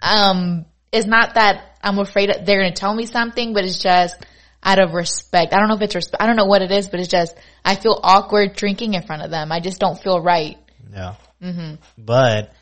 Um, 0.03 0.66
it's 0.90 1.07
not 1.07 1.34
that 1.34 1.78
I'm 1.82 1.99
afraid 1.99 2.30
they're 2.44 2.62
gonna 2.62 2.72
tell 2.72 2.94
me 2.94 3.07
something, 3.07 3.55
but 3.55 3.64
it's 3.64 3.78
just 3.78 4.16
out 4.62 4.78
of 4.78 4.94
respect. 4.94 5.55
I 5.55 5.59
don't 5.59 5.68
know 5.68 5.76
if 5.76 5.82
it's 5.82 5.94
respect. 5.94 6.22
I 6.22 6.26
don't 6.26 6.36
know 6.36 6.47
what 6.47 6.62
it 6.62 6.72
is, 6.72 6.88
but 6.88 6.99
it's 6.99 7.09
just, 7.09 7.36
I 7.64 7.76
feel 7.76 7.99
awkward 8.03 8.57
drinking 8.57 8.94
in 8.94 9.03
front 9.03 9.22
of 9.22 9.30
them. 9.30 9.53
I 9.53 9.61
just 9.61 9.78
don't 9.78 9.99
feel 9.99 10.20
right. 10.20 10.59
Yeah. 10.92 11.14
Mm-hmm. 11.42 11.74
But 11.97 12.53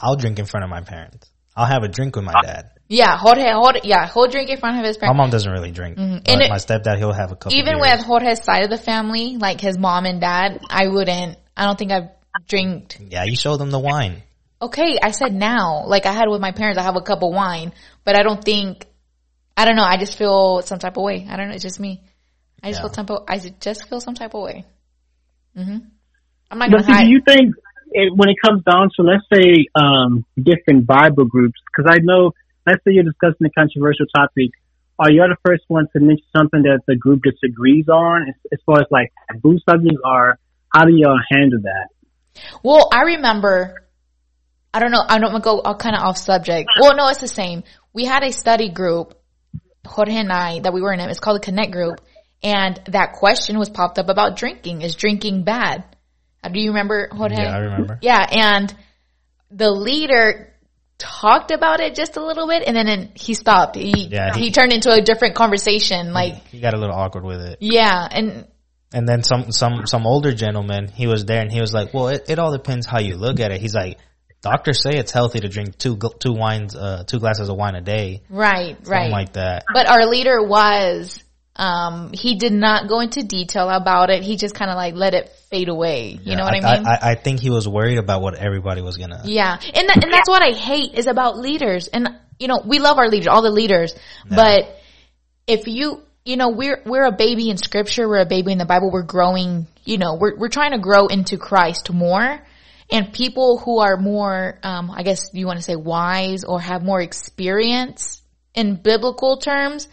I'll 0.00 0.16
drink 0.16 0.38
in 0.38 0.46
front 0.46 0.64
of 0.64 0.70
my 0.70 0.80
parents. 0.80 1.30
I'll 1.56 1.66
have 1.66 1.82
a 1.82 1.88
drink 1.88 2.16
with 2.16 2.24
my 2.24 2.34
dad. 2.42 2.70
Yeah, 2.88 3.16
Jorge, 3.16 3.50
Jorge, 3.52 3.80
yeah, 3.84 4.08
he'll 4.12 4.26
drink 4.28 4.50
in 4.50 4.56
front 4.58 4.78
of 4.78 4.84
his 4.84 4.98
My 5.00 5.12
mom 5.12 5.30
doesn't 5.30 5.50
really 5.50 5.70
drink. 5.70 5.96
Mm-hmm. 5.98 6.18
And 6.26 6.40
it- 6.42 6.48
my 6.50 6.56
stepdad, 6.56 6.98
he'll 6.98 7.12
have 7.12 7.30
a 7.32 7.36
couple. 7.36 7.56
Even 7.56 7.74
beers. 7.78 7.98
with 7.98 8.06
Jorge's 8.06 8.42
side 8.42 8.64
of 8.64 8.70
the 8.70 8.78
family, 8.78 9.36
like 9.36 9.60
his 9.60 9.78
mom 9.78 10.06
and 10.06 10.20
dad, 10.20 10.60
I 10.68 10.88
wouldn't, 10.88 11.38
I 11.56 11.66
don't 11.66 11.78
think 11.78 11.92
I've 11.92 12.08
drank. 12.48 12.96
Yeah, 13.10 13.24
you 13.24 13.36
show 13.36 13.56
them 13.56 13.70
the 13.70 13.78
wine. 13.78 14.22
Okay, 14.62 14.98
I 15.02 15.10
said 15.12 15.34
now, 15.34 15.84
like 15.86 16.06
I 16.06 16.12
had 16.12 16.28
with 16.28 16.40
my 16.40 16.52
parents, 16.52 16.78
I 16.78 16.82
have 16.82 16.96
a 16.96 17.00
cup 17.00 17.22
of 17.22 17.32
wine, 17.32 17.72
but 18.04 18.16
I 18.16 18.22
don't 18.22 18.42
think, 18.44 18.86
I 19.56 19.64
don't 19.64 19.76
know, 19.76 19.84
I 19.84 19.96
just 19.98 20.16
feel 20.18 20.62
some 20.62 20.78
type 20.78 20.96
of 20.96 21.02
way. 21.02 21.26
I 21.28 21.36
don't 21.36 21.48
know, 21.48 21.54
it's 21.54 21.62
just 21.62 21.80
me. 21.80 22.02
I 22.62 22.70
just 22.70 22.80
Yeah. 22.82 22.88
feel 22.88 22.94
some, 23.06 23.24
I 23.28 23.38
just 23.60 23.88
feel 23.88 24.00
some 24.00 24.14
type 24.14 24.34
of 24.34 24.42
way. 24.42 24.64
Mm-hmm. 25.56 25.78
I'm 26.50 26.58
not 26.58 26.70
gonna 26.70 26.82
But 26.82 26.86
see, 26.86 26.92
hide. 26.92 27.04
do 27.04 27.10
you 27.10 27.20
think 27.26 27.54
it, 27.92 28.12
when 28.14 28.28
it 28.28 28.36
comes 28.44 28.62
down 28.64 28.90
to, 28.96 29.02
let's 29.02 29.24
say, 29.32 29.66
um, 29.74 30.24
different 30.36 30.86
Bible 30.86 31.24
groups, 31.24 31.58
because 31.66 31.90
I 31.92 31.98
know, 32.02 32.32
let's 32.66 32.82
say 32.84 32.92
you're 32.92 33.04
discussing 33.04 33.46
a 33.46 33.50
controversial 33.50 34.06
topic, 34.14 34.50
are 34.98 35.10
you 35.10 35.22
the 35.22 35.36
first 35.46 35.64
one 35.68 35.86
to 35.94 36.00
mention 36.00 36.26
something 36.36 36.62
that 36.62 36.80
the 36.86 36.94
group 36.94 37.22
disagrees 37.22 37.88
on 37.88 38.28
as, 38.28 38.34
as 38.52 38.58
far 38.66 38.80
as 38.80 38.86
like 38.90 39.12
taboo 39.30 39.58
subjects, 39.68 39.98
or 40.04 40.38
how 40.74 40.84
do 40.84 40.92
y'all 40.94 41.18
handle 41.30 41.60
that? 41.62 41.88
Well, 42.62 42.88
I 42.92 43.02
remember, 43.02 43.86
I 44.74 44.80
don't 44.80 44.90
know, 44.90 45.02
I 45.06 45.18
don't 45.18 45.32
want 45.32 45.42
to 45.42 45.50
go 45.50 45.60
I'll 45.60 45.76
kind 45.76 45.96
of 45.96 46.02
off 46.02 46.18
subject. 46.18 46.68
Well, 46.80 46.96
no, 46.96 47.08
it's 47.08 47.20
the 47.20 47.28
same. 47.28 47.64
We 47.92 48.04
had 48.04 48.22
a 48.22 48.30
study 48.30 48.70
group, 48.70 49.14
Jorge 49.86 50.14
and 50.14 50.30
I, 50.30 50.60
that 50.60 50.72
we 50.72 50.82
were 50.82 50.92
in 50.92 51.00
it. 51.00 51.10
It's 51.10 51.18
called 51.18 51.40
the 51.40 51.44
Connect 51.44 51.72
group. 51.72 52.00
And 52.42 52.80
that 52.88 53.14
question 53.14 53.58
was 53.58 53.68
popped 53.68 53.98
up 53.98 54.08
about 54.08 54.36
drinking. 54.36 54.82
Is 54.82 54.94
drinking 54.94 55.44
bad? 55.44 55.84
Uh, 56.42 56.48
Do 56.48 56.60
you 56.60 56.68
remember, 56.70 57.08
Jorge? 57.12 57.34
Yeah, 57.36 57.54
I 57.54 57.58
remember. 57.58 57.98
Yeah, 58.02 58.24
and 58.30 58.74
the 59.50 59.70
leader 59.70 60.54
talked 60.98 61.50
about 61.50 61.80
it 61.80 61.94
just 61.94 62.16
a 62.16 62.24
little 62.24 62.46
bit 62.46 62.62
and 62.66 62.76
then 62.76 63.12
he 63.14 63.34
stopped. 63.34 63.74
He, 63.76 64.08
Yeah, 64.08 64.34
he, 64.34 64.44
he- 64.46 64.50
turned 64.50 64.72
into 64.72 64.92
a 64.92 65.00
different 65.00 65.34
conversation. 65.34 66.12
Like, 66.12 66.46
He 66.48 66.60
got 66.60 66.74
a 66.74 66.78
little 66.78 66.94
awkward 66.94 67.24
with 67.24 67.40
it. 67.40 67.58
yeah, 67.60 68.06
and 68.10 68.46
And 68.92 69.08
then 69.08 69.22
some, 69.22 69.50
some, 69.50 69.86
some 69.86 70.06
older 70.06 70.32
gentleman, 70.34 70.88
he 70.88 71.06
was 71.06 71.24
there 71.24 71.40
and 71.40 71.50
he 71.50 71.60
was 71.60 71.72
like, 71.72 71.94
well, 71.94 72.08
it, 72.08 72.24
it 72.28 72.38
all 72.38 72.52
depends 72.52 72.86
how 72.86 73.00
you 73.00 73.16
look 73.16 73.40
at 73.40 73.50
it. 73.50 73.60
He's 73.60 73.74
like, 73.74 73.98
doctors 74.42 74.82
say 74.82 74.90
it's 74.98 75.10
healthy 75.12 75.40
to 75.40 75.48
drink 75.48 75.78
two, 75.78 75.98
two 76.18 76.32
wines, 76.32 76.74
uh, 76.76 77.04
two 77.06 77.18
glasses 77.18 77.48
of 77.48 77.56
wine 77.56 77.74
a 77.76 77.80
day. 77.80 78.22
right, 78.28 78.76
Something 78.76 78.92
right. 78.92 79.10
like 79.10 79.32
that. 79.34 79.64
But 79.72 79.88
our 79.88 80.04
leader 80.06 80.42
was, 80.42 81.22
um, 81.56 82.12
he 82.12 82.36
did 82.36 82.52
not 82.52 82.88
go 82.88 83.00
into 83.00 83.22
detail 83.22 83.68
about 83.68 84.10
it. 84.10 84.22
He 84.22 84.36
just 84.36 84.54
kind 84.54 84.70
of 84.70 84.76
like 84.76 84.94
let 84.94 85.14
it 85.14 85.30
fade 85.50 85.68
away. 85.68 86.18
You 86.22 86.36
know 86.36 86.44
what 86.44 86.54
I, 86.54 86.76
mean? 86.76 86.86
I, 86.86 87.10
I 87.10 87.14
think 87.14 87.40
he 87.40 87.50
was 87.50 87.68
worried 87.68 87.98
about 87.98 88.22
what 88.22 88.34
everybody 88.34 88.82
was 88.82 88.96
gonna. 88.96 89.22
yeah. 89.24 89.58
And 89.74 89.88
that, 89.88 90.02
and 90.02 90.12
that's 90.12 90.28
what 90.28 90.42
I 90.42 90.52
hate 90.52 90.94
is 90.94 91.06
about 91.06 91.38
leaders. 91.38 91.88
And 91.88 92.08
you 92.38 92.48
know, 92.48 92.62
we 92.64 92.78
love 92.78 92.98
our 92.98 93.08
leaders, 93.08 93.26
all 93.26 93.42
the 93.42 93.50
leaders, 93.50 93.94
but 94.28 94.80
if 95.50 95.66
you, 95.66 96.02
you 96.24 96.36
know, 96.36 96.50
we're, 96.50 96.80
we're 96.86 97.04
a 97.04 97.12
baby 97.12 97.50
in 97.50 97.56
scripture. 97.56 98.08
We're 98.08 98.22
a 98.22 98.26
baby 98.26 98.52
in 98.52 98.58
the 98.58 98.66
Bible. 98.66 98.90
We're 98.92 99.02
growing, 99.02 99.66
you 99.84 99.98
know, 99.98 100.16
we're, 100.20 100.36
we're 100.36 100.48
trying 100.48 100.72
to 100.72 100.78
grow 100.78 101.08
into 101.08 101.36
Christ 101.38 101.92
more. 101.92 102.40
And 102.90 103.12
people 103.12 103.58
who 103.58 103.78
are 103.80 103.96
more, 103.96 104.58
um, 104.62 104.90
I 104.90 105.02
guess 105.02 105.30
you 105.32 105.46
want 105.46 105.58
to 105.58 105.62
say 105.62 105.76
wise 105.76 106.44
or 106.44 106.60
have 106.60 106.82
more 106.82 107.00
experience 107.00 108.22
in 108.54 108.76
biblical 108.76 109.38
terms, 109.38 109.88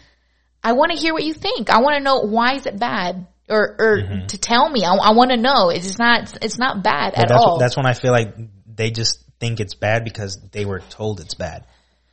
I 0.62 0.72
want 0.72 0.92
to 0.92 0.98
hear 0.98 1.12
what 1.12 1.24
you 1.24 1.34
think. 1.34 1.70
I 1.70 1.80
want 1.80 1.96
to 1.96 2.02
know 2.02 2.20
why 2.20 2.54
is 2.54 2.66
it 2.66 2.78
bad, 2.78 3.26
or 3.48 3.76
or 3.78 4.26
to 4.28 4.38
tell 4.38 4.68
me. 4.68 4.84
I, 4.84 4.94
I 4.94 5.12
want 5.12 5.30
to 5.30 5.36
know. 5.36 5.70
It's 5.70 5.98
not. 5.98 6.38
It's 6.42 6.58
not 6.58 6.82
bad 6.82 7.14
at 7.14 7.28
that's, 7.28 7.32
all. 7.32 7.58
that's 7.58 7.76
when 7.76 7.86
I 7.86 7.94
feel 7.94 8.12
like 8.12 8.34
they 8.66 8.90
just 8.90 9.24
think 9.40 9.60
it's 9.60 9.74
bad 9.74 10.04
because 10.04 10.38
they 10.52 10.64
were 10.64 10.80
told 10.80 11.20
it's 11.20 11.34
bad. 11.34 11.64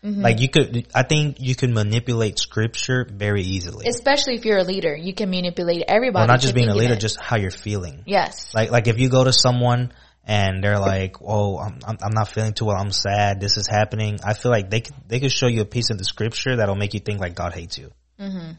Mm-hmm. 0.03 0.21
Like 0.21 0.39
you 0.39 0.49
could, 0.49 0.87
I 0.93 1.01
think 1.01 1.37
you 1.39 1.55
can 1.55 1.73
manipulate 1.73 2.37
scripture 2.37 3.07
very 3.11 3.41
easily. 3.41 3.87
Especially 3.87 4.35
if 4.35 4.45
you're 4.45 4.59
a 4.59 4.63
leader, 4.63 4.95
you 4.95 5.15
can 5.15 5.31
manipulate 5.31 5.83
everybody. 5.87 6.21
well, 6.21 6.27
not 6.27 6.41
just 6.41 6.53
being 6.53 6.69
a 6.69 6.75
leader, 6.75 6.95
just 6.95 7.19
how 7.19 7.37
you're 7.37 7.49
feeling. 7.49 8.03
yes. 8.05 8.53
Like, 8.53 8.69
like 8.69 8.87
if 8.87 8.99
you 8.99 9.09
go 9.09 9.23
to 9.23 9.33
someone 9.33 9.91
and 10.23 10.63
they're 10.63 10.79
like, 10.79 11.17
"Oh, 11.21 11.57
I'm, 11.57 11.79
I'm, 11.87 11.97
I'm 12.03 12.13
not 12.13 12.27
feeling 12.27 12.53
too 12.53 12.65
well. 12.65 12.77
I'm 12.77 12.91
sad. 12.91 13.39
This 13.39 13.57
is 13.57 13.67
happening." 13.67 14.19
I 14.23 14.33
feel 14.33 14.51
like 14.51 14.69
they 14.69 14.81
could, 14.81 14.95
they 15.07 15.19
could 15.19 15.31
show 15.31 15.47
you 15.47 15.61
a 15.61 15.65
piece 15.65 15.89
of 15.89 15.97
the 15.97 16.03
scripture 16.03 16.55
that'll 16.55 16.75
make 16.75 16.93
you 16.93 16.99
think 16.99 17.19
like 17.19 17.35
God 17.35 17.53
hates 17.53 17.77
you. 17.77 17.91
Mm-hmm. 18.19 18.51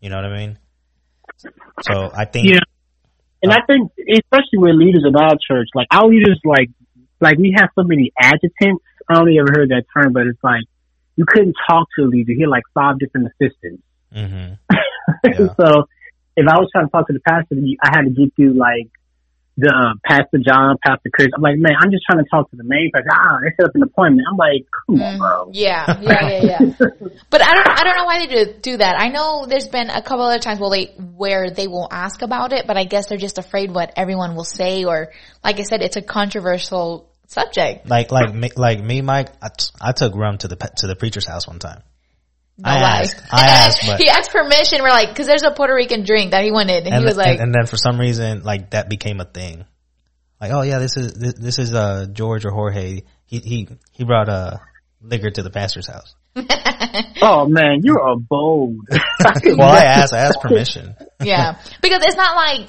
You 0.00 0.10
know 0.10 0.16
what 0.16 0.24
I 0.26 0.36
mean? 0.36 0.58
So 1.82 2.10
I 2.14 2.24
think, 2.24 2.48
Yeah. 2.48 2.60
And 3.42 3.52
I 3.52 3.58
think, 3.66 3.92
especially 3.98 4.58
with 4.58 4.76
leaders 4.76 5.04
in 5.06 5.14
our 5.14 5.36
church, 5.46 5.68
like 5.74 5.86
our 5.92 6.08
leaders, 6.08 6.40
like, 6.44 6.70
like 7.20 7.36
we 7.36 7.54
have 7.56 7.68
so 7.74 7.84
many 7.84 8.10
adjutants. 8.18 8.82
I 9.08 9.18
only 9.20 9.38
ever 9.38 9.48
heard 9.52 9.68
that 9.68 9.84
term, 9.94 10.14
but 10.14 10.26
it's 10.26 10.42
like 10.42 10.64
you 11.16 11.26
couldn't 11.28 11.54
talk 11.68 11.86
to 11.98 12.04
a 12.04 12.08
leader. 12.08 12.32
He 12.32 12.40
had 12.40 12.48
like 12.48 12.62
five 12.72 12.98
different 12.98 13.28
assistants. 13.28 13.82
hmm 14.12 14.54
Yeah. 15.24 15.52
so 15.56 15.84
if 16.36 16.48
I 16.48 16.58
was 16.58 16.68
trying 16.72 16.86
to 16.86 16.90
talk 16.90 17.06
to 17.08 17.12
the 17.12 17.20
pastor, 17.20 17.56
I 17.82 17.88
had 17.94 18.02
to 18.04 18.10
get 18.10 18.34
through 18.34 18.54
like 18.54 18.90
the 19.56 19.70
uh, 19.70 19.94
Pastor 20.04 20.38
John, 20.44 20.76
Pastor 20.84 21.10
Chris. 21.12 21.28
I'm 21.34 21.42
like, 21.42 21.56
man, 21.56 21.72
I'm 21.80 21.90
just 21.90 22.02
trying 22.08 22.22
to 22.22 22.28
talk 22.28 22.50
to 22.50 22.56
the 22.56 22.64
main 22.64 22.90
person. 22.92 23.08
Ah, 23.12 23.38
they 23.42 23.54
set 23.56 23.68
up 23.68 23.74
an 23.74 23.82
appointment. 23.82 24.26
I'm 24.30 24.36
like, 24.36 24.66
come 24.86 25.02
on, 25.02 25.18
bro. 25.18 25.50
Yeah, 25.52 26.00
yeah, 26.00 26.28
yeah, 26.28 26.42
yeah. 26.42 26.58
but 27.30 27.42
I 27.42 27.54
don't, 27.54 27.68
I 27.68 27.84
don't 27.84 27.96
know 27.96 28.04
why 28.04 28.26
they 28.26 28.44
do, 28.44 28.52
do 28.60 28.76
that. 28.78 28.96
I 28.98 29.08
know 29.08 29.46
there's 29.46 29.68
been 29.68 29.90
a 29.90 30.02
couple 30.02 30.24
other 30.24 30.40
times 30.40 30.58
where 30.58 30.70
they, 30.70 30.86
where 30.98 31.50
they 31.50 31.68
will 31.68 31.88
ask 31.90 32.22
about 32.22 32.52
it, 32.52 32.66
but 32.66 32.76
I 32.76 32.84
guess 32.84 33.06
they're 33.06 33.18
just 33.18 33.38
afraid 33.38 33.72
what 33.72 33.92
everyone 33.96 34.34
will 34.34 34.44
say, 34.44 34.84
or 34.84 35.12
like 35.42 35.60
I 35.60 35.62
said, 35.62 35.82
it's 35.82 35.96
a 35.96 36.02
controversial 36.02 37.10
subject. 37.28 37.88
like, 37.88 38.10
like, 38.10 38.34
me, 38.34 38.50
like 38.56 38.82
me, 38.82 39.02
Mike. 39.02 39.30
I, 39.40 39.48
t- 39.48 39.70
I 39.80 39.92
took 39.92 40.14
rum 40.14 40.38
to 40.38 40.48
the 40.48 40.56
pe- 40.56 40.74
to 40.78 40.86
the 40.86 40.96
preacher's 40.96 41.26
house 41.26 41.46
one 41.46 41.58
time. 41.58 41.82
No 42.56 42.70
I 42.70 42.80
lie. 42.80 43.00
asked, 43.00 43.22
I 43.32 43.46
asked, 43.48 43.82
but 43.86 44.00
he 44.00 44.08
asked 44.08 44.30
permission. 44.30 44.80
We're 44.82 44.90
like, 44.90 45.14
cause 45.16 45.26
there's 45.26 45.42
a 45.42 45.50
Puerto 45.50 45.74
Rican 45.74 46.04
drink 46.04 46.30
that 46.30 46.44
he 46.44 46.52
wanted, 46.52 46.84
and, 46.84 46.94
and, 46.94 47.02
he 47.02 47.04
was 47.04 47.16
like, 47.16 47.38
and, 47.38 47.40
and 47.40 47.54
then 47.54 47.66
for 47.66 47.76
some 47.76 47.98
reason, 47.98 48.42
like 48.42 48.70
that 48.70 48.88
became 48.88 49.20
a 49.20 49.24
thing. 49.24 49.64
Like, 50.40 50.52
oh 50.52 50.62
yeah, 50.62 50.78
this 50.78 50.96
is 50.96 51.14
this, 51.14 51.34
this 51.34 51.58
is 51.58 51.74
uh 51.74 52.06
George 52.12 52.44
or 52.44 52.50
Jorge. 52.50 53.02
He 53.26 53.38
he 53.38 53.68
he 53.90 54.04
brought 54.04 54.28
uh 54.28 54.58
liquor 55.00 55.30
to 55.30 55.42
the 55.42 55.50
pastor's 55.50 55.86
house. 55.86 56.14
Oh 57.22 57.46
man, 57.48 57.80
you're 57.82 57.98
a 57.98 58.16
bold. 58.16 58.76
Well, 59.44 59.62
I 59.62 59.84
asked, 59.84 60.12
I 60.12 60.18
asked 60.18 60.40
permission. 60.42 60.94
yeah, 61.22 61.58
because 61.80 62.04
it's 62.04 62.16
not 62.16 62.36
like, 62.36 62.68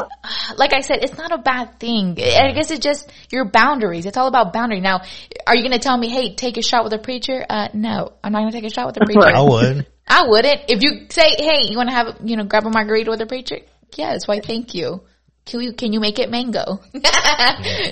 like 0.57 0.74
I 0.74 0.80
said, 0.82 0.99
it's 1.03 1.18
not 1.18 1.32
a 1.32 1.38
bad 1.38 1.80
thing. 1.80 2.18
I 2.20 2.53
guess 2.53 2.72
it's 2.72 2.80
just 2.80 3.11
your 3.30 3.45
boundaries. 3.45 4.05
It's 4.05 4.18
all 4.18 4.28
about 4.28 4.53
boundary. 4.53 4.80
Now, 4.80 5.01
are 5.45 5.55
you 5.55 5.61
going 5.61 5.74
to 5.74 5.80
tell 5.80 5.97
me, 5.97 6.09
hey, 6.09 6.36
take 6.36 6.57
a 6.57 6.61
shot 6.61 6.84
with 6.84 6.93
a 6.93 6.97
preacher? 6.99 7.45
Uh, 7.49 7.68
no, 7.74 8.13
I'm 8.24 8.32
not 8.32 8.41
going 8.41 8.51
to 8.51 8.61
take 8.61 8.72
a 8.72 8.74
shot 8.74 8.88
with 8.88 8.97
a 8.97 8.99
preacher. 9.05 9.26
I 9.26 9.41
would. 9.41 9.88
I 10.07 10.28
wouldn't. 10.28 10.61
If 10.70 10.82
you 10.84 11.07
say, 11.09 11.36
hey, 11.38 11.68
you 11.70 11.78
want 11.78 11.89
to 11.89 11.95
have, 11.95 12.18
you 12.24 12.38
know, 12.38 12.45
grab 12.45 12.66
a 12.66 12.70
margarita 12.70 13.09
with 13.11 13.22
a 13.22 13.26
preacher? 13.26 13.57
Yes, 13.95 14.28
why 14.28 14.39
thank 14.39 14.74
you. 14.74 15.01
Can 15.45 15.61
you, 15.61 15.74
can 15.74 15.91
you 15.93 15.99
make 15.99 16.18
it 16.20 16.30
mango? 16.30 16.80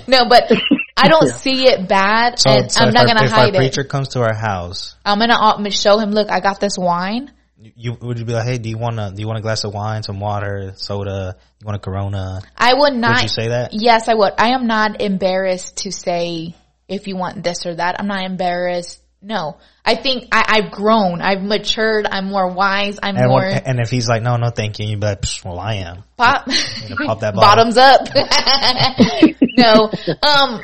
no, 0.08 0.28
but 0.28 0.50
I 0.96 1.08
don't 1.08 1.28
see 1.28 1.66
it 1.66 1.88
bad 1.88 2.38
So, 2.38 2.50
and 2.50 2.70
so 2.72 2.84
I'm 2.84 2.92
not 2.92 3.00
our, 3.00 3.06
going 3.06 3.18
to 3.18 3.24
if 3.24 3.32
our 3.32 3.38
hide 3.38 3.54
it. 3.54 3.58
preacher 3.58 3.84
comes 3.84 4.08
to 4.10 4.22
our 4.22 4.34
house, 4.34 4.94
I'm 5.04 5.18
going 5.18 5.30
to 5.30 5.70
show 5.70 5.98
him, 5.98 6.10
look, 6.12 6.30
I 6.30 6.40
got 6.40 6.60
this 6.60 6.76
wine. 6.78 7.32
you 7.58 7.96
would 8.00 8.18
you 8.18 8.24
be 8.24 8.32
like, 8.32 8.44
hey, 8.46 8.58
do 8.58 8.68
you 8.68 8.78
want 8.78 8.98
a 9.00 9.10
do 9.14 9.20
you 9.20 9.26
want 9.26 9.38
a 9.38 9.42
glass 9.42 9.64
of 9.64 9.72
wine, 9.74 10.02
some 10.02 10.20
water, 10.20 10.72
soda? 10.76 11.36
You 11.60 11.66
want 11.66 11.76
a 11.76 11.80
Corona? 11.80 12.40
I 12.56 12.74
would 12.74 12.94
not. 12.94 13.16
Would 13.16 13.22
you 13.22 13.28
say 13.28 13.48
that? 13.48 13.70
Yes, 13.72 14.08
I 14.08 14.14
would. 14.14 14.32
I 14.38 14.50
am 14.50 14.66
not 14.66 15.00
embarrassed 15.00 15.78
to 15.78 15.92
say 15.92 16.54
if 16.88 17.06
you 17.08 17.16
want 17.16 17.42
this 17.42 17.66
or 17.66 17.74
that. 17.74 17.96
I'm 17.98 18.06
not 18.06 18.24
embarrassed 18.24 19.00
no. 19.26 19.56
I 19.86 19.94
think 19.94 20.28
I, 20.32 20.44
I've 20.60 20.70
grown. 20.70 21.22
I've 21.22 21.42
matured. 21.42 22.06
I'm 22.10 22.26
more 22.26 22.52
wise. 22.52 22.98
I'm 23.02 23.16
And, 23.16 23.28
more 23.28 23.40
when- 23.40 23.62
and 23.64 23.80
if 23.80 23.88
he's 23.88 24.06
like, 24.06 24.22
no, 24.22 24.36
no, 24.36 24.50
thank 24.50 24.78
you, 24.78 24.86
you'd 24.86 25.00
be 25.00 25.06
like, 25.06 25.22
"Psh, 25.22 25.42
well, 25.44 25.58
I 25.58 25.76
am. 25.76 26.04
pop. 26.18 26.44
Pop 26.46 27.20
that 27.20 27.34
bottle. 27.34 27.72
Bottoms 27.72 27.76
up. 27.78 28.06
no. 29.56 29.90
Um, 30.22 30.60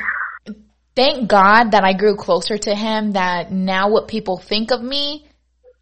thank 0.95 1.29
God 1.29 1.71
that 1.71 1.83
I 1.83 1.93
grew 1.93 2.15
closer 2.15 2.57
to 2.57 2.75
him 2.75 3.13
that 3.13 3.51
now 3.51 3.89
what 3.89 4.07
people 4.07 4.37
think 4.37 4.71
of 4.71 4.81
me, 4.81 5.27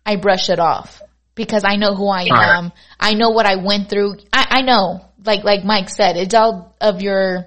I 0.06 0.16
brush 0.16 0.50
it 0.50 0.60
off 0.60 1.02
because 1.36 1.64
I 1.64 1.76
know 1.76 1.96
who 1.96 2.08
I 2.08 2.28
Right. 2.30 2.58
am. 2.58 2.72
I 3.00 3.14
know 3.14 3.30
what 3.30 3.46
I 3.46 3.56
went 3.56 3.90
through. 3.90 4.16
I, 4.34 4.46
I 4.50 4.62
know, 4.62 5.06
like, 5.24 5.44
like 5.44 5.64
Mike 5.64 5.90
said, 5.90 6.18
it's 6.18 6.34
all 6.34 6.76
of 6.82 7.02
your, 7.02 7.46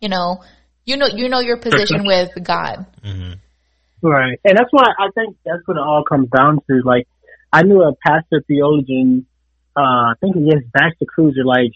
you 0.00 0.08
know, 0.08 0.42
you 0.84 0.96
know, 0.96 1.06
you 1.06 1.28
know 1.28 1.40
your 1.40 1.58
position 1.58 2.04
with 2.04 2.30
God. 2.42 2.86
hmm 3.02 3.32
Right. 4.02 4.38
And 4.44 4.58
that's 4.58 4.68
why 4.70 4.84
I 4.98 5.08
think 5.14 5.36
that's 5.46 5.62
what 5.64 5.78
it 5.78 5.80
all 5.80 6.04
comes 6.06 6.28
down 6.28 6.58
to. 6.68 6.82
Like, 6.84 7.08
I 7.50 7.62
knew 7.62 7.80
a 7.82 7.94
pastor 8.06 8.42
theologian, 8.46 9.26
uh, 9.74 10.12
I 10.12 10.14
think 10.20 10.36
he 10.36 10.42
is 10.42 10.62
Baxter 10.74 11.06
Kruger, 11.08 11.44
like, 11.44 11.72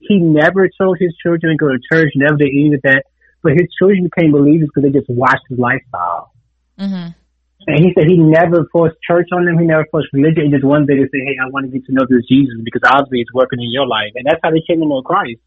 he 0.00 0.18
never 0.18 0.68
told 0.80 0.96
his 0.98 1.14
children 1.22 1.52
to 1.52 1.56
go 1.56 1.68
to 1.68 1.78
church, 1.92 2.12
never 2.16 2.36
did 2.36 2.48
any 2.48 2.74
of 2.74 2.82
that, 2.82 3.04
but 3.48 3.56
his 3.56 3.72
children 3.80 4.04
became 4.04 4.32
believers 4.32 4.68
because 4.68 4.84
they 4.84 4.92
just 4.92 5.08
watched 5.08 5.48
his 5.48 5.58
lifestyle. 5.58 6.32
hmm 6.76 7.16
And 7.64 7.78
he 7.80 7.96
said 7.96 8.04
he 8.06 8.20
never 8.20 8.68
forced 8.70 9.00
church 9.08 9.28
on 9.32 9.46
them, 9.46 9.56
he 9.58 9.64
never 9.64 9.86
forced 9.90 10.12
religion, 10.12 10.44
he 10.44 10.50
just 10.52 10.64
one 10.64 10.84
day 10.84 10.96
to 10.96 11.08
say, 11.08 11.20
hey, 11.24 11.40
I 11.40 11.48
want 11.48 11.64
to 11.64 11.72
get 11.72 11.86
to 11.86 11.92
know 11.96 12.04
this 12.04 12.28
Jesus 12.28 12.60
because 12.60 12.84
obviously 12.84 13.24
it's 13.24 13.32
working 13.32 13.60
in 13.60 13.72
your 13.72 13.86
life. 13.86 14.12
And 14.16 14.26
that's 14.28 14.40
how 14.44 14.50
they 14.50 14.60
came 14.68 14.80
to 14.80 14.86
know 14.86 15.00
Christ. 15.00 15.40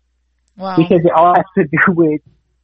Wow. 0.57 0.75
because 0.77 1.05
it 1.05 1.11
all 1.15 1.33
has 1.35 1.45
to 1.57 1.63
do 1.63 1.93
with 1.93 2.21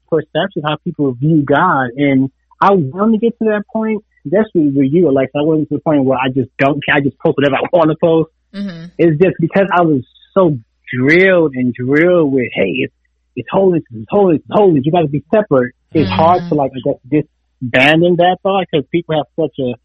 perception, 0.10 0.64
how 0.66 0.78
people 0.84 1.14
view 1.14 1.44
God. 1.44 1.90
And 1.96 2.32
I 2.62 2.74
want 2.74 3.14
to 3.14 3.20
get 3.20 3.38
to 3.40 3.46
that 3.46 3.64
point. 3.72 4.04
That's 4.26 4.50
with 4.54 4.76
you, 4.92 5.08
Alexa. 5.10 5.38
I 5.38 5.42
wasn't 5.44 5.70
to 5.70 5.76
the 5.76 5.82
point 5.82 6.04
where 6.04 6.18
I 6.18 6.28
just 6.28 6.50
don't 6.60 6.84
care. 6.84 6.96
I 6.96 7.00
just 7.00 7.18
post 7.20 7.38
whatever 7.38 7.56
I 7.56 7.68
want 7.72 7.92
to 7.92 7.98
post. 8.02 8.30
hmm 8.54 8.86
It's 8.98 9.22
just 9.22 9.36
because 9.40 9.68
I 9.72 9.84
was 9.84 10.04
so 10.34 10.58
drilled 10.94 11.54
and 11.56 11.74
drilled 11.74 12.32
with, 12.34 12.50
hey, 12.54 12.84
it's, 12.84 12.94
it's 13.38 13.48
holiness, 13.52 13.84
it's 13.94 14.06
holiness, 14.10 14.42
it's 14.44 14.52
holiness. 14.52 14.84
You 14.86 14.92
got 14.92 15.02
to 15.02 15.08
be 15.08 15.24
separate. 15.34 15.74
It's 15.94 16.10
Mhm. 16.10 16.16
hard 16.16 16.42
to 16.50 16.56
like, 16.56 16.72
I 16.76 16.80
guess, 16.84 17.26
disbanding 17.62 18.16
that 18.18 18.38
thought 18.44 18.66
because 18.70 18.86
people 18.90 19.16
have 19.16 19.28
such 19.40 19.58
a 19.60 19.76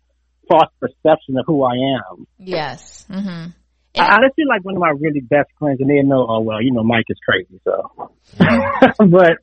false 0.48 0.72
perception 0.80 1.38
of 1.38 1.44
who 1.46 1.62
I 1.62 1.74
am. 1.74 2.26
Yes. 2.38 3.06
hmm 3.10 3.46
I 3.94 4.14
honestly 4.16 4.44
like 4.48 4.64
one 4.64 4.74
of 4.74 4.80
my 4.80 4.88
really 4.88 5.20
best 5.20 5.50
friends, 5.58 5.80
and 5.80 5.90
they 5.90 6.00
know, 6.00 6.26
oh 6.26 6.40
well, 6.40 6.62
you 6.62 6.72
know, 6.72 6.82
Mike 6.82 7.04
is 7.10 7.18
crazy, 7.28 7.60
so. 7.62 7.90
but 8.38 9.36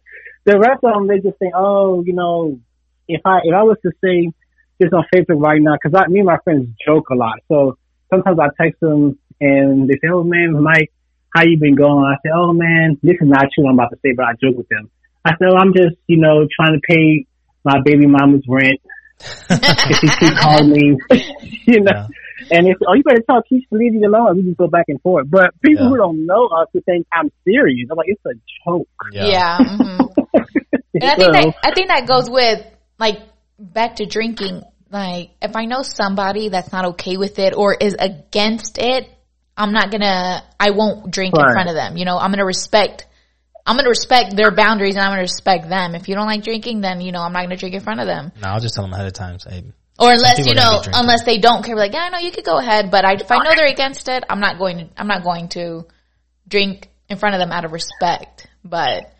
the 0.45 0.57
rest 0.57 0.84
of 0.84 0.93
them, 0.95 1.07
they 1.07 1.20
just 1.20 1.38
think, 1.38 1.53
oh, 1.55 2.03
you 2.03 2.14
know, 2.14 2.60
if 3.07 3.22
I 3.26 3.41
if 3.43 3.53
I 3.53 3.62
was 3.62 3.78
to 3.84 3.91
say 4.03 4.32
this 4.80 4.91
on 4.91 5.05
Facebook 5.14 5.39
right 5.39 5.62
now, 5.62 5.76
because 5.76 6.10
me 6.10 6.22
and 6.22 6.26
my 6.26 6.38
friends 6.43 6.68
joke 6.84 7.12
a 7.12 7.16
lot, 7.16 7.38
so 7.47 7.78
sometimes 8.10 8.39
I 8.39 8.47
text 8.60 8.80
them 8.80 9.20
and 9.39 9.88
they 9.88 9.93
say, 10.01 10.10
oh 10.12 10.24
man, 10.24 10.62
Mike, 10.64 10.91
how 11.34 11.44
you 11.44 11.58
been 11.60 11.76
going? 11.76 12.04
I 12.06 12.16
said, 12.22 12.32
oh 12.36 12.54
man, 12.54 12.98
this 13.04 13.16
is 13.22 13.28
not 13.28 13.46
true. 13.54 13.68
I'm 13.68 13.76
about 13.76 13.90
to 13.92 13.98
say, 14.04 14.14
but 14.16 14.26
I 14.26 14.32
joke 14.42 14.58
with 14.58 14.68
them. 14.70 14.90
I 15.26 15.32
said, 15.32 15.50
oh, 15.52 15.58
I'm 15.58 15.74
just, 15.74 15.96
you 16.08 16.18
know, 16.18 16.48
trying 16.56 16.74
to 16.74 16.82
pay 16.88 17.26
my 17.64 17.80
baby 17.84 18.08
mama's 18.08 18.44
rent. 18.48 18.80
she 19.20 20.08
keep 20.08 20.38
calling 20.38 20.70
me, 20.70 20.98
you 21.68 21.82
know. 21.82 21.92
Yeah. 21.94 22.08
And 22.52 22.68
it's, 22.68 22.80
oh, 22.88 22.94
you 22.96 23.04
better 23.04 23.22
talk, 23.22 23.44
Keisha, 23.52 23.66
leave 23.72 23.94
me 23.94 24.06
alone. 24.06 24.38
We 24.38 24.44
just 24.44 24.58
go 24.58 24.68
back 24.68 24.86
and 24.88 25.00
forth. 25.02 25.28
But 25.30 25.52
people 25.62 25.86
Yeah. 25.86 25.90
who 25.90 25.98
don't 25.98 26.26
know 26.26 26.48
us 26.48 26.68
would 26.74 26.86
think 26.86 27.06
I'm 27.14 27.30
serious. 27.44 27.88
I'm 27.92 27.98
like, 27.98 28.08
it's 28.08 28.26
a 28.26 28.34
joke. 28.66 28.88
Yeah. 29.14 29.58
hmm 29.58 29.98
And 30.94 31.04
I 31.04 31.16
think 31.16 31.28
So, 31.28 31.32
that 31.32 31.54
I 31.64 31.74
think 31.76 31.88
that 31.90 32.08
goes 32.08 32.30
with 32.30 32.66
like 32.98 33.20
back 33.60 33.98
to 33.98 34.06
drinking. 34.06 34.64
Like 34.92 35.32
if 35.42 35.56
I 35.56 35.66
know 35.66 35.84
somebody 35.84 36.50
that's 36.50 36.72
not 36.72 36.86
okay 36.86 37.18
with 37.18 37.38
it 37.38 37.54
or 37.56 37.76
is 37.76 37.96
against 38.00 38.80
it, 38.80 39.08
I'm 39.60 39.74
not 39.74 39.91
gonna. 39.91 40.41
I 40.57 40.72
won't 40.72 41.12
drink 41.12 41.36
in 41.36 41.51
front 41.51 41.68
of 41.68 41.76
them. 41.76 41.97
You 41.97 42.05
know, 42.05 42.18
I'm 42.18 42.32
gonna 42.32 42.45
respect. 42.45 43.05
I'm 43.66 43.76
gonna 43.76 43.89
respect 43.89 44.36
their 44.36 44.51
boundaries 44.51 44.95
and 44.95 45.03
I'm 45.03 45.12
gonna 45.12 45.24
respect 45.24 45.68
them. 45.68 45.95
If 45.95 46.07
you 46.07 46.16
don't 46.16 46.28
like 46.28 46.43
drinking, 46.45 46.80
then 46.80 47.01
you 47.01 47.12
know 47.12 47.22
I'm 47.22 47.34
not 47.34 47.43
gonna 47.43 47.57
drink 47.57 47.76
in 47.76 47.82
front 47.82 47.99
of 47.99 48.07
them. 48.07 48.32
No, 48.41 48.47
I'll 48.47 48.62
just 48.62 48.74
tell 48.74 48.86
them 48.86 48.93
ahead 48.93 49.05
of 49.05 49.14
time. 49.14 49.38
Say, 49.38 49.66
Or 49.99 50.14
unless 50.14 50.47
you 50.47 50.55
know, 50.55 50.82
unless 50.93 51.26
they 51.26 51.39
don't 51.39 51.64
care, 51.66 51.76
like 51.76 51.91
yeah, 51.91 52.07
no, 52.10 52.20
you 52.20 52.32
could 52.32 52.45
go 52.45 52.57
ahead. 52.57 52.89
But 52.89 53.03
I, 53.03 53.16
if 53.16 53.30
I 53.30 53.43
know 53.43 53.51
they're 53.53 53.68
against 53.68 54.07
it, 54.07 54.24
I'm 54.30 54.39
not 54.39 54.57
going 54.57 54.78
to. 54.78 54.88
I'm 54.95 55.07
not 55.07 55.24
going 55.24 55.49
to 55.49 55.86
drink 56.47 56.88
in 57.10 57.18
front 57.18 57.36
of 57.36 57.39
them 57.39 57.51
out 57.51 57.66
of 57.66 57.74
respect. 57.74 58.47
But 58.64 59.12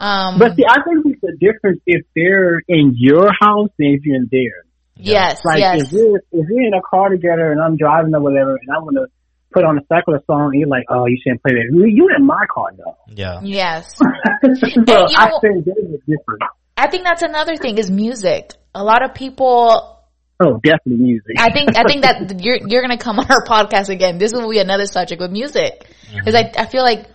um, 0.00 0.40
but 0.40 0.56
see, 0.56 0.64
I 0.68 0.82
think 0.82 1.06
it's 1.06 1.22
a 1.22 1.36
difference 1.38 1.80
if 1.86 2.04
they're 2.16 2.60
in 2.66 2.94
your 2.96 3.30
house 3.40 3.68
than 3.78 3.94
if 3.94 4.04
you're 4.04 4.16
in 4.16 4.28
theirs. 4.32 4.66
yes, 4.96 5.44
Like 5.44 5.60
yes. 5.60 5.82
if 5.82 5.92
we're 5.92 6.16
if 6.16 6.46
we're 6.50 6.66
in 6.66 6.74
a 6.74 6.82
car 6.82 7.10
together 7.10 7.52
and 7.52 7.60
I'm 7.60 7.76
driving 7.76 8.12
or 8.16 8.20
whatever, 8.20 8.56
and 8.56 8.68
I'm 8.76 8.84
gonna 8.84 9.06
put 9.52 9.64
on 9.64 9.78
a 9.78 9.80
secular 9.92 10.20
song, 10.26 10.50
and 10.52 10.60
you're 10.60 10.68
like, 10.68 10.84
oh, 10.88 11.06
you 11.06 11.18
shouldn't 11.22 11.42
play 11.42 11.52
that. 11.54 11.68
You 11.72 11.84
you 11.86 12.08
in 12.16 12.24
my 12.26 12.44
car 12.52 12.66
though. 12.76 12.96
yeah, 13.08 13.40
Yes. 13.42 13.96
so 13.96 14.06
you 14.06 14.84
I 14.86 15.28
know- 15.28 15.38
think 15.40 15.64
there's 15.64 15.78
a 15.78 15.98
difference. 16.06 16.42
I 16.76 16.88
think 16.88 17.04
that's 17.04 17.22
another 17.22 17.56
thing 17.56 17.76
is 17.78 17.90
music. 17.90 18.52
A 18.74 18.82
lot 18.82 19.02
of 19.04 19.14
people, 19.14 19.98
Oh, 20.42 20.58
definitely 20.62 21.04
music. 21.04 21.36
I 21.38 21.52
think, 21.52 21.76
I 21.76 21.82
think 21.84 22.02
that 22.02 22.40
you're, 22.42 22.56
you're 22.66 22.80
going 22.80 22.96
to 22.96 23.02
come 23.04 23.18
on 23.18 23.26
our 23.30 23.44
podcast 23.44 23.90
again. 23.90 24.16
This 24.16 24.32
will 24.32 24.48
be 24.48 24.58
another 24.60 24.86
subject 24.86 25.20
with 25.20 25.30
music. 25.30 25.86
Mm-hmm. 26.06 26.24
Cause 26.24 26.34
I, 26.34 26.50
I 26.56 26.64
feel 26.66 26.82
like 26.82 27.06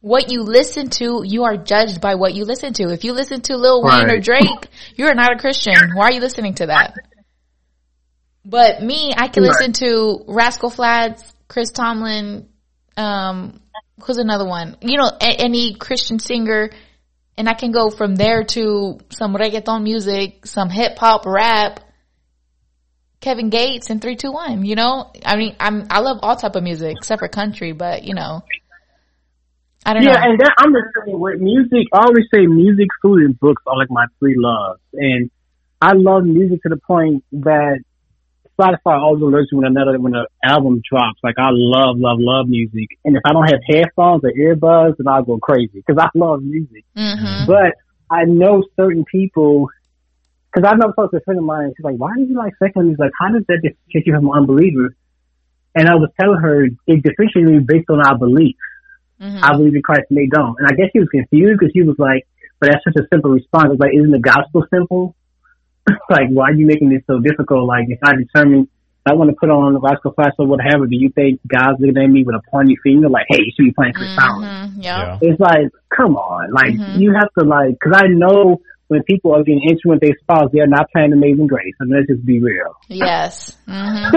what 0.00 0.30
you 0.30 0.42
listen 0.42 0.88
to, 0.90 1.22
you 1.24 1.42
are 1.44 1.56
judged 1.56 2.00
by 2.00 2.14
what 2.14 2.34
you 2.34 2.44
listen 2.44 2.72
to. 2.74 2.92
If 2.92 3.02
you 3.02 3.12
listen 3.12 3.40
to 3.42 3.56
Lil 3.56 3.82
Wayne 3.82 4.08
or 4.08 4.20
Drake, 4.20 4.68
you're 4.94 5.14
not 5.14 5.32
a 5.32 5.38
Christian. 5.38 5.74
Why 5.96 6.04
are 6.10 6.12
you 6.12 6.20
listening 6.20 6.54
to 6.54 6.66
that? 6.66 6.94
But 8.44 8.82
me, 8.82 9.12
I 9.16 9.28
can 9.28 9.42
Right. 9.42 9.48
listen 9.50 9.72
to 9.74 10.24
Rascal 10.28 10.70
Flatts, 10.70 11.32
Chris 11.52 11.70
Tomlin, 11.70 12.48
um, 12.96 13.60
who's 14.02 14.16
another 14.16 14.46
one? 14.46 14.74
You 14.80 14.96
know, 14.96 15.10
a- 15.20 15.38
any 15.38 15.74
Christian 15.74 16.18
singer, 16.18 16.70
and 17.36 17.46
I 17.46 17.52
can 17.52 17.72
go 17.72 17.90
from 17.90 18.14
there 18.16 18.44
to 18.56 18.98
some 19.10 19.34
reggaeton 19.34 19.82
music, 19.82 20.46
some 20.46 20.70
hip 20.70 20.96
hop, 20.96 21.26
rap, 21.26 21.80
Kevin 23.20 23.50
Gates 23.50 23.90
and 23.90 24.00
321, 24.00 24.64
you 24.64 24.76
know? 24.76 25.12
I 25.26 25.36
mean, 25.36 25.54
I'm, 25.60 25.88
I 25.90 26.00
love 26.00 26.20
all 26.22 26.36
type 26.36 26.56
of 26.56 26.62
music 26.62 26.96
except 26.96 27.20
for 27.20 27.28
country, 27.28 27.72
but 27.72 28.04
you 28.04 28.14
know, 28.14 28.42
I 29.84 29.92
don't 29.92 30.04
Yeah, 30.04 30.12
know. 30.12 30.16
Yeah, 30.20 30.30
and 30.30 30.40
that, 30.40 30.54
I'm 30.56 30.72
the 30.72 30.82
same 31.04 31.20
with 31.20 31.38
music. 31.38 31.88
I 31.92 31.98
always 31.98 32.24
say 32.32 32.46
music, 32.46 32.88
food, 33.02 33.24
and 33.24 33.38
books 33.38 33.62
are 33.66 33.76
like 33.76 33.90
my 33.90 34.06
three 34.18 34.36
loves. 34.38 34.80
And 34.94 35.30
I 35.82 35.92
love 35.92 36.24
music 36.24 36.62
to 36.62 36.70
the 36.70 36.78
point 36.78 37.24
that 37.32 37.80
Spotify 38.62 39.00
always 39.00 39.22
alerts 39.22 39.52
me 39.52 39.58
when 39.58 39.66
another 39.66 39.98
when 39.98 40.14
an 40.14 40.26
album 40.44 40.80
drops. 40.88 41.18
Like 41.22 41.34
I 41.38 41.48
love, 41.50 41.96
love, 41.98 42.18
love 42.20 42.48
music. 42.48 42.88
And 43.04 43.16
if 43.16 43.22
I 43.24 43.32
don't 43.32 43.46
have 43.46 43.60
headphones 43.68 44.22
or 44.24 44.30
earbuds, 44.30 44.96
then 44.98 45.08
I'll 45.08 45.24
go 45.24 45.38
crazy 45.38 45.82
because 45.84 45.96
I 45.98 46.08
love 46.14 46.42
music. 46.42 46.84
hmm 46.94 47.44
But 47.46 47.74
I 48.10 48.24
know 48.24 48.62
certain 48.76 49.04
people 49.10 49.68
because 50.52 50.68
I 50.70 50.76
know 50.76 50.92
talked 50.92 51.12
to 51.12 51.18
a 51.18 51.20
friend 51.20 51.38
of 51.38 51.44
mine. 51.44 51.72
She's 51.76 51.84
like, 51.84 51.96
"Why 51.96 52.12
do 52.16 52.22
you 52.22 52.36
like 52.36 52.52
secular 52.62 52.84
music? 52.84 53.00
Like, 53.00 53.12
how 53.18 53.28
does 53.32 53.44
that 53.48 53.60
differentiate 53.62 54.06
you 54.06 54.14
from 54.14 54.26
an 54.26 54.38
unbeliever?" 54.38 54.94
And 55.74 55.88
I 55.88 55.94
was 55.94 56.10
telling 56.20 56.38
her 56.40 56.64
it 56.64 57.02
differentiates 57.02 57.48
me 57.48 57.58
based 57.60 57.88
on 57.90 58.00
our 58.06 58.18
belief. 58.18 58.56
hmm 59.18 59.40
I 59.42 59.56
believe 59.56 59.74
in 59.74 59.82
Christ 59.82 60.06
and 60.10 60.18
they 60.18 60.26
don't. 60.26 60.56
And 60.58 60.68
I 60.68 60.74
guess 60.74 60.90
she 60.92 61.00
was 61.00 61.08
confused 61.08 61.58
because 61.58 61.72
she 61.72 61.82
was 61.82 61.96
like, 61.98 62.26
but 62.60 62.70
that's 62.70 62.84
such 62.84 62.96
a 62.96 63.06
simple 63.12 63.30
response. 63.30 63.70
It's 63.72 63.80
like, 63.80 63.94
isn't 63.94 64.10
the 64.10 64.20
gospel 64.20 64.64
simple? 64.70 65.16
like, 66.10 66.28
why 66.30 66.50
are 66.50 66.52
you 66.54 66.66
making 66.66 66.90
this 66.90 67.02
so 67.06 67.18
difficult? 67.18 67.66
Like, 67.66 67.86
if 67.88 67.98
I 68.04 68.12
determine 68.16 68.68
I 69.04 69.14
want 69.14 69.30
to 69.30 69.36
put 69.36 69.50
on 69.50 69.74
the 69.74 69.80
Rascal 69.80 70.12
Flatts 70.12 70.36
or 70.38 70.46
whatever, 70.46 70.86
do 70.86 70.94
you 70.94 71.10
think 71.10 71.40
God's 71.46 71.80
looking 71.80 71.98
at 71.98 72.08
me 72.08 72.22
with 72.22 72.36
a 72.36 72.42
pointy 72.50 72.76
finger? 72.84 73.08
Like, 73.08 73.26
hey, 73.28 73.38
you 73.42 73.50
should 73.56 73.66
be 73.66 73.72
playing 73.72 73.94
Chris 73.94 74.10
Brown. 74.14 74.42
hmm 74.74 74.80
Yeah. 74.80 74.98
yeah, 74.98 75.18
It's 75.22 75.40
like, 75.40 75.66
come 75.94 76.14
on. 76.16 76.52
Like, 76.52 76.78
Mhm. 76.78 77.00
you 77.00 77.12
have 77.14 77.28
to 77.38 77.44
like, 77.44 77.78
cause 77.82 77.94
I 77.96 78.06
know 78.06 78.60
when 78.86 79.02
people 79.02 79.34
are 79.34 79.42
getting 79.42 79.62
intimate 79.62 79.98
with 79.98 80.00
their 80.02 80.16
spouse, 80.22 80.50
they're 80.52 80.66
not 80.68 80.86
playing 80.92 81.12
Amazing 81.12 81.48
Grace. 81.48 81.74
I 81.80 81.84
mean, 81.84 81.96
let's 81.96 82.06
just 82.08 82.24
be 82.24 82.40
real. 82.40 82.76
Yes. 82.88 83.56
hmm 83.66 84.14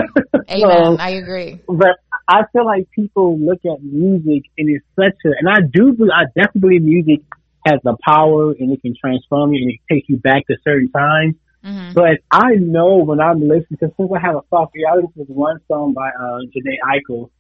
Amen. 0.50 0.98
I 1.00 1.10
agree. 1.18 1.62
but 1.68 1.98
I 2.28 2.42
feel 2.54 2.66
like 2.66 2.88
people 2.92 3.40
look 3.40 3.60
at 3.66 3.82
music 3.84 4.44
and 4.58 4.70
it's 4.70 4.86
such 4.96 5.18
a, 5.26 5.30
and 5.40 5.50
I 5.50 5.62
do, 5.62 5.94
be- 5.94 6.12
I 6.14 6.26
definitely 6.36 6.80
believe 6.80 6.84
music 6.84 7.26
has 7.66 7.80
the 7.84 7.98
power 8.08 8.52
and 8.52 8.72
it 8.72 8.82
can 8.84 8.94
transform 9.00 9.54
you 9.54 9.64
and 9.64 9.72
it 9.74 9.80
takes 9.92 10.10
you 10.10 10.18
back 10.18 10.46
to 10.48 10.58
certain 10.64 10.92
times. 10.92 11.36
Hmm 11.66 11.94
But 11.96 12.20
I 12.30 12.54
know 12.60 12.98
when 12.98 13.20
I'm 13.20 13.42
listening, 13.42 13.66
because 13.72 13.90
since 13.98 14.12
I 14.16 14.20
have 14.20 14.36
a 14.36 14.42
soft 14.52 14.76
ear, 14.76 14.86
I 14.92 14.96
listened 14.98 15.14
to 15.16 15.20
this 15.26 15.30
one 15.30 15.60
song 15.68 15.94
by 15.94 16.10
uh, 16.10 16.42
Jhené 16.54 16.78
Aiko, 16.86 17.32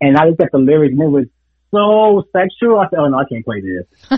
and 0.00 0.16
I 0.16 0.26
looked 0.26 0.42
at 0.42 0.52
the 0.52 0.58
lyrics 0.58 0.92
and 0.92 1.02
it 1.02 1.10
was 1.10 1.26
so 1.74 2.22
sexual. 2.30 2.78
I 2.78 2.86
said, 2.88 3.00
oh 3.00 3.08
no, 3.08 3.18
I 3.18 3.24
can't 3.28 3.44
play 3.44 3.60
this. 3.60 3.84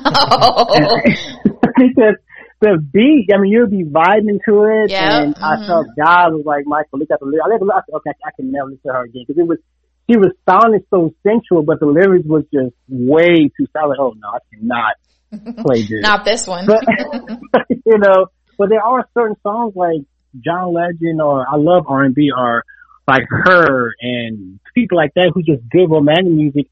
because 1.73 2.17
the 2.61 2.77
beat, 2.93 3.31
I 3.33 3.39
mean, 3.41 3.51
you'll 3.51 3.67
be 3.73 3.85
vibing 3.85 4.45
to 4.45 4.65
it, 4.65 4.91
Yeah, 4.91 5.23
and 5.23 5.35
I 5.37 5.57
mhm. 5.57 5.67
felt 5.67 5.87
God 5.97 6.35
was 6.35 6.45
like, 6.45 6.67
Michael, 6.67 6.99
look 6.99 7.11
at 7.11 7.21
the 7.21 7.25
lyrics. 7.25 7.47
I, 7.47 7.49
looked, 7.49 7.65
I 7.73 7.81
said, 7.87 7.97
okay, 7.97 8.11
I 8.27 8.31
can 8.37 8.53
never 8.53 8.69
listen 8.69 8.83
to 8.89 8.93
her 8.93 9.05
again 9.05 9.25
because 9.27 9.41
it 9.41 9.49
was, 9.49 9.59
she 10.11 10.19
was 10.19 10.33
sounding 10.45 10.85
so 10.91 11.15
sensual, 11.27 11.63
but 11.63 11.81
the 11.81 11.87
lyrics 11.87 12.27
was 12.29 12.45
just 12.53 12.77
way 12.89 13.49
too 13.57 13.67
solid. 13.73 13.97
Oh 13.99 14.13
no, 14.21 14.37
I 14.37 14.41
cannot 14.53 14.97
play 15.65 15.81
this. 15.81 16.03
Not 16.03 16.27
this 16.27 16.47
one. 16.47 16.67
But 16.67 16.85
you 17.87 17.99
know, 17.99 18.27
but 18.57 18.69
there 18.69 18.83
are 18.83 19.09
certain 19.15 19.37
songs 19.43 19.75
like 19.77 20.03
John 20.45 20.73
Legend 20.73 21.21
or 21.21 21.47
I 21.49 21.57
love 21.57 21.85
R 21.89 22.03
and 22.03 22.15
B 22.15 22.31
or 22.37 22.65
like 23.09 23.25
her 23.29 23.93
and 24.01 24.59
people 24.75 24.99
like 24.99 25.13
that 25.15 25.33
who 25.35 25.43
just 25.43 25.69
good 25.71 25.91
romantic 25.91 26.33
music. 26.33 26.67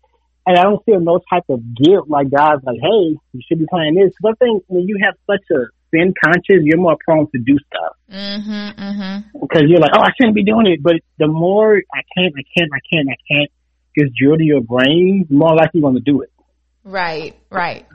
And 0.46 0.58
I 0.58 0.62
don't 0.62 0.84
feel 0.84 1.00
no 1.00 1.20
type 1.30 1.44
of 1.48 1.60
guilt 1.74 2.08
like 2.08 2.30
guys 2.30 2.58
like, 2.64 2.76
hey, 2.80 3.16
you 3.32 3.40
should 3.48 3.58
be 3.58 3.66
playing 3.70 3.94
this. 3.94 4.12
But 4.20 4.32
I 4.32 4.44
think 4.44 4.64
when 4.66 4.86
you 4.86 4.98
have 5.02 5.14
such 5.26 5.44
a 5.50 5.66
sin 5.90 6.12
conscious, 6.22 6.62
you're 6.62 6.78
more 6.78 6.98
prone 7.02 7.30
to 7.30 7.38
do 7.38 7.56
stuff. 7.66 7.96
Mm-hmm, 8.12 8.82
mm-hmm. 8.82 9.38
Because 9.40 9.62
you're 9.68 9.80
like, 9.80 9.92
oh, 9.96 10.02
I 10.02 10.10
shouldn't 10.20 10.34
be 10.34 10.44
doing 10.44 10.66
it. 10.66 10.82
But 10.82 10.96
the 11.18 11.28
more 11.28 11.76
I 11.76 12.02
can't, 12.16 12.34
I 12.36 12.42
can't, 12.56 12.70
I 12.74 12.80
can't, 12.92 13.08
I 13.08 13.16
can't 13.30 13.50
gets 13.94 14.10
drilled 14.18 14.38
to 14.38 14.44
your 14.44 14.60
brain, 14.60 15.26
the 15.28 15.36
more 15.36 15.54
likely 15.54 15.80
you're 15.80 15.90
going 15.90 15.94
to 15.94 16.00
do 16.00 16.22
it. 16.22 16.30
Right, 16.82 17.38
right. 17.50 17.86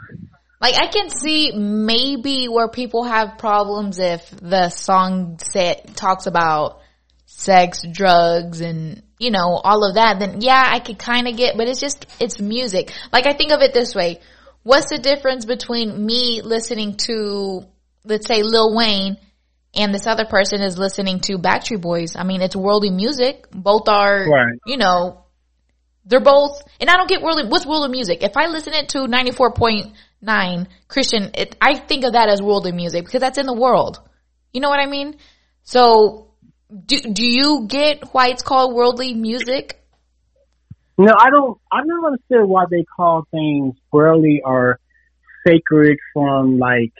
Like 0.61 0.75
I 0.75 0.87
can 0.87 1.09
see 1.09 1.53
maybe 1.55 2.47
where 2.47 2.67
people 2.67 3.03
have 3.03 3.37
problems 3.37 3.97
if 3.99 4.29
the 4.29 4.69
song 4.69 5.39
set 5.39 5.95
talks 5.95 6.27
about 6.27 6.79
sex, 7.25 7.81
drugs, 7.89 8.59
and 8.59 9.01
you 9.19 9.31
know, 9.31 9.59
all 9.63 9.87
of 9.87 9.95
that, 9.95 10.19
then 10.19 10.41
yeah, 10.41 10.63
I 10.65 10.79
could 10.79 10.97
kind 10.97 11.27
of 11.27 11.35
get, 11.35 11.57
but 11.57 11.67
it's 11.67 11.79
just, 11.81 12.05
it's 12.21 12.39
music. 12.39 12.93
Like 13.11 13.27
I 13.27 13.33
think 13.33 13.51
of 13.51 13.61
it 13.61 13.73
this 13.73 13.93
way. 13.93 14.19
What's 14.63 14.89
the 14.89 14.97
difference 14.97 15.45
between 15.45 16.05
me 16.05 16.41
listening 16.41 16.95
to, 17.07 17.63
let's 18.05 18.27
say 18.27 18.43
Lil 18.43 18.75
Wayne 18.75 19.17
and 19.75 19.93
this 19.93 20.07
other 20.07 20.25
person 20.25 20.61
is 20.61 20.77
listening 20.77 21.19
to 21.21 21.37
Backstreet 21.37 21.81
Boys? 21.81 22.15
I 22.15 22.23
mean, 22.23 22.41
it's 22.41 22.55
worldly 22.55 22.91
music. 22.91 23.47
Both 23.51 23.89
are, 23.89 24.25
Right. 24.25 24.57
you 24.65 24.77
know, 24.77 25.25
they're 26.05 26.21
both, 26.21 26.61
and 26.79 26.89
I 26.89 26.95
don't 26.95 27.09
get 27.09 27.21
worldly, 27.21 27.47
what's 27.47 27.65
worldly 27.65 27.89
music? 27.89 28.23
If 28.23 28.37
I 28.37 28.47
listen 28.47 28.73
it 28.73 28.89
to 28.89 29.05
94.9 30.23 30.67
Christian, 30.87 31.31
it, 31.33 31.55
I 31.61 31.77
think 31.77 32.03
of 32.05 32.13
that 32.13 32.29
as 32.29 32.41
worldly 32.41 32.71
music 32.71 33.05
because 33.05 33.21
that's 33.21 33.37
in 33.37 33.45
the 33.45 33.53
world. 33.53 33.99
You 34.53 34.61
know 34.61 34.69
what 34.69 34.79
I 34.79 34.85
mean? 34.85 35.15
So, 35.63 36.31
do, 36.85 36.99
do 36.99 37.25
you 37.25 37.65
get 37.67 38.13
why 38.13 38.29
it's 38.29 38.43
called 38.43 38.73
worldly 38.73 39.13
music? 39.13 39.81
No, 40.97 41.13
I 41.17 41.29
don't. 41.29 41.57
I 41.71 41.79
don't 41.85 42.05
understand 42.05 42.49
why 42.49 42.65
they 42.69 42.83
call 42.83 43.25
things 43.31 43.75
worldly 43.91 44.41
or 44.43 44.79
sacred 45.47 45.97
from 46.13 46.59
like 46.59 46.91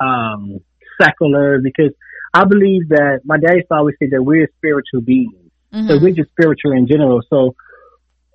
um 0.00 0.58
secular 1.00 1.60
because 1.60 1.92
I 2.34 2.44
believe 2.46 2.88
that 2.88 3.20
my 3.24 3.38
dad 3.38 3.54
used 3.54 3.68
to 3.68 3.76
always 3.76 3.94
say 4.00 4.08
that 4.10 4.22
we're 4.22 4.48
spiritual 4.56 5.02
beings. 5.02 5.34
So 5.88 5.98
we're 6.00 6.14
just 6.14 6.30
spiritual 6.30 6.70
in 6.72 6.86
general. 6.86 7.20
So 7.28 7.56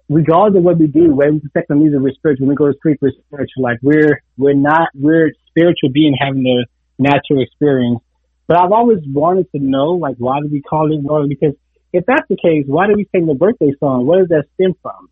regardless 0.09 0.57
of 0.59 0.63
what 0.63 0.77
we 0.77 0.87
do, 0.87 1.13
when 1.13 1.35
we 1.35 1.41
secular 1.53 1.79
music, 1.79 1.99
we're 2.01 2.13
spiritual. 2.13 2.47
When 2.47 2.55
we 2.55 2.55
go 2.55 2.67
to 2.67 2.77
sleep, 2.81 2.97
we're 3.01 3.11
spiritual. 3.27 3.63
Like 3.63 3.77
we're 3.81 4.21
we're 4.37 4.53
not 4.53 4.89
we're 4.95 5.31
spiritual 5.47 5.91
being 5.93 6.15
having 6.19 6.45
a 6.45 6.65
natural 7.01 7.41
experience. 7.41 8.01
But 8.47 8.57
I've 8.57 8.71
always 8.71 8.99
wanted 9.05 9.51
to 9.51 9.59
know 9.59 9.91
like 9.91 10.15
why 10.17 10.39
do 10.41 10.49
we 10.51 10.61
call 10.61 10.91
it 10.91 11.01
worldly? 11.01 11.37
Because 11.39 11.55
if 11.93 12.05
that's 12.05 12.27
the 12.27 12.35
case, 12.35 12.65
why 12.67 12.87
do 12.87 12.93
we 12.95 13.07
sing 13.11 13.25
the 13.27 13.35
birthday 13.35 13.71
song? 13.79 14.05
Where 14.05 14.19
does 14.19 14.29
that 14.29 14.45
stem 14.55 14.73
from? 14.81 15.09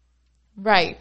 Right. 0.58 0.98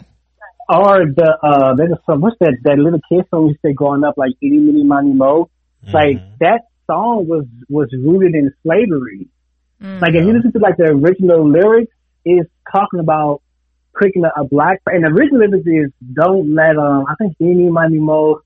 or 0.68 1.06
the 1.06 1.38
uh 1.42 1.74
there's 1.76 1.92
a 1.92 2.00
song 2.04 2.20
what's 2.20 2.36
that 2.40 2.56
that 2.64 2.76
little 2.76 3.00
kid 3.08 3.24
song 3.30 3.46
we 3.48 3.58
say 3.64 3.72
growing 3.72 4.04
up 4.04 4.14
like 4.18 4.32
itty 4.42 4.58
bitty 4.58 4.84
money 4.84 5.12
mo 5.12 5.48
like 5.92 6.18
that 6.40 6.62
song 6.86 7.26
was 7.26 7.46
was 7.68 7.88
rooted 7.92 8.34
in 8.34 8.52
slavery 8.62 9.28
like 9.80 10.14
if 10.14 10.24
you 10.26 10.32
listen 10.32 10.52
to 10.52 10.58
like 10.58 10.76
the 10.76 10.86
original 10.86 11.48
lyrics 11.48 11.92
it's 12.24 12.50
talking 12.70 12.98
about 13.00 13.42
picking 14.00 14.24
a, 14.24 14.40
a 14.40 14.44
black 14.44 14.80
and 14.86 15.04
the 15.04 15.08
original 15.08 15.40
lyrics 15.40 15.66
is 15.66 15.92
don't 16.12 16.54
let 16.54 16.76
um 16.76 17.04
i 17.08 17.14
think 17.16 17.34
any 17.40 17.68
money 17.70 17.98
mo 17.98 18.40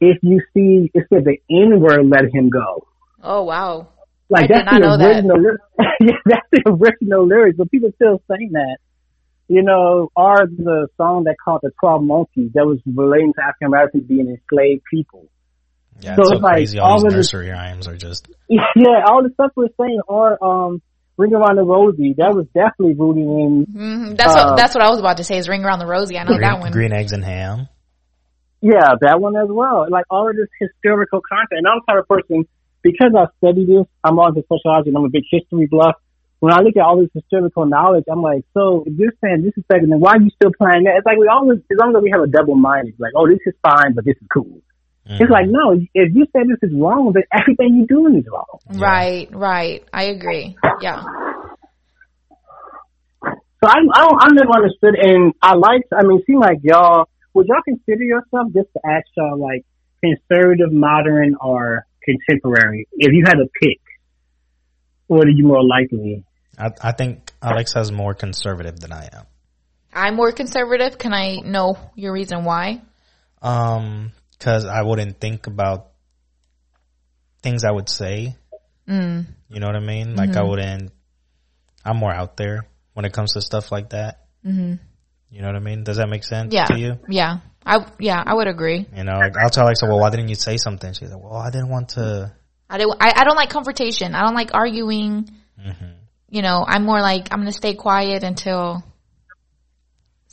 if 0.00 0.18
you 0.22 0.40
see 0.54 0.90
it 0.94 1.04
said 1.12 1.24
the 1.24 1.38
n 1.50 1.80
word 1.80 2.06
let 2.06 2.24
him 2.34 2.50
go 2.50 2.86
Oh 3.22 3.42
wow. 3.44 3.88
like 4.28 4.44
I 4.44 4.46
did 4.46 4.56
that's 4.56 4.64
not 4.66 4.80
the 4.80 4.86
know 4.86 4.96
that. 4.98 5.16
original 5.16 5.40
lyrics. 5.42 5.64
yeah, 6.00 6.16
that's 6.26 6.46
the 6.52 6.62
original 6.66 7.26
lyrics, 7.26 7.56
but 7.58 7.70
people 7.70 7.90
still 7.96 8.22
saying 8.30 8.50
that. 8.52 8.76
You 9.48 9.62
know, 9.62 10.10
or 10.14 10.46
the 10.46 10.86
song 10.96 11.24
that 11.24 11.36
called 11.42 11.60
the 11.62 11.70
Twelve 11.80 12.04
Monkeys 12.04 12.50
that 12.54 12.66
was 12.66 12.78
relating 12.86 13.32
to 13.34 13.42
African 13.42 13.68
Americans 13.68 14.04
being 14.06 14.28
enslaved 14.28 14.82
people. 14.92 15.26
Yeah, 16.00 16.14
So 16.16 16.20
it's 16.22 16.28
so 16.30 16.34
it's 16.36 16.42
like 16.42 16.52
crazy. 16.54 16.78
All 16.78 16.90
all 16.90 16.96
these 16.98 17.04
of 17.04 17.10
this- 17.16 17.32
nursery 17.32 17.50
rhymes 17.50 17.88
are 17.88 17.96
just. 17.96 18.28
Yeah, 18.48 19.04
all 19.06 19.22
the 19.24 19.30
stuff 19.34 19.50
we're 19.56 19.68
saying, 19.80 20.00
or 20.06 20.44
um, 20.44 20.82
Ring 21.18 21.32
Around 21.32 21.56
the 21.56 21.64
Rosie, 21.64 22.14
that 22.18 22.34
was 22.34 22.46
definitely 22.52 22.94
rooted 22.94 23.24
in. 23.24 23.66
hmm 23.72 24.14
That's 24.14 24.34
Uh, 24.34 24.52
what 24.52 24.56
that's 24.56 24.74
what 24.74 24.84
I 24.84 24.90
was 24.90 24.98
about 24.98 25.16
to 25.16 25.24
say. 25.24 25.38
Is 25.38 25.48
ring 25.48 25.64
around 25.64 25.78
the 25.78 25.86
Rosie? 25.86 26.18
I 26.18 26.24
know 26.24 26.36
green, 26.36 26.42
that 26.42 26.60
one. 26.60 26.72
green 26.72 26.92
eggs 26.92 27.12
and 27.12 27.24
ham. 27.24 27.68
Yeah, 28.60 28.96
that 29.00 29.20
one 29.20 29.36
as 29.36 29.48
well. 29.48 29.86
Like 29.88 30.04
all 30.10 30.28
of 30.28 30.36
this 30.36 30.48
historical 30.60 31.20
content. 31.20 31.64
And 31.64 31.66
I'm 31.66 31.80
the 31.86 31.92
type 31.92 32.02
of 32.02 32.08
person 32.08 32.44
because 32.82 33.12
I 33.16 33.26
study 33.38 33.64
this. 33.64 33.86
I'm 34.04 34.18
on 34.18 34.34
the 34.34 34.42
sociology 34.48 34.90
and 34.90 34.96
I'm 34.96 35.04
a 35.04 35.08
big 35.08 35.24
history 35.30 35.66
buff. 35.66 35.96
When 36.40 36.52
I 36.52 36.60
look 36.60 36.76
at 36.76 36.84
all 36.84 37.00
this 37.00 37.08
historical 37.14 37.64
knowledge, 37.64 38.04
I'm 38.10 38.20
like, 38.20 38.44
so 38.52 38.84
if 38.84 38.92
you're 38.98 39.16
saying 39.24 39.42
this 39.42 39.56
is 39.56 39.64
better, 39.68 39.86
then 39.88 40.00
why 40.00 40.12
are 40.16 40.20
you 40.20 40.30
still 40.36 40.52
playing 40.52 40.84
that? 40.84 41.00
It's 41.00 41.06
like 41.06 41.16
we 41.16 41.28
always, 41.28 41.60
as 41.70 41.78
long 41.80 41.96
as 41.96 42.02
we 42.02 42.10
have 42.12 42.20
a 42.20 42.26
double 42.28 42.56
mind, 42.56 42.88
it's 42.88 43.00
like, 43.00 43.12
oh, 43.16 43.26
this 43.26 43.40
is 43.46 43.54
fine, 43.64 43.94
but 43.94 44.04
this 44.04 44.16
is 44.20 44.28
cool. 44.28 44.60
Mm-hmm. 45.08 45.22
It's 45.22 45.30
like, 45.30 45.46
no, 45.48 45.72
if 45.72 46.14
you 46.14 46.26
say 46.34 46.42
this 46.48 46.58
is 46.68 46.74
wrong, 46.76 47.12
then 47.14 47.22
everything 47.32 47.76
you're 47.76 47.86
doing 47.86 48.18
is 48.18 48.26
wrong. 48.30 48.58
Right, 48.68 49.28
right. 49.32 49.84
I 49.92 50.04
agree. 50.04 50.56
Yeah. 50.80 51.02
So 53.22 53.70
I, 53.70 53.78
I 53.94 54.00
don't, 54.00 54.18
I 54.20 54.28
never 54.32 54.50
understood, 54.54 54.96
and 55.00 55.32
I 55.40 55.54
like, 55.54 55.82
I 55.96 56.04
mean, 56.04 56.22
seem 56.26 56.40
like 56.40 56.58
y'all, 56.62 57.08
would 57.34 57.46
y'all 57.46 57.62
consider 57.64 58.02
yourself 58.02 58.52
just 58.52 58.68
to 58.74 58.80
ask 58.84 59.06
y'all 59.16 59.38
like 59.38 59.64
conservative, 60.02 60.72
modern, 60.72 61.36
or 61.40 61.86
contemporary? 62.02 62.88
If 62.92 63.12
you 63.12 63.22
had 63.24 63.34
to 63.34 63.46
pick, 63.62 63.80
what 65.06 65.26
are 65.26 65.30
you 65.30 65.46
more 65.46 65.64
likely? 65.64 66.24
I, 66.58 66.70
I 66.82 66.92
think 66.92 67.32
Alexa's 67.40 67.92
more 67.92 68.14
conservative 68.14 68.80
than 68.80 68.92
I 68.92 69.08
am. 69.12 69.24
I'm 69.92 70.16
more 70.16 70.32
conservative. 70.32 70.98
Can 70.98 71.14
I 71.14 71.36
know 71.36 71.78
your 71.94 72.12
reason 72.12 72.44
why? 72.44 72.82
Um, 73.40 74.12
cause 74.38 74.64
I 74.64 74.82
wouldn't 74.82 75.20
think 75.20 75.46
about 75.46 75.88
things 77.42 77.64
I 77.64 77.70
would 77.70 77.88
say. 77.88 78.36
Mm. 78.88 79.26
You 79.48 79.60
know 79.60 79.66
what 79.66 79.76
I 79.76 79.80
mean? 79.80 80.16
Like 80.16 80.36
I 80.36 80.42
wouldn't, 80.42 80.92
I'm 81.84 81.96
more 81.96 82.12
out 82.12 82.36
there 82.36 82.66
when 82.94 83.04
it 83.04 83.12
comes 83.12 83.32
to 83.34 83.40
stuff 83.42 83.70
like 83.72 83.90
that. 83.90 84.26
Mm-hmm. 84.44 84.74
You 85.30 85.40
know 85.40 85.48
what 85.48 85.56
I 85.56 85.60
mean? 85.60 85.84
Does 85.84 85.96
that 85.96 86.08
make 86.08 86.24
sense 86.24 86.52
Yeah. 86.54 86.66
to 86.66 86.78
you? 86.78 86.98
Yeah. 87.08 87.38
I 87.64 87.84
yeah, 87.98 88.22
I 88.24 88.32
would 88.34 88.46
agree. 88.46 88.86
You 88.94 89.02
know, 89.02 89.14
like 89.14 89.34
I'll 89.36 89.50
tell 89.50 89.64
Alexa, 89.64 89.86
well, 89.86 89.98
why 89.98 90.10
didn't 90.10 90.28
you 90.28 90.36
say 90.36 90.56
something? 90.56 90.92
She's 90.92 91.10
like, 91.10 91.20
well, 91.20 91.34
I 91.34 91.50
didn't 91.50 91.68
want 91.68 91.88
to. 91.90 92.32
I 92.70 92.78
do 92.78 92.92
I, 93.00 93.12
I 93.16 93.24
don't 93.24 93.34
like 93.34 93.50
confrontation. 93.50 94.14
I 94.14 94.22
don't 94.22 94.36
like 94.36 94.50
arguing. 94.54 95.28
You 96.30 96.42
know, 96.42 96.64
I'm 96.66 96.84
more 96.84 97.00
like 97.00 97.28
I'm 97.32 97.40
gonna 97.40 97.50
stay 97.50 97.74
quiet 97.74 98.22
until 98.22 98.84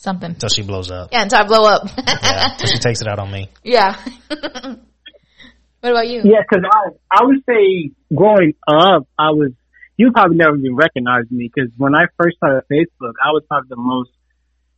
something. 0.03 0.31
Until 0.31 0.49
she 0.49 0.61
blows 0.61 0.91
up. 0.91 1.09
Yeah, 1.11 1.23
until 1.23 1.39
I 1.39 1.47
blow 1.47 1.65
up. 1.65 1.87
Yeah. 1.97 2.57
She 2.57 2.77
takes 2.77 3.01
it 3.01 3.07
out 3.07 3.19
on 3.19 3.31
me. 3.31 3.49
yeah. 3.63 3.95
what 4.27 5.91
about 5.91 6.07
you? 6.07 6.21
Yeah, 6.23 6.43
because 6.47 6.63
I, 6.69 6.91
I 7.09 7.23
would 7.23 7.43
say 7.47 7.91
growing 8.13 8.53
up, 8.67 9.07
I 9.17 9.31
was, 9.31 9.51
you 9.97 10.11
probably 10.11 10.37
never 10.37 10.57
even 10.57 10.75
recognized 10.75 11.31
me 11.31 11.49
because 11.53 11.71
when 11.77 11.95
I 11.95 12.05
first 12.17 12.37
started 12.37 12.63
Facebook, 12.71 13.13
I 13.23 13.31
was 13.31 13.43
probably 13.47 13.69
the 13.69 13.77
most 13.77 14.11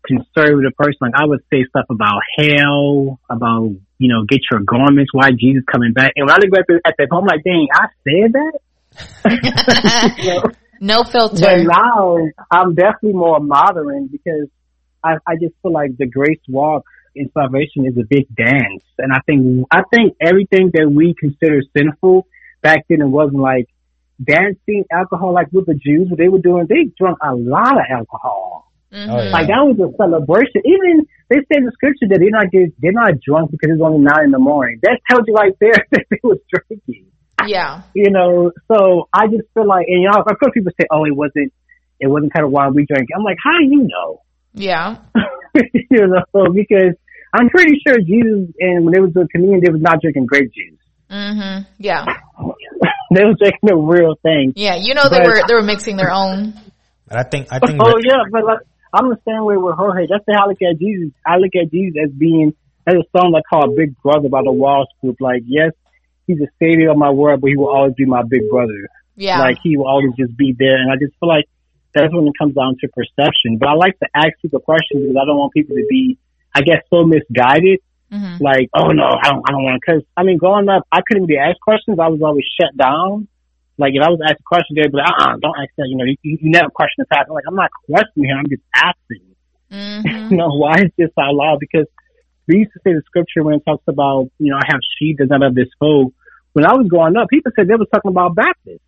conservative 0.05 0.73
person. 0.77 0.97
Like 1.01 1.13
I 1.15 1.25
would 1.25 1.41
say 1.51 1.65
stuff 1.67 1.85
about 1.89 2.21
hell, 2.37 3.19
about, 3.29 3.71
you 3.97 4.07
know, 4.13 4.23
get 4.27 4.41
your 4.51 4.61
garments, 4.61 5.11
why 5.13 5.29
Jesus 5.31 5.63
coming 5.71 5.93
back. 5.93 6.13
And 6.15 6.27
when 6.27 6.35
I 6.35 6.37
look 6.37 6.51
back 6.51 6.65
at 6.85 6.95
that, 6.97 7.07
I'm 7.11 7.25
like, 7.25 7.43
dang, 7.43 7.67
I 7.73 7.87
said 8.03 8.33
that? 8.33 8.59
You 10.23 10.33
know? 10.35 10.43
No 10.81 11.03
filter. 11.03 11.41
But 11.41 11.63
now 11.63 12.17
I'm 12.51 12.75
definitely 12.75 13.13
more 13.13 13.39
modern 13.39 14.07
because 14.07 14.49
I, 15.05 15.17
I 15.27 15.35
just 15.35 15.53
feel 15.61 15.71
like 15.71 15.97
the 15.97 16.07
grace 16.07 16.41
walk 16.47 16.83
in 17.15 17.29
salvation 17.33 17.85
is 17.85 17.97
a 17.97 18.05
big 18.09 18.27
dance. 18.35 18.83
And 18.97 19.13
I 19.13 19.19
think, 19.25 19.65
I 19.71 19.81
think 19.93 20.15
everything 20.19 20.71
that 20.73 20.91
we 20.91 21.15
consider 21.17 21.61
sinful 21.77 22.27
back 22.61 22.85
then 22.89 23.01
it 23.01 23.07
wasn't 23.07 23.39
like 23.39 23.67
dancing, 24.21 24.85
alcohol, 24.91 25.33
like 25.33 25.47
with 25.51 25.65
the 25.67 25.75
Jews, 25.75 26.09
what 26.09 26.17
they 26.17 26.27
were 26.27 26.39
doing, 26.39 26.65
they 26.67 26.91
drunk 26.97 27.19
a 27.21 27.35
lot 27.35 27.77
of 27.77 27.85
alcohol. 27.89 28.71
Mm-hmm. 28.91 29.11
Oh, 29.11 29.23
yeah. 29.23 29.31
Like 29.31 29.47
that 29.47 29.63
was 29.63 29.77
a 29.79 29.91
celebration. 29.97 30.61
Even 30.65 31.07
they 31.29 31.37
say 31.51 31.57
in 31.57 31.65
the 31.65 31.71
scripture 31.73 32.07
that 32.09 32.19
they're 32.19 32.29
not 32.29 32.51
get, 32.51 32.73
they're 32.79 32.91
not 32.95 33.19
drunk 33.19 33.51
because 33.51 33.71
it's 33.71 33.81
only 33.81 34.03
nine 34.03 34.25
in 34.25 34.31
the 34.31 34.39
morning. 34.39 34.79
That 34.83 34.99
tells 35.09 35.23
you 35.27 35.33
right 35.33 35.55
there 35.59 35.75
that 35.91 36.05
they 36.09 36.19
was 36.23 36.39
drinking 36.49 37.11
Yeah. 37.45 37.81
you 37.93 38.09
know, 38.11 38.51
so 38.71 39.09
I 39.13 39.27
just 39.27 39.47
feel 39.53 39.67
like, 39.67 39.87
and 39.87 40.03
y'all, 40.03 40.21
of 40.21 40.39
course 40.39 40.53
people 40.53 40.71
say, 40.79 40.87
oh, 40.91 41.05
it 41.05 41.15
wasn't, 41.15 41.53
it 41.99 42.07
wasn't 42.07 42.33
kind 42.33 42.45
of 42.45 42.51
why 42.51 42.69
we 42.69 42.85
drank. 42.85 43.09
I'm 43.15 43.23
like, 43.23 43.37
how 43.43 43.57
do 43.59 43.65
you 43.65 43.87
know? 43.87 44.21
Yeah. 44.55 44.97
you 45.53 46.07
know, 46.07 46.51
because 46.53 46.95
I'm 47.33 47.49
pretty 47.49 47.77
sure 47.85 47.97
Jesus, 47.99 48.53
and 48.59 48.85
when 48.85 48.93
they 48.93 48.99
was 48.99 49.13
doing 49.13 49.27
communion, 49.31 49.61
they 49.63 49.71
was 49.71 49.81
not 49.81 50.01
drinking 50.01 50.25
grape 50.25 50.51
juice. 50.53 50.79
Mm-hmm. 51.11 51.63
Yeah. 51.79 52.05
They 53.13 53.23
was 53.23 53.37
drinking 53.39 53.69
the 53.69 53.77
real 53.77 54.15
thing. 54.23 54.51
Yeah. 54.57 54.75
You 54.75 54.93
know 54.93 55.03
they 55.07 55.19
But- 55.19 55.27
were 55.27 55.41
they 55.47 55.53
were 55.53 55.63
mixing 55.63 55.95
their 55.95 56.11
own. 56.11 56.53
But 57.07 57.17
I 57.19 57.23
think, 57.23 57.47
I 57.51 57.59
think, 57.59 57.79
Oh 57.79 57.93
yeah, 58.03 58.25
but 58.31 58.43
like, 58.43 58.59
I'm 58.91 59.09
the 59.09 59.19
same 59.27 59.45
way 59.45 59.55
with 59.57 59.75
Jorge. 59.75 60.07
That's 60.09 60.25
how 60.27 60.45
I 60.45 60.47
look 60.49 60.57
at 60.59 60.79
Jesus. 60.79 61.13
I 61.25 61.37
look 61.37 61.53
at 61.53 61.69
Jesus 61.71 61.95
as 62.03 62.11
being, 62.11 62.53
as 62.87 62.95
a 62.95 63.05
song 63.15 63.31
that 63.37 63.43
called 63.47 63.77
Big 63.77 63.95
Brother 64.01 64.27
by 64.27 64.41
the 64.43 64.51
Walls 64.51 64.87
Group. 65.01 65.17
Like, 65.21 65.43
yes, 65.45 65.71
he's 66.25 66.39
the 66.39 66.47
savior 66.59 66.89
of 66.91 66.97
my 66.97 67.11
world, 67.11 67.41
but 67.41 67.49
he 67.51 67.55
will 67.55 67.69
always 67.69 67.93
be 67.93 68.05
my 68.05 68.23
big 68.27 68.49
brother. 68.49 68.89
Yeah. 69.15 69.39
Like 69.39 69.57
he 69.63 69.77
will 69.77 69.87
always 69.87 70.11
just 70.17 70.35
be 70.35 70.55
there, 70.57 70.75
and 70.75 70.91
I 70.91 70.95
just 70.99 71.13
feel 71.19 71.29
like 71.29 71.45
that's 71.95 72.13
when 72.13 72.27
it 72.27 72.33
comes 72.37 72.53
down 72.53 72.75
to 72.81 72.87
perception. 72.89 73.57
But 73.57 73.69
I 73.69 73.73
like 73.73 73.97
to 73.99 74.07
ask 74.13 74.35
people 74.41 74.59
questions 74.59 75.01
because 75.01 75.15
I 75.15 75.25
don't 75.25 75.37
want 75.37 75.53
people 75.53 75.75
to 75.75 75.85
be, 75.89 76.17
I 76.53 76.61
guess, 76.61 76.83
so 76.91 77.05
misguided. 77.05 77.79
Mhm. 78.11 78.39
Like, 78.39 78.69
oh 78.75 78.91
no, 78.91 79.07
I 79.07 79.29
don't, 79.31 79.43
I 79.47 79.51
don't 79.51 79.63
want 79.63 79.79
to. 79.79 79.81
Because 79.81 80.03
I 80.15 80.23
mean, 80.23 80.37
growing 80.37 80.69
up, 80.69 80.83
I 80.91 80.99
couldn't 81.07 81.25
be 81.25 81.37
asked 81.37 81.59
questions. 81.61 81.97
I 81.99 82.07
was 82.07 82.21
always 82.21 82.45
shut 82.59 82.75
down. 82.77 83.27
Like 83.77 83.93
if 83.95 84.01
I 84.03 84.09
was 84.09 84.19
asked 84.23 84.39
a 84.39 84.47
question, 84.47 84.75
they'd 84.75 84.91
be 84.91 84.97
like, 84.97 85.09
uh, 85.09 85.33
uh 85.33 85.37
don't 85.41 85.57
ask 85.57 85.71
that. 85.77 85.87
You 85.87 85.97
know, 85.97 86.05
you, 86.05 86.15
you 86.21 86.37
never 86.51 86.69
question 86.69 87.03
the 87.03 87.07
past. 87.07 87.27
I'm 87.27 87.33
like, 87.35 87.47
I'm 87.47 87.55
not 87.55 87.71
questioning 87.89 88.29
him. 88.29 88.37
I'm 88.37 88.49
just 88.49 88.63
asking. 88.75 89.25
Mhm. 89.71 90.29
You 90.31 90.37
know, 90.37 90.49
why 90.49 90.79
is 90.85 90.91
this 90.97 91.09
out 91.19 91.33
loud? 91.33 91.59
Because 91.59 91.87
we 92.47 92.59
used 92.59 92.71
to 92.73 92.79
say 92.83 92.93
the 92.93 93.01
scripture 93.05 93.43
when 93.43 93.55
it 93.55 93.63
talks 93.65 93.83
about, 93.87 94.29
you 94.37 94.51
know, 94.51 94.57
I 94.57 94.65
have 94.67 94.79
sheep 94.97 95.17
that 95.17 95.29
none 95.29 95.43
of 95.43 95.55
this 95.55 95.69
fold. 95.79 96.13
When 96.53 96.65
I 96.65 96.73
was 96.73 96.87
growing 96.87 97.17
up, 97.17 97.27
people 97.29 97.51
said 97.55 97.67
they 97.67 97.75
was 97.75 97.87
talking 97.93 98.11
about 98.11 98.35
Baptists. 98.35 98.79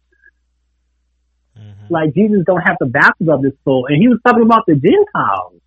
Mhm. 1.58 1.90
Like 1.90 2.14
Jesus 2.14 2.44
don't 2.46 2.62
have 2.62 2.78
the 2.80 2.86
Baptists 2.88 3.30
of 3.30 3.42
this 3.42 3.54
fold, 3.66 3.88
and 3.90 4.02
he 4.02 4.08
was 4.08 4.20
talking 4.26 4.44
about 4.44 4.64
the 4.68 4.76
Gentiles. 4.76 5.62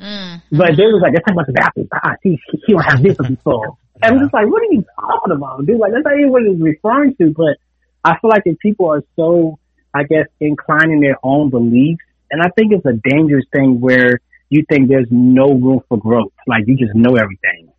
Mm. 0.00 0.42
But 0.50 0.76
they 0.76 0.86
was 0.90 1.00
like, 1.02 1.12
they're 1.12 1.22
talking 1.22 1.38
about 1.38 1.46
the 1.46 1.52
Baptists. 1.52 1.88
Ah, 1.94 2.14
he, 2.22 2.38
he 2.66 2.72
don't 2.72 2.82
have 2.82 3.02
this 3.02 3.16
of 3.18 3.28
this 3.28 3.38
fold. 3.44 3.76
And 4.02 4.14
I'm 4.16 4.20
just 4.20 4.34
like, 4.34 4.46
what 4.46 4.60
are 4.62 4.72
you 4.72 4.84
talking 4.98 5.32
about, 5.32 5.64
dude? 5.66 5.78
Like 5.78 5.92
that's 5.92 6.04
not 6.04 6.18
even 6.18 6.30
what 6.32 6.42
he's 6.42 6.60
referring 6.60 7.14
to. 7.20 7.30
But 7.36 7.56
I 8.04 8.18
feel 8.18 8.30
like 8.30 8.42
if 8.44 8.58
people 8.58 8.90
are 8.90 9.02
so, 9.16 9.58
I 9.94 10.02
guess, 10.02 10.26
inclined 10.40 10.90
in 10.90 11.00
their 11.00 11.16
own 11.22 11.50
beliefs, 11.50 12.02
and 12.30 12.42
I 12.42 12.48
think 12.56 12.72
it's 12.72 12.84
a 12.86 12.98
dangerous 13.08 13.44
thing 13.52 13.80
where 13.80 14.20
you 14.50 14.64
think 14.68 14.88
there's 14.88 15.06
no 15.10 15.46
room 15.54 15.80
for 15.88 15.98
growth. 15.98 16.32
Like 16.46 16.64
you 16.66 16.76
just 16.76 16.94
know 16.94 17.14
everything. 17.16 17.70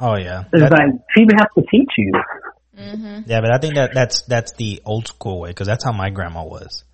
Oh 0.00 0.16
yeah, 0.16 0.44
It's 0.52 0.60
That- 0.62 0.72
like 0.72 0.90
people 1.16 1.36
have 1.38 1.48
to 1.56 1.62
teach 1.70 1.90
you. 1.98 2.12
Mhm. 2.76 3.22
yeah, 3.28 3.40
but 3.40 3.52
I 3.54 3.58
think 3.58 3.76
that 3.76 3.94
that's 3.94 4.22
that's 4.22 4.52
the 4.54 4.82
old 4.84 5.06
school 5.06 5.38
way 5.40 5.50
because 5.50 5.68
that's 5.68 5.84
how 5.84 5.92
my 5.92 6.10
grandma 6.10 6.44
was. 6.44 6.84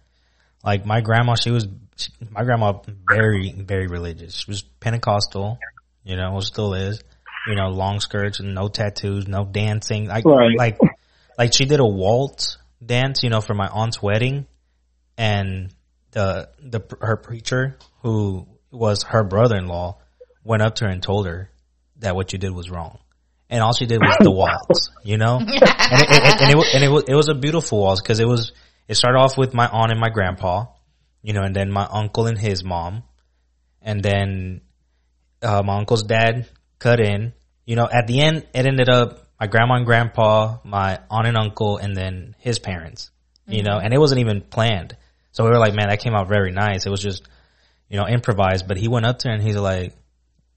Like 0.65 0.85
my 0.85 1.01
grandma, 1.01 1.35
she 1.35 1.51
was 1.51 1.69
she, 1.97 2.11
my 2.31 2.45
grandma 2.45 2.81
very 3.09 3.53
very 3.53 3.87
religious. 3.87 4.35
She 4.35 4.51
was 4.51 4.63
Pentecostal, 4.63 5.59
you 6.05 6.17
know, 6.17 6.41
still 6.41 6.75
is. 6.75 7.03
You 7.49 7.55
know, 7.55 7.69
long 7.69 8.01
skirts 8.01 8.39
and 8.41 8.55
no 8.55 8.69
tattoos, 8.69 9.27
no 9.27 9.45
dancing. 9.47 10.07
Like 10.07 10.27
Right. 10.27 10.57
like 10.57 10.79
like 11.39 11.55
she 11.55 11.65
did 11.65 11.81
a 11.81 11.87
waltz 11.87 12.59
dance, 12.85 13.23
you 13.23 13.31
know, 13.31 13.41
for 13.41 13.55
my 13.55 13.67
aunt's 13.67 14.03
wedding, 14.03 14.47
and 15.17 15.73
the 16.11 16.51
the 16.61 16.81
her 17.01 17.17
preacher 17.17 17.79
who 18.03 18.47
was 18.71 19.05
her 19.05 19.25
brother-in-law 19.25 19.97
went 20.45 20.63
up 20.63 20.77
to 20.77 20.85
her 20.85 20.91
and 20.91 21.03
told 21.03 21.27
her 21.27 21.51
that 22.01 22.15
what 22.15 22.33
you 22.33 22.39
did 22.39 22.53
was 22.53 22.71
wrong. 22.71 22.99
And 23.49 23.63
all 23.63 23.73
she 23.73 23.87
did 23.87 24.01
was 24.01 24.17
the 24.21 24.31
waltz, 24.31 24.91
you 25.03 25.19
know? 25.19 25.39
and 25.39 25.49
it, 25.51 25.59
it, 25.59 26.41
and 26.41 26.51
it, 26.51 26.75
and 26.75 26.85
it, 26.85 26.89
was, 26.89 27.05
it 27.09 27.15
was 27.15 27.29
a 27.29 27.35
beautiful 27.35 27.81
waltz 27.81 28.01
because 28.01 28.21
it 28.21 28.27
was, 28.29 28.53
it 28.91 28.97
started 28.97 29.19
off 29.19 29.39
with 29.39 29.55
my 29.55 29.69
aunt 29.69 29.93
and 29.93 30.01
my 30.01 30.09
grandpa, 30.09 30.67
you 31.23 31.33
know, 31.33 31.43
and 31.43 31.55
then 31.55 31.71
my 31.71 31.87
uncle 31.89 32.27
and 32.27 32.37
his 32.37 32.65
mom. 32.65 33.05
And 33.81 34.03
then, 34.03 34.63
uh, 35.43 35.63
my 35.65 35.79
uncle's 35.79 36.03
dad 36.03 36.49
cut 36.81 36.99
in, 36.99 37.33
you 37.65 37.77
know, 37.77 37.89
at 37.91 38.09
the 38.09 38.21
end, 38.21 38.49
it 38.53 38.67
ended 38.67 38.89
up 38.89 39.29
my 39.39 39.47
grandma 39.47 39.77
and 39.77 39.87
grandpa, 39.87 40.59
my 40.65 40.99
aunt 41.09 41.29
and 41.29 41.37
uncle, 41.37 41.77
and 41.77 41.97
then 41.97 42.35
his 42.41 42.59
parents, 42.59 43.13
you 43.47 43.63
know, 43.63 43.79
and 43.79 43.95
it 43.95 43.99
wasn't 43.99 44.21
even 44.23 44.41
planned. 44.41 44.97
So 45.31 45.45
we 45.45 45.51
were 45.51 45.59
like, 45.59 45.73
man, 45.73 45.89
that 45.89 46.01
came 46.01 46.15
out 46.15 46.27
very 46.27 46.51
nice. 46.51 46.85
It 46.85 46.91
was 46.91 47.01
just, 47.01 47.23
you 47.89 47.97
know, 47.97 48.09
improvised, 48.09 48.67
but 48.67 48.77
he 48.77 48.89
went 48.89 49.07
up 49.07 49.21
to 49.21 49.29
her 49.29 49.35
and 49.35 49.43
he's 49.43 49.57
like, 49.57 49.95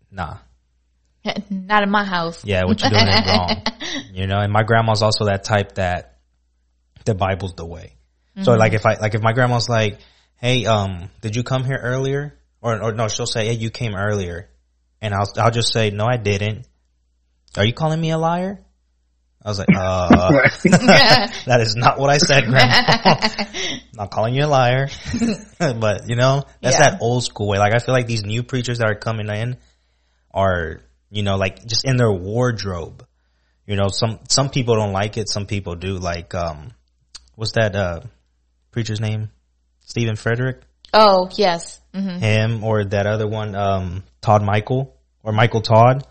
nah, 0.09 0.37
Not 1.51 1.83
in 1.83 1.91
my 1.91 2.03
house. 2.03 2.43
yeah, 2.43 2.63
what 2.65 2.81
you're 2.81 2.89
doing 2.89 3.07
is 3.07 3.27
wrong. 3.27 3.63
You 4.11 4.25
know, 4.25 4.39
and 4.39 4.51
my 4.51 4.63
grandma's 4.63 5.03
also 5.03 5.25
that 5.25 5.43
type 5.43 5.75
that 5.75 6.17
the 7.05 7.13
Bible's 7.13 7.53
the 7.53 7.65
way. 7.65 7.93
So 8.41 8.53
like 8.53 8.73
if 8.73 8.85
I 8.85 8.95
like 8.95 9.13
if 9.13 9.21
my 9.21 9.33
grandma's 9.33 9.69
like, 9.69 9.99
"Hey, 10.37 10.65
um, 10.65 11.09
did 11.21 11.35
you 11.35 11.43
come 11.43 11.63
here 11.63 11.77
earlier?" 11.77 12.37
Or 12.61 12.81
or 12.81 12.91
no, 12.93 13.07
she'll 13.07 13.27
say, 13.27 13.45
"Hey, 13.47 13.53
you 13.53 13.69
came 13.69 13.93
earlier," 13.95 14.49
and 15.01 15.13
I'll 15.13 15.27
I'll 15.37 15.51
just 15.51 15.71
say, 15.71 15.91
"No, 15.91 16.05
I 16.05 16.17
didn't." 16.17 16.67
Are 17.55 17.65
you 17.65 17.73
calling 17.73 18.01
me 18.01 18.09
a 18.09 18.17
liar? 18.17 18.59
I 19.45 19.49
was 19.49 19.59
like, 19.59 19.67
uh, 19.75 20.07
that 20.63 21.59
is 21.61 21.75
not 21.75 21.99
what 21.99 22.09
I 22.09 22.17
said, 22.17 22.45
grandma. 22.45 23.45
not 23.93 24.09
calling 24.09 24.33
you 24.33 24.45
a 24.45 24.47
liar. 24.47 24.87
but 25.59 26.09
you 26.09 26.15
know, 26.15 26.43
that's 26.61 26.79
Yeah. 26.79 26.91
that 26.91 27.01
old 27.01 27.23
school 27.23 27.49
way. 27.49 27.59
Like 27.59 27.75
I 27.75 27.79
feel 27.79 27.93
like 27.93 28.07
these 28.07 28.23
new 28.23 28.41
preachers 28.43 28.79
that 28.79 28.87
are 28.89 28.95
coming 28.95 29.27
in 29.29 29.57
are, 30.33 30.81
you 31.11 31.21
know, 31.23 31.35
like 31.35 31.65
just 31.65 31.85
in 31.85 31.97
their 31.97 32.11
wardrobe. 32.11 33.05
You 33.67 33.75
know, 33.75 33.87
some, 33.89 34.19
some 34.27 34.49
people 34.49 34.75
don't 34.75 34.91
like 34.91 35.17
it. 35.17 35.29
Some 35.29 35.45
people 35.45 35.75
do. 35.75 35.97
Like, 35.97 36.33
um, 36.35 36.71
what's 37.35 37.53
that, 37.53 37.75
uh, 37.75 38.01
preacher's 38.73 38.99
name? 38.99 39.29
Stephen 39.85 40.15
Frederick? 40.15 40.61
Oh, 40.93 41.29
yes. 41.35 41.79
hmm 41.93 42.07
Him 42.17 42.63
or 42.63 42.83
that 42.85 43.05
other 43.07 43.27
one, 43.27 43.55
um, 43.55 44.03
Todd 44.21 44.43
Michael 44.43 44.95
or 45.23 45.31
Michael 45.31 45.61
Todd. 45.61 46.05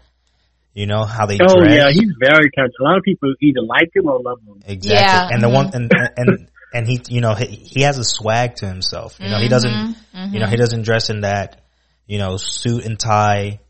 You 0.74 0.86
know, 0.86 1.04
how 1.04 1.26
they 1.26 1.34
Oh 1.42 1.60
dress. 1.60 1.74
yeah, 1.76 1.90
he's 1.92 2.10
very 2.18 2.48
catchy. 2.50 2.72
A 2.80 2.82
lot 2.82 2.96
of 2.96 3.02
people 3.04 3.34
either 3.42 3.60
like 3.60 3.90
him 3.94 4.08
or 4.08 4.22
love 4.22 4.38
him. 4.46 4.62
Exactly. 4.66 4.94
Yeah, 4.94 5.28
And 5.30 5.42
the 5.42 5.48
mhm. 5.48 5.52
one, 5.52 5.70
and, 5.74 5.92
and, 6.16 6.48
and 6.72 6.86
he, 6.88 6.98
you 7.10 7.20
know, 7.20 7.34
he, 7.34 7.44
he 7.44 7.82
has 7.82 7.98
a 7.98 8.04
swag 8.04 8.54
to 8.56 8.66
himself. 8.66 9.18
You 9.20 9.28
know, 9.28 9.38
he 9.38 9.48
doesn't, 9.48 9.70
Mm-hmm. 9.70 10.32
you 10.34 10.40
know, 10.40 10.46
he 10.46 10.56
doesn't 10.56 10.82
dress 10.82 11.10
in 11.10 11.20
that, 11.22 11.60
you 12.06 12.16
know, 12.18 12.38
suit 12.38 12.86
and 12.86 12.98
tie. 12.98 13.60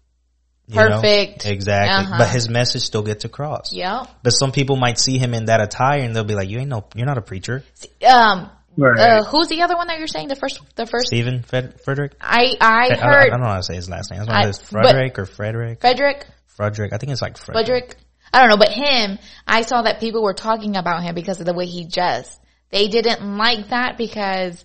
you 0.69 0.77
know? 0.77 1.01
Perfect. 1.01 1.45
Exactly. 1.45 2.07
Uh-huh. 2.07 2.19
But 2.19 2.31
his 2.31 2.49
message 2.49 2.83
still 2.83 3.03
gets 3.03 3.25
across. 3.25 3.73
Yeah. 3.73 4.05
But 4.23 4.31
some 4.31 4.53
people 4.53 4.77
might 4.77 4.99
see 5.01 5.19
him 5.19 5.35
in 5.35 5.47
that 5.47 5.61
attire 5.61 5.99
and 6.03 6.15
they'll 6.15 6.23
be 6.23 6.37
like, 6.37 6.49
you 6.49 6.61
ain't 6.61 6.69
no, 6.71 6.85
you're 6.95 7.07
not 7.07 7.19
a 7.19 7.23
preacher. 7.23 7.65
Um, 8.09 8.49
Right. 8.77 8.99
uh, 8.99 9.25
who's 9.25 9.49
the 9.49 9.63
other 9.63 9.77
one 9.77 9.89
that 9.89 9.99
you're 9.99 10.07
saying? 10.07 10.29
The 10.29 10.37
first, 10.37 10.61
the 10.77 10.87
first. 10.87 11.09
Stephen 11.09 11.43
Fred, 11.43 11.81
Frederick? 11.83 12.15
I 12.21 12.55
I 12.61 12.85
I, 12.85 12.89
don't, 12.89 13.03
I 13.03 13.29
don't 13.29 13.41
know 13.41 13.47
how 13.47 13.57
to 13.57 13.63
say 13.63 13.75
his 13.75 13.89
last 13.89 14.11
name. 14.11 14.21
I 14.21 14.25
don't 14.25 14.35
know 14.35 14.41
if 14.43 14.49
it's 14.49 14.71
Frederick 14.71 15.19
or 15.19 15.27
Frederick. 15.27 15.81
Frederick. 15.81 16.27
Frederick. 16.47 16.93
I 16.93 16.99
think 16.99 17.13
it's 17.13 17.23
like 17.23 17.37
Frederick. 17.37 17.67
Frederick. 17.67 17.97
I 18.33 18.41
don't 18.41 18.49
know, 18.49 18.57
but 18.57 18.71
him, 18.71 19.19
I 19.47 19.63
saw 19.63 19.83
that 19.83 20.01
people 20.01 20.23
were 20.23 20.33
talking 20.33 20.77
about 20.77 21.03
him 21.03 21.15
because 21.15 21.39
of 21.41 21.47
the 21.47 21.53
way 21.53 21.67
he 21.67 21.85
dressed. 21.85 22.41
They 22.71 22.89
didn't 22.89 23.37
like 23.37 23.69
that 23.69 23.99
because, 23.99 24.65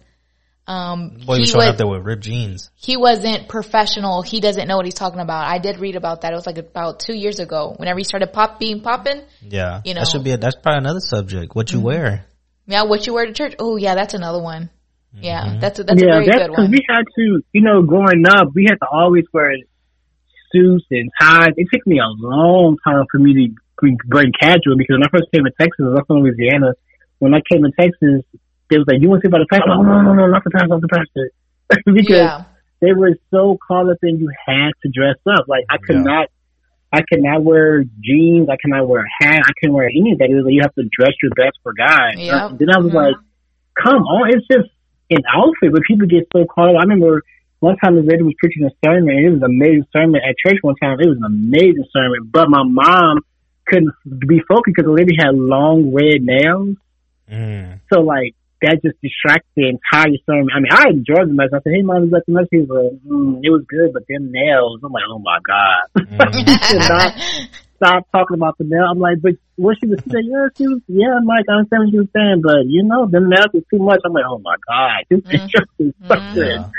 um, 0.67 1.17
Boy, 1.25 1.35
he 1.35 1.41
he 1.43 1.51
was 1.51 1.55
was, 1.55 1.67
up 1.67 1.77
there 1.77 1.87
with 1.87 2.05
ripped 2.05 2.23
jeans. 2.23 2.71
he 2.75 2.95
wasn't 2.95 3.49
professional. 3.49 4.21
He 4.21 4.39
doesn't 4.39 4.69
know 4.69 4.77
what 4.77 4.85
he's 4.85 4.93
talking 4.93 5.19
about. 5.19 5.45
I 5.47 5.57
did 5.59 5.79
read 5.79 5.97
about 5.97 6.21
that. 6.21 6.31
It 6.31 6.35
was 6.35 6.45
like 6.45 6.57
about 6.57 7.01
two 7.01 7.13
years 7.13 7.39
ago. 7.39 7.73
Whenever 7.75 7.97
he 7.97 8.05
started 8.05 8.31
pop 8.31 8.57
being 8.57 8.79
popping. 8.79 9.21
Yeah. 9.41 9.81
You 9.83 9.95
know 9.95 10.01
that 10.01 10.07
should 10.07 10.23
be 10.23 10.31
a, 10.31 10.37
that's 10.37 10.55
probably 10.55 10.77
another 10.79 11.01
subject. 11.01 11.53
What 11.53 11.73
you 11.73 11.81
wear. 11.81 12.25
Yeah, 12.67 12.83
what 12.83 13.07
you 13.07 13.13
wear 13.13 13.25
to 13.25 13.33
church? 13.33 13.55
Oh 13.59 13.77
yeah, 13.77 13.95
that's 13.95 14.13
another 14.13 14.41
one. 14.41 14.69
Yeah, 15.13 15.45
Mm-hmm. 15.45 15.59
that's 15.59 15.79
a, 15.79 15.83
that's 15.83 16.01
a 16.01 16.05
yeah, 16.05 16.11
very 16.11 16.25
that's 16.27 16.37
good 16.37 16.49
because 16.51 16.63
one. 16.65 16.71
we 16.71 16.85
had 16.87 17.03
to, 17.17 17.41
you 17.53 17.61
know, 17.61 17.81
growing 17.81 18.23
up, 18.27 18.49
we 18.53 18.65
had 18.69 18.75
to 18.75 18.87
always 18.91 19.23
wear 19.33 19.55
suits 20.51 20.85
and 20.91 21.09
ties. 21.19 21.53
It 21.57 21.67
took 21.73 21.87
me 21.87 21.99
a 21.99 22.07
long 22.07 22.77
time 22.85 23.05
for 23.11 23.17
me 23.17 23.33
to 23.33 23.55
bring, 23.79 23.97
bring 24.05 24.31
casual 24.39 24.77
because 24.77 24.95
when 24.99 25.03
I 25.03 25.09
first 25.09 25.31
came 25.33 25.43
to 25.45 25.51
Texas, 25.59 25.79
I 25.81 25.89
was 25.89 26.03
from 26.07 26.17
Louisiana. 26.17 26.73
When 27.19 27.33
I 27.33 27.39
came 27.51 27.63
to 27.63 27.71
Texas, 27.79 28.23
they 28.69 28.77
was 28.77 28.85
like, 28.87 29.01
"You 29.01 29.09
want 29.09 29.23
to 29.23 29.27
see 29.27 29.29
about 29.31 29.39
the 29.39 29.47
pastor?" 29.49 29.71
Oh, 29.71 29.81
no, 29.81 30.01
no, 30.01 30.13
no, 30.13 30.27
not 30.27 30.43
the 30.43 30.51
pastor, 30.51 30.67
not 30.67 30.81
the 30.81 30.87
pastor, 30.89 31.31
because 31.85 32.09
Yeah. 32.09 32.43
they 32.81 32.93
were 32.93 33.15
so 33.31 33.57
caught 33.65 33.89
up 33.89 33.97
in 34.03 34.19
you 34.19 34.29
had 34.45 34.71
to 34.83 34.89
dress 34.93 35.17
up. 35.25 35.47
Like 35.47 35.65
I 35.69 35.77
could 35.77 35.95
Yeah. 35.95 36.03
not, 36.03 36.27
I 36.91 37.01
could 37.01 37.21
not 37.21 37.43
wear 37.43 37.83
jeans. 38.01 38.47
I 38.49 38.55
could 38.61 38.71
not 38.71 38.87
wear 38.87 39.01
a 39.05 39.23
hat. 39.25 39.41
I 39.45 39.51
couldn't 39.59 39.75
wear 39.75 39.87
anything. 39.89 40.31
It 40.31 40.35
was 40.35 40.45
like 40.45 40.53
you 40.53 40.61
have 40.61 40.75
to 40.75 40.87
dress 40.97 41.11
your 41.21 41.31
best 41.35 41.57
for 41.63 41.73
God. 41.73 42.15
Yep. 42.17 42.59
Then 42.59 42.69
I 42.71 42.79
was 42.79 42.91
Mhm. 42.91 42.95
like, 42.95 43.15
come 43.75 44.01
on, 44.03 44.29
it's 44.29 44.47
just 44.47 44.69
an 45.11 45.23
outfit. 45.33 45.71
But 45.73 45.81
people 45.83 46.07
get 46.07 46.27
so 46.33 46.45
caught 46.45 46.69
up. 46.69 46.75
I 46.79 46.83
remember 46.83 47.23
one 47.59 47.75
time 47.77 47.95
the 47.95 48.01
lady 48.03 48.23
was 48.23 48.35
preaching 48.39 48.63
a 48.63 48.71
sermon, 48.85 49.09
and 49.09 49.25
it 49.25 49.29
was 49.31 49.41
an 49.41 49.51
amazing 49.51 49.85
sermon 49.91 50.21
at 50.23 50.35
church. 50.37 50.59
One 50.61 50.75
time, 50.75 50.99
it 50.99 51.07
was 51.07 51.17
an 51.17 51.25
amazing 51.25 51.85
sermon, 51.91 52.29
but 52.31 52.49
my 52.49 52.63
mom 52.63 53.19
couldn't 53.65 53.91
be 54.25 54.39
focused 54.47 54.75
because 54.75 54.85
the 54.85 54.91
lady 54.93 55.15
had 55.19 55.35
long 55.35 55.93
red 55.93 56.21
nails. 56.21 56.77
Mm. 57.29 57.79
So 57.91 57.99
like 58.01 58.33
that 58.61 58.81
just 58.83 58.97
distracted 59.01 59.49
the 59.55 59.69
entire 59.69 60.17
sermon. 60.25 60.49
I 60.55 60.59
mean, 60.59 60.71
I 60.73 60.89
enjoyed 60.89 61.29
the 61.29 61.33
message. 61.37 61.53
I 61.53 61.61
said, 61.63 61.73
"Hey, 61.75 61.81
mom, 61.83 62.05
is 62.05 62.11
that 62.11 62.23
the 62.27 62.33
message?" 62.33 62.49
She 62.53 62.61
was 62.65 62.69
like, 62.73 62.93
mm, 63.05 63.39
"It 63.43 63.49
was 63.51 63.63
good, 63.69 63.93
but 63.93 64.03
them 64.09 64.31
nails." 64.31 64.81
I'm 64.83 64.91
like, 64.91 65.05
"Oh 65.09 65.19
my 65.19 65.39
god!" 65.45 65.85
Mm. 67.77 67.85
Stop 67.85 68.07
talking 68.11 68.33
about 68.33 68.57
the 68.57 68.63
nail. 68.65 68.85
I'm 68.89 68.97
like, 68.97 69.21
"But 69.21 69.33
what 69.55 69.77
she 69.79 69.85
was 69.87 69.99
saying? 70.09 70.25
Yeah, 70.31 70.47
she 70.57 70.65
was. 70.65 70.81
Yeah, 70.87 71.19
Mike, 71.23 71.45
I 71.47 71.61
understand 71.61 71.83
what 71.85 71.91
she 71.91 71.99
was 71.99 72.07
saying, 72.15 72.41
but 72.41 72.65
you 72.65 72.81
know, 72.83 73.05
them 73.05 73.29
nails 73.29 73.53
was 73.53 73.63
too 73.69 73.77
much." 73.77 74.01
I'm 74.03 74.13
like, 74.13 74.25
"Oh 74.27 74.39
my 74.39 74.55
god, 74.67 75.05
this 75.09 75.19
is 75.29 75.41
Mhm. 75.41 75.49
just 75.49 75.69
Mhm. 75.79 76.07
something." 76.07 76.43
Yeah. 76.43 76.69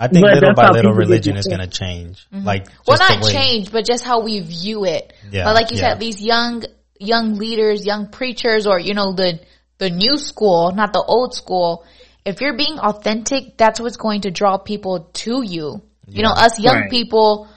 I 0.00 0.06
think 0.08 0.24
But 0.24 0.34
little 0.34 0.54
by 0.54 0.68
little 0.70 0.92
religion 0.94 1.36
is 1.36 1.46
going 1.46 1.58
to 1.60 1.66
change. 1.66 2.24
Like, 2.32 2.68
well, 2.86 2.96
just 2.96 3.08
the 3.08 3.14
not 3.16 3.24
way- 3.24 3.32
change, 3.32 3.72
but 3.72 3.84
just 3.84 4.04
how 4.04 4.20
we 4.22 4.38
view 4.40 4.84
it. 4.84 5.12
Yeah, 5.30 5.42
but 5.44 5.54
like 5.56 5.70
you 5.72 5.76
yeah. 5.78 5.90
said, 5.90 6.00
these 6.00 6.22
young 6.22 6.62
young 7.00 7.34
leaders, 7.34 7.84
young 7.84 8.06
preachers, 8.08 8.66
or 8.66 8.78
you 8.78 8.94
know 8.94 9.12
the 9.12 9.40
the 9.78 9.90
new 9.90 10.16
school, 10.16 10.72
not 10.72 10.92
the 10.92 11.02
old 11.02 11.34
school. 11.34 11.84
If 12.24 12.40
you're 12.40 12.56
being 12.56 12.78
authentic, 12.78 13.56
that's 13.56 13.80
what's 13.80 13.96
going 13.96 14.22
to 14.22 14.30
draw 14.30 14.58
people 14.58 15.10
to 15.14 15.42
you. 15.42 15.82
You 16.06 16.22
know, 16.22 16.30
us 16.30 16.58
young 16.58 16.82
Right. 16.82 16.90
people, 16.90 17.48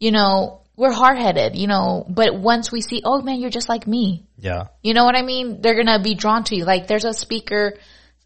you 0.00 0.10
know, 0.10 0.60
we're 0.76 0.92
hard 0.92 1.18
headed, 1.18 1.56
you 1.56 1.66
know, 1.66 2.04
but 2.08 2.34
once 2.34 2.72
we 2.72 2.80
see, 2.80 3.02
oh 3.04 3.22
man, 3.22 3.40
you're 3.40 3.50
just 3.50 3.68
like 3.68 3.86
me. 3.86 4.26
Yeah. 4.38 4.64
You 4.82 4.94
know 4.94 5.04
what 5.04 5.16
I 5.16 5.22
mean? 5.22 5.60
They're 5.60 5.76
gonna 5.76 6.02
be 6.02 6.14
drawn 6.14 6.44
to 6.44 6.56
you. 6.56 6.64
Like 6.64 6.86
there's 6.88 7.04
a 7.04 7.14
speaker, 7.14 7.74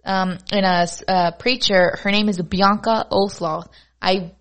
um, 0.04 0.38
in 0.52 0.64
a, 0.64 0.86
a 1.08 1.32
preacher. 1.32 1.96
Her 2.02 2.10
name 2.10 2.28
is 2.28 2.40
Bianca 2.40 3.06
Olthoff. 3.10 3.66
I 4.00 4.32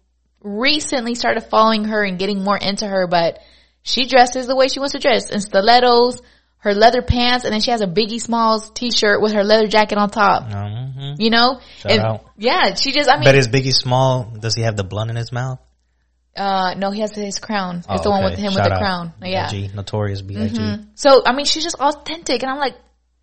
recently 0.41 1.15
started 1.15 1.41
following 1.41 1.85
her 1.85 2.03
and 2.03 2.19
getting 2.19 2.43
more 2.43 2.57
into 2.57 2.87
her, 2.87 3.07
but 3.07 3.39
she 3.81 4.07
dresses 4.07 4.47
the 4.47 4.55
way 4.55 4.67
she 4.67 4.79
wants 4.79 4.93
to 4.93 4.99
dress 4.99 5.29
in 5.31 5.41
stilettos, 5.41 6.21
her 6.65 6.73
leather 6.73 7.01
pants, 7.01 7.45
and 7.45 7.53
then 7.53 7.61
she 7.61 7.71
has 7.71 7.81
a 7.81 7.87
Biggie 7.87 8.19
Smalls 8.19 8.69
t-shirt 8.71 9.21
with 9.21 9.31
her 9.33 9.43
leather 9.43 9.67
jacket 9.67 9.97
on 9.97 10.09
top. 10.09 10.49
Mhm. 10.49 11.15
You 11.19 11.29
know? 11.29 11.59
Shout 11.79 11.91
And- 11.91 12.01
out. 12.01 12.25
Yeah, 12.37 12.73
she 12.75 12.91
just, 12.91 13.09
I 13.09 13.15
mean, 13.15 13.23
But 13.23 13.35
is 13.35 13.47
Biggie 13.47 13.71
Small? 13.73 14.23
Does 14.39 14.55
he 14.55 14.63
have 14.63 14.75
the 14.75 14.83
blunt 14.83 15.09
in 15.09 15.15
his 15.15 15.31
mouth? 15.31 15.59
uh, 16.37 16.73
no, 16.75 16.91
he 16.91 16.99
has 16.99 17.11
his 17.15 17.39
crown. 17.39 17.77
It's 17.77 17.87
Oh, 17.87 17.97
the 18.03 18.09
one 18.09 18.23
with 18.25 18.37
him 18.37 18.51
Shout 18.51 18.55
with 18.55 18.63
the 18.65 18.73
out. 18.73 18.79
crown. 18.79 19.13
Yeah. 19.23 19.49
B.I.G., 19.49 19.71
Notorious 19.73 20.21
B.I.G. 20.21 20.57
Mhm. 20.59 20.87
So, 20.95 21.21
I 21.25 21.31
mean, 21.33 21.45
she's 21.45 21.63
just 21.63 21.77
authentic 21.79 22.43
and 22.43 22.51
I'm 22.51 22.57
like, 22.57 22.75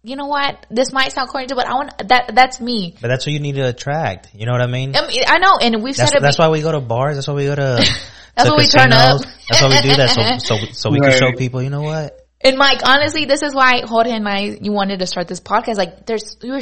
you 0.03 0.17
know 0.17 0.27
what? 0.27 0.65
This 0.71 0.93
might 0.95 1.13
sound 1.13 1.29
corny, 1.29 1.47
to 1.49 1.55
but 1.55 1.67
I 1.69 1.75
want, 1.75 2.09
that, 2.09 2.33
that's 2.35 2.59
me. 2.61 2.95
But 3.03 3.09
that's 3.09 3.27
what 3.27 3.33
you 3.35 3.39
need 3.41 3.57
to 3.57 3.69
attract. 3.69 4.29
You 4.35 4.47
know 4.47 4.53
what 4.53 4.63
I 4.63 4.67
mean? 4.67 4.97
I 4.97 5.07
mean, 5.07 5.21
I 5.27 5.39
know, 5.39 5.59
and 5.61 5.83
we've 5.83 5.95
That's, 5.97 6.11
said 6.11 6.19
it. 6.19 6.23
that's 6.23 6.39
why 6.39 6.49
we 6.49 6.63
go 6.63 6.73
to 6.73 6.81
bars. 6.81 7.17
That's 7.17 7.29
why 7.29 7.35
we 7.35 7.45
go 7.45 7.55
to. 7.57 7.85
That's 8.35 8.49
to 8.49 8.55
why 8.55 8.61
we 8.63 8.67
turn 8.67 8.93
up. 8.95 9.21
That's 9.51 9.61
why 9.61 9.69
we 9.69 9.81
do 9.83 9.95
that. 9.97 10.39
So 10.41 10.57
so 10.57 10.65
so 10.73 10.91
we 10.91 11.01
can 11.01 11.13
show 11.13 11.33
people. 11.37 11.63
You 11.63 11.69
know 11.69 11.83
what? 11.83 12.19
And 12.45 12.59
Mike, 12.59 12.81
honestly, 12.85 13.25
this 13.25 13.43
is 13.43 13.55
why 13.55 13.83
Jorge 13.85 14.11
and 14.11 14.29
I, 14.29 14.59
you 14.61 14.73
wanted 14.73 14.99
to 14.99 15.07
start 15.07 15.29
this 15.29 15.41
podcast. 15.41 15.77
Like, 15.77 16.07
there's, 16.07 16.37
you're, 16.43 16.61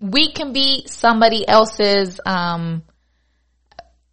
we 0.00 0.32
can 0.32 0.52
be 0.52 0.86
somebody 0.86 1.48
else's, 1.48 2.20
um, 2.26 2.82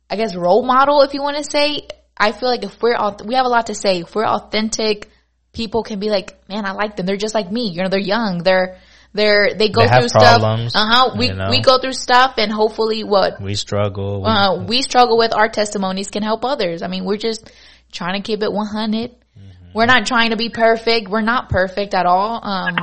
I 0.09 0.15
guess 0.15 0.35
role 0.35 0.63
model, 0.63 1.01
if 1.01 1.13
you 1.13 1.21
want 1.21 1.37
to 1.37 1.43
say. 1.43 1.87
I 2.17 2.31
feel 2.31 2.49
like 2.49 2.63
if 2.63 2.81
we're, 2.81 2.95
we 3.25 3.35
have 3.35 3.45
a 3.45 3.49
lot 3.49 3.67
to 3.67 3.75
say. 3.75 4.01
If 4.01 4.15
we're 4.15 4.25
authentic, 4.25 5.09
people 5.51 5.83
can 5.83 5.99
be 5.99 6.09
like, 6.09 6.37
man, 6.47 6.65
I 6.65 6.71
like 6.71 6.95
them. 6.95 7.05
They're 7.05 7.17
just 7.17 7.35
like 7.35 7.51
me. 7.51 7.69
You 7.69 7.83
know, 7.83 7.89
they're 7.89 7.99
young. 7.99 8.43
They're, 8.43 8.77
they're, 9.13 9.53
they 9.53 9.69
go 9.69 9.81
They 9.81 9.89
through 9.89 10.09
stuff. 10.09 10.41
Uh 10.41 10.69
huh. 10.73 11.15
We, 11.17 11.27
you 11.27 11.33
know. 11.33 11.49
we 11.49 11.61
go 11.61 11.79
through 11.79 11.93
stuff 11.93 12.35
and 12.37 12.51
hopefully 12.51 13.03
what, 13.03 13.41
We 13.41 13.55
struggle. 13.55 14.21
We, 14.21 14.27
uh, 14.27 14.63
we 14.63 14.81
struggle 14.81 15.17
with 15.17 15.33
our 15.33 15.49
testimonies 15.49 16.09
can 16.09 16.23
help 16.23 16.45
others. 16.45 16.81
I 16.81 16.87
mean, 16.87 17.03
we're 17.03 17.17
just 17.17 17.51
trying 17.91 18.21
to 18.21 18.25
keep 18.25 18.43
it 18.43 18.51
100. 18.51 19.11
We're 19.75 19.85
not 19.85 20.05
trying 20.07 20.31
to 20.31 20.37
be 20.37 20.49
perfect. 20.49 21.09
We're 21.09 21.21
not 21.21 21.49
perfect 21.49 21.93
at 21.93 22.05
all. 22.05 22.39
Um, 22.43 22.75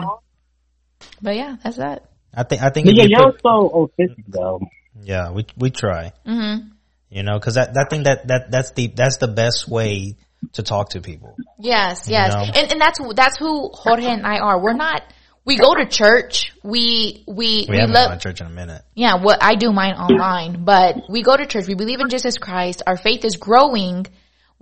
but 1.20 1.34
yeah, 1.36 1.56
that's 1.62 1.78
that. 1.78 2.04
I 2.34 2.44
think 2.44 2.62
I 2.62 2.70
think 2.70 2.86
yeah, 2.86 3.04
you 3.04 3.16
y'all 3.16 3.32
put, 3.32 3.42
so 3.42 3.68
authentic 3.68 4.24
though. 4.28 4.60
yeah 5.02 5.32
we 5.32 5.46
we 5.56 5.70
try. 5.70 6.12
Mm-hmm. 6.26 6.68
You 7.10 7.22
know, 7.22 7.38
because 7.38 7.54
that 7.54 7.74
that 7.74 7.88
thing 7.90 8.04
that 8.04 8.28
that 8.28 8.50
that's 8.50 8.70
the 8.72 8.86
that's 8.88 9.16
the 9.16 9.28
best 9.28 9.68
way 9.68 10.16
to 10.52 10.62
talk 10.62 10.90
to 10.90 11.00
people. 11.00 11.36
Yes, 11.58 12.08
yes. 12.08 12.32
know? 12.34 12.40
And, 12.40 12.72
and 12.72 12.80
that's, 12.80 12.98
that's 13.14 13.38
who 13.38 13.70
Jorge 13.72 14.06
and 14.06 14.26
I 14.26 14.38
are. 14.38 14.60
We're 14.60 14.74
not, 14.74 15.02
we 15.44 15.56
go 15.56 15.74
to 15.74 15.86
church. 15.86 16.52
We, 16.62 17.24
we, 17.26 17.34
We, 17.34 17.66
we, 17.68 17.76
haven't 17.76 17.94
love, 17.94 18.08
gone 18.10 18.18
to 18.18 18.22
church 18.22 18.40
in 18.40 18.46
a 18.46 18.50
minute. 18.50 18.82
yeah, 18.94 19.22
what 19.22 19.42
I 19.42 19.54
do 19.54 19.72
mine 19.72 19.94
online, 19.94 20.64
but 20.64 21.08
we 21.08 21.22
go 21.22 21.36
to 21.36 21.46
church. 21.46 21.66
We 21.66 21.74
believe 21.74 22.00
in 22.00 22.08
Jesus 22.08 22.38
Christ. 22.38 22.82
Our 22.86 22.96
faith 22.96 23.24
is 23.24 23.36
growing. 23.36 24.06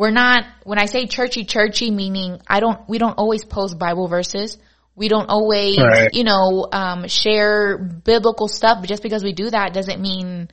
We're 0.00 0.12
not, 0.12 0.46
when 0.64 0.78
I 0.78 0.86
say 0.86 1.04
churchy, 1.04 1.44
churchy, 1.44 1.90
meaning 1.90 2.40
I 2.48 2.60
don't, 2.60 2.88
we 2.88 2.96
don't 2.96 3.18
always 3.18 3.44
post 3.44 3.78
Bible 3.78 4.08
verses. 4.08 4.56
We 4.94 5.08
don't 5.08 5.28
always, 5.28 5.76
Right. 5.76 6.08
you 6.14 6.24
know, 6.24 6.66
um, 6.72 7.06
share 7.06 7.76
biblical 7.76 8.48
stuff. 8.48 8.78
But 8.80 8.88
just 8.88 9.02
because 9.02 9.22
we 9.22 9.34
do 9.34 9.50
that 9.50 9.74
doesn't 9.74 10.00
mean 10.00 10.48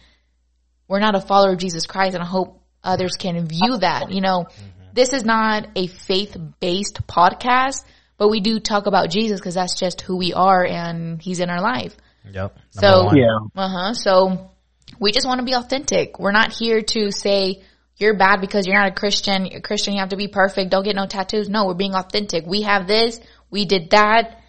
we're 0.89 0.99
not 0.99 1.15
a 1.15 1.21
follower 1.21 1.53
of 1.53 1.59
Jesus 1.59 1.87
Christ. 1.87 2.13
And 2.15 2.21
I 2.21 2.27
hope 2.27 2.61
others 2.83 3.13
can 3.17 3.47
view 3.47 3.77
that. 3.77 4.11
You 4.11 4.19
know, 4.19 4.47
this 4.91 5.13
is 5.13 5.23
not 5.23 5.69
a 5.77 5.87
faith-based 5.87 7.07
podcast, 7.07 7.85
but 8.17 8.27
we 8.27 8.41
do 8.41 8.59
talk 8.59 8.85
about 8.85 9.09
Jesus 9.09 9.39
because 9.39 9.55
that's 9.55 9.79
just 9.79 10.01
who 10.01 10.17
we 10.17 10.33
are 10.33 10.65
and 10.65 11.21
he's 11.21 11.39
in 11.39 11.49
our 11.49 11.61
life. 11.61 11.95
Yep. 12.29 12.59
So- 12.71 13.05
one. 13.05 13.15
Yeah. 13.15 13.37
Uh 13.55 13.69
huh. 13.69 13.93
So 13.93 14.51
we 14.99 15.13
just 15.13 15.25
want 15.25 15.39
to 15.39 15.45
be 15.45 15.53
authentic. 15.53 16.19
We're 16.19 16.33
not 16.33 16.51
here 16.51 16.81
to 16.81 17.11
say 17.11 17.61
you're 17.97 18.15
bad 18.15 18.41
because 18.41 18.65
you're 18.67 18.77
not 18.77 18.91
a 18.91 18.95
Christian. 18.95 19.45
You're 19.45 19.59
a 19.59 19.61
Christian, 19.61 19.93
you 19.93 19.99
have 19.99 20.09
to 20.09 20.17
be 20.17 20.27
perfect. 20.27 20.71
Don't 20.71 20.83
get 20.83 20.95
no 20.95 21.05
tattoos. 21.07 21.49
No, 21.49 21.65
we're 21.65 21.73
being 21.73 21.95
authentic. 21.95 22.45
We 22.45 22.61
have 22.61 22.87
this. 22.87 23.19
We 23.49 23.65
did 23.65 23.89
that. 23.91 24.41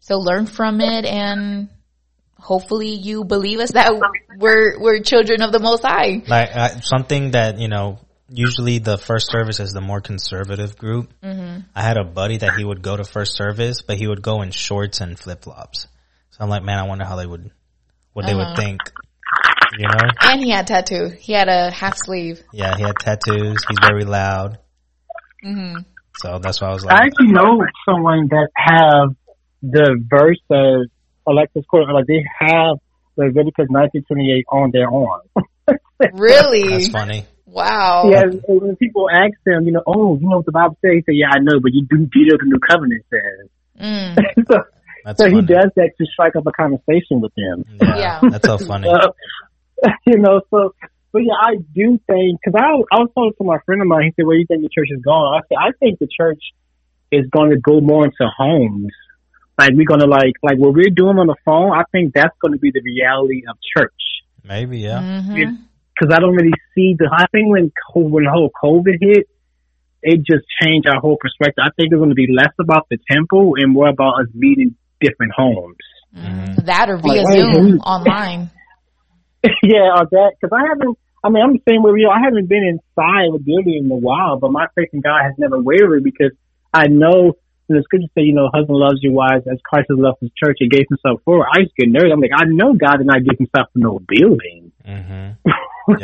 So 0.00 0.18
learn 0.18 0.46
from 0.46 0.80
it 0.80 1.04
and 1.04 1.68
hopefully 2.38 2.90
you 2.90 3.24
believe 3.24 3.58
us 3.60 3.72
that 3.72 3.92
we're, 4.38 4.78
we're 4.78 5.00
children 5.00 5.40
of 5.42 5.52
the 5.52 5.58
Most 5.60 5.82
High. 5.82 6.22
like 6.26 6.50
uh, 6.54 6.68
something 6.80 7.30
that 7.30 7.58
you 7.58 7.68
know 7.68 7.98
usually 8.28 8.78
the 8.78 8.98
first 8.98 9.30
service 9.30 9.60
is 9.60 9.72
the 9.72 9.80
more 9.80 10.00
conservative 10.00 10.76
group 10.76 11.12
Mm-hmm. 11.22 11.60
i 11.74 11.82
had 11.82 11.96
a 11.96 12.04
buddy 12.04 12.38
that 12.38 12.54
he 12.58 12.64
would 12.64 12.82
go 12.82 12.96
to 12.96 13.04
first 13.04 13.34
service 13.34 13.80
but 13.82 13.96
he 13.96 14.06
would 14.06 14.20
go 14.22 14.42
in 14.42 14.50
shorts 14.50 15.00
and 15.00 15.18
flip-flops 15.18 15.86
so 16.30 16.38
i'm 16.40 16.48
like 16.50 16.62
man 16.62 16.78
i 16.78 16.82
wonder 16.82 17.04
how 17.04 17.16
they 17.16 17.26
would 17.26 17.50
what 18.12 18.26
they 18.26 18.32
Uh-huh. 18.32 18.50
would 18.50 18.56
think 18.58 18.80
you 19.78 19.86
know 19.86 20.08
And 20.20 20.40
he 20.42 20.50
had 20.50 20.66
tattoo. 20.66 21.08
He 21.18 21.32
had 21.32 21.48
a 21.48 21.70
half 21.70 21.96
sleeve. 21.96 22.42
yeah 22.52 22.76
he 22.76 22.82
had 22.82 22.96
tattoos 23.00 23.58
he's 23.68 23.78
very 23.80 24.04
loud 24.04 24.58
Mm-hmm. 25.44 25.80
so 26.16 26.38
that's 26.38 26.60
why 26.60 26.68
i 26.68 26.72
was 26.72 26.84
like. 26.84 26.98
I 26.98 27.04
actually 27.04 27.32
know 27.32 27.60
someone 27.86 28.28
that 28.28 28.48
have 28.56 29.14
the 29.62 30.00
verse 30.08 30.40
of 30.50 30.86
Alexis 31.26 31.64
Court, 31.70 31.84
like 31.92 32.06
they 32.06 32.24
have 32.40 32.78
Leviticus 33.16 33.68
1928 33.68 34.44
on 34.50 34.70
their 34.72 34.88
arm. 34.90 35.20
Really? 36.14 36.68
that's 36.68 36.88
funny 36.88 37.24
Wow. 37.46 38.10
Yeah, 38.10 38.24
when 38.48 38.74
people 38.76 39.08
ask 39.08 39.32
them, 39.46 39.64
you 39.64 39.72
know, 39.72 39.82
oh, 39.86 40.18
you 40.18 40.28
know 40.28 40.38
what 40.38 40.46
the 40.46 40.50
Bible 40.52 40.76
says? 40.82 40.90
He 40.94 41.00
say, 41.12 41.14
yeah, 41.16 41.28
I 41.32 41.38
know, 41.38 41.60
but 41.62 41.72
you 41.72 41.86
do, 41.88 42.08
you 42.12 42.26
know 42.26 42.34
what 42.34 42.40
the 42.40 42.46
New 42.46 42.58
Covenant 42.58 43.04
says. 43.10 43.48
Mm. 43.80 44.46
so, 44.50 44.62
that's 45.04 45.18
so 45.20 45.26
funny. 45.26 45.36
he 45.36 45.46
does 45.46 45.70
that 45.76 45.90
to 45.98 46.06
strike 46.12 46.34
up 46.36 46.46
a 46.48 46.52
conversation 46.52 47.20
with 47.20 47.32
them. 47.36 47.64
yeah, 47.80 47.96
Yeah. 47.96 48.20
that's 48.30 48.46
so 48.46 48.58
funny 48.58 48.88
Uh, 48.92 49.06
you 50.06 50.18
know, 50.18 50.40
so, 50.50 50.74
but 51.12 51.22
yeah, 51.22 51.34
I 51.40 51.56
do 51.74 51.98
think, 52.06 52.40
cause 52.44 52.54
I, 52.56 52.66
I 52.92 52.98
was 53.00 53.10
talking 53.14 53.32
to 53.38 53.44
my 53.44 53.58
friend 53.66 53.80
of 53.82 53.88
mine, 53.88 54.04
he 54.04 54.10
said, 54.16 54.26
where 54.26 54.36
do 54.36 54.40
you 54.40 54.46
think 54.46 54.62
the 54.62 54.68
church 54.74 54.88
is 54.90 55.02
going? 55.02 55.34
I 55.34 55.40
said, 55.48 55.58
I 55.60 55.70
think 55.78 55.98
the 55.98 56.08
church 56.08 56.42
is 57.12 57.26
going 57.30 57.50
to 57.50 57.58
go 57.60 57.80
more 57.80 58.04
into 58.04 58.26
homes. 58.36 58.92
Like 59.58 59.70
we're 59.74 59.86
going 59.86 60.00
to 60.00 60.06
like, 60.10 60.34
like 60.42 60.58
what 60.58 60.74
we're 60.74 60.90
doing 60.94 61.18
on 61.18 61.26
the 61.28 61.36
phone, 61.44 61.70
I 61.72 61.84
think 61.92 62.12
that's 62.14 62.34
going 62.42 62.52
to 62.52 62.58
be 62.58 62.70
the 62.72 62.82
reality 62.84 63.42
of 63.48 63.56
church. 63.76 63.92
maybe 64.42 64.78
yeah 64.78 65.00
Mm-hmm. 65.00 65.62
Cause 66.00 66.10
I 66.12 66.18
don't 66.18 66.34
really 66.34 66.58
see 66.74 66.96
the, 66.98 67.08
I 67.12 67.26
think 67.30 67.48
when, 67.48 67.70
when 67.94 68.24
the 68.24 68.30
whole 68.32 68.50
COVID 68.62 68.98
hit, 69.00 69.28
it 70.02 70.18
just 70.26 70.44
changed 70.60 70.88
our 70.88 71.00
whole 71.00 71.16
perspective. 71.20 71.62
I 71.64 71.70
think 71.76 71.92
it's 71.92 71.96
going 71.98 72.08
to 72.10 72.16
be 72.16 72.26
less 72.30 72.52
about 72.60 72.88
the 72.90 72.98
temple 73.08 73.54
and 73.56 73.72
more 73.72 73.88
about 73.88 74.20
us 74.20 74.26
meeting 74.34 74.74
different 75.00 75.32
homes. 75.36 75.76
Mhm. 76.16 76.66
That 76.66 76.90
or 76.90 76.98
via 76.98 77.22
Like, 77.22 77.32
Zoom 77.38 77.70
who- 77.70 77.78
online. 77.78 78.50
yeah, 79.62 79.92
or 79.96 80.06
that 80.10 80.32
because 80.40 80.56
I 80.56 80.66
haven't. 80.68 80.98
I 81.22 81.30
mean, 81.30 81.42
I'm 81.42 81.52
the 81.54 81.62
same 81.68 81.82
way 81.82 81.92
with 81.92 82.00
you. 82.00 82.10
I 82.10 82.20
haven't 82.20 82.48
been 82.48 82.64
inside 82.64 83.28
of 83.28 83.34
a 83.36 83.38
building 83.38 83.84
in 83.84 83.90
a 83.90 83.96
while, 83.96 84.38
but 84.38 84.52
my 84.52 84.66
faith 84.74 84.90
in 84.92 85.00
God 85.00 85.22
has 85.24 85.32
never 85.38 85.58
wavered 85.58 86.04
because 86.04 86.32
I 86.72 86.88
know 86.88 87.32
And 87.68 87.78
the 87.78 87.82
scriptures 87.82 88.10
say, 88.14 88.22
you 88.22 88.34
know, 88.34 88.50
husband 88.52 88.76
loves 88.76 89.00
your 89.00 89.12
wives 89.12 89.46
as 89.50 89.58
Christ 89.64 89.86
has 89.88 89.98
loved 89.98 90.18
his 90.20 90.30
church 90.36 90.58
and 90.60 90.70
gave 90.70 90.84
himself 90.88 91.20
for. 91.24 91.38
her. 91.38 91.48
I 91.48 91.60
used 91.60 91.72
to 91.80 91.86
get 91.86 91.92
nervous. 91.92 92.12
I'm 92.12 92.20
like, 92.20 92.36
I 92.36 92.44
know 92.44 92.74
God 92.74 92.98
did 92.98 93.06
not 93.06 93.24
give 93.24 93.38
himself 93.38 93.68
for 93.72 93.78
no 93.78 94.00
building, 94.06 94.72
hmm 94.84 95.30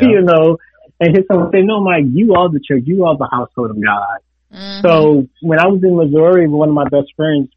you 0.01 0.21
know. 0.21 0.57
And 0.99 1.15
his 1.17 1.25
son 1.27 1.41
would 1.41 1.51
say, 1.53 1.61
no, 1.61 1.81
Mike, 1.81 2.05
you 2.11 2.33
are 2.33 2.49
the 2.49 2.59
church. 2.59 2.83
You 2.85 3.05
are 3.05 3.17
the 3.17 3.29
household 3.29 3.71
of 3.71 3.77
God. 3.83 4.19
Mhm. 4.53 4.81
So 4.81 5.27
when 5.41 5.59
I 5.59 5.67
was 5.67 5.81
in 5.83 5.95
Missouri 5.95 6.47
with 6.47 6.57
one 6.57 6.69
of 6.69 6.75
my 6.75 6.85
best 6.89 7.13
friends 7.15 7.49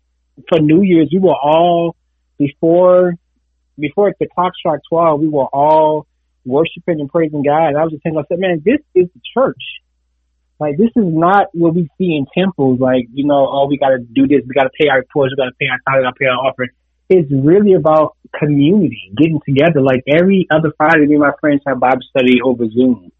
for 0.49 0.61
New 0.61 0.82
Year's, 0.82 1.09
we 1.12 1.18
were 1.18 1.35
all 1.35 1.97
before 2.39 3.14
before 3.78 4.12
the 4.18 4.26
clock 4.34 4.52
struck 4.58 4.80
twelve, 4.88 5.20
we 5.20 5.28
were 5.28 5.46
all 5.46 6.06
worshiping 6.44 7.00
and 7.00 7.08
praising 7.08 7.42
God. 7.42 7.68
And 7.68 7.78
I 7.78 7.82
was 7.82 7.92
just 7.92 8.02
thinking, 8.02 8.20
I 8.20 8.24
said, 8.28 8.38
man, 8.38 8.62
this 8.64 8.80
is 8.94 9.08
the 9.14 9.20
church. 9.34 9.62
Like 10.60 10.76
this 10.76 10.90
is 10.94 11.04
not 11.04 11.48
what 11.52 11.74
we 11.74 11.88
see 11.98 12.16
in 12.16 12.26
temples. 12.36 12.78
Like 12.80 13.06
you 13.12 13.26
know, 13.26 13.48
oh, 13.50 13.66
we 13.66 13.76
got 13.76 13.88
to 13.90 13.98
do 13.98 14.26
this, 14.28 14.42
we 14.46 14.54
got 14.54 14.64
to 14.64 14.70
pay 14.78 14.88
our 14.88 15.02
tours, 15.12 15.34
we 15.36 15.42
got 15.42 15.50
to 15.50 15.56
pay 15.58 15.66
our 15.66 15.78
tithe, 15.86 16.00
we 16.00 16.04
got 16.04 16.10
to 16.10 16.18
pay 16.18 16.26
our 16.26 16.46
offering. 16.46 16.70
It's 17.10 17.30
really 17.30 17.74
about 17.74 18.16
community, 18.38 19.12
getting 19.16 19.40
together. 19.46 19.80
Like 19.82 20.02
every 20.08 20.46
other 20.50 20.72
Friday, 20.76 21.06
me 21.06 21.14
and 21.14 21.22
my 21.22 21.32
friends 21.40 21.60
have 21.66 21.80
Bible 21.80 22.00
study 22.08 22.40
over 22.42 22.68
Zoom. 22.70 23.10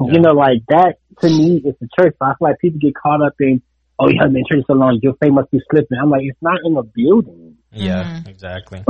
Yeah. 0.00 0.12
You 0.12 0.20
know, 0.20 0.32
like 0.32 0.62
that 0.68 0.96
to 1.20 1.28
me 1.28 1.62
is 1.64 1.74
the 1.80 1.88
church. 1.98 2.14
So 2.18 2.26
I 2.26 2.34
feel 2.38 2.48
like 2.48 2.58
people 2.60 2.78
get 2.80 2.94
caught 2.94 3.22
up 3.22 3.34
in, 3.40 3.62
oh, 3.98 4.08
you 4.08 4.16
haven't 4.18 4.34
been 4.34 4.44
in 4.48 4.58
church 4.58 4.64
so 4.66 4.74
long, 4.74 4.98
your 5.02 5.14
faith 5.20 5.32
must 5.32 5.50
be 5.50 5.60
slipping. 5.70 5.98
I'm 6.00 6.10
like, 6.10 6.22
it's 6.24 6.38
not 6.42 6.58
in 6.64 6.76
a 6.76 6.82
building. 6.82 7.56
yeah 7.72 8.20
Mhm. 8.22 8.28
exactly 8.28 8.84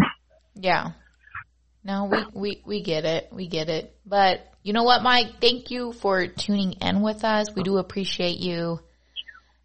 Yeah. 0.55 0.93
No, 1.83 2.05
we, 2.07 2.25
we, 2.33 2.63
we 2.65 2.83
get 2.83 3.05
it. 3.05 3.29
We 3.31 3.47
get 3.47 3.69
it. 3.69 3.95
But 4.07 4.41
you 4.63 4.73
know 4.73 4.85
what, 4.85 5.03
Mike? 5.03 5.41
Thank 5.41 5.71
you 5.71 5.93
for 5.93 6.27
tuning 6.27 6.73
in 6.81 7.03
with 7.03 7.25
us. 7.25 7.55
We 7.55 7.63
do 7.63 7.77
appreciate 7.77 8.39
you 8.39 8.81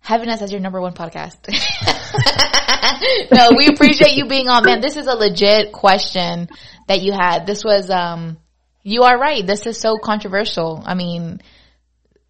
having 0.02 0.30
us 0.30 0.42
as 0.42 0.52
your 0.52 0.62
number 0.62 0.82
one 0.82 0.94
podcast. 0.94 1.38
no, 3.32 3.52
we 3.56 3.68
appreciate 3.68 4.18
you 4.18 4.28
being 4.28 4.50
on. 4.50 4.66
Man, 4.66 4.82
this 4.82 4.98
is 4.98 5.08
a 5.08 5.16
legit 5.16 5.72
question 5.72 6.50
that 6.88 7.02
you 7.02 7.14
had. 7.14 7.46
This 7.46 7.64
was, 7.64 7.90
um, 7.90 8.38
you 8.84 9.04
are 9.04 9.18
right. 9.18 9.46
This 9.46 9.66
is 9.66 9.80
so 9.80 9.98
controversial. 9.98 10.84
I 10.86 10.96
mean, 10.96 11.42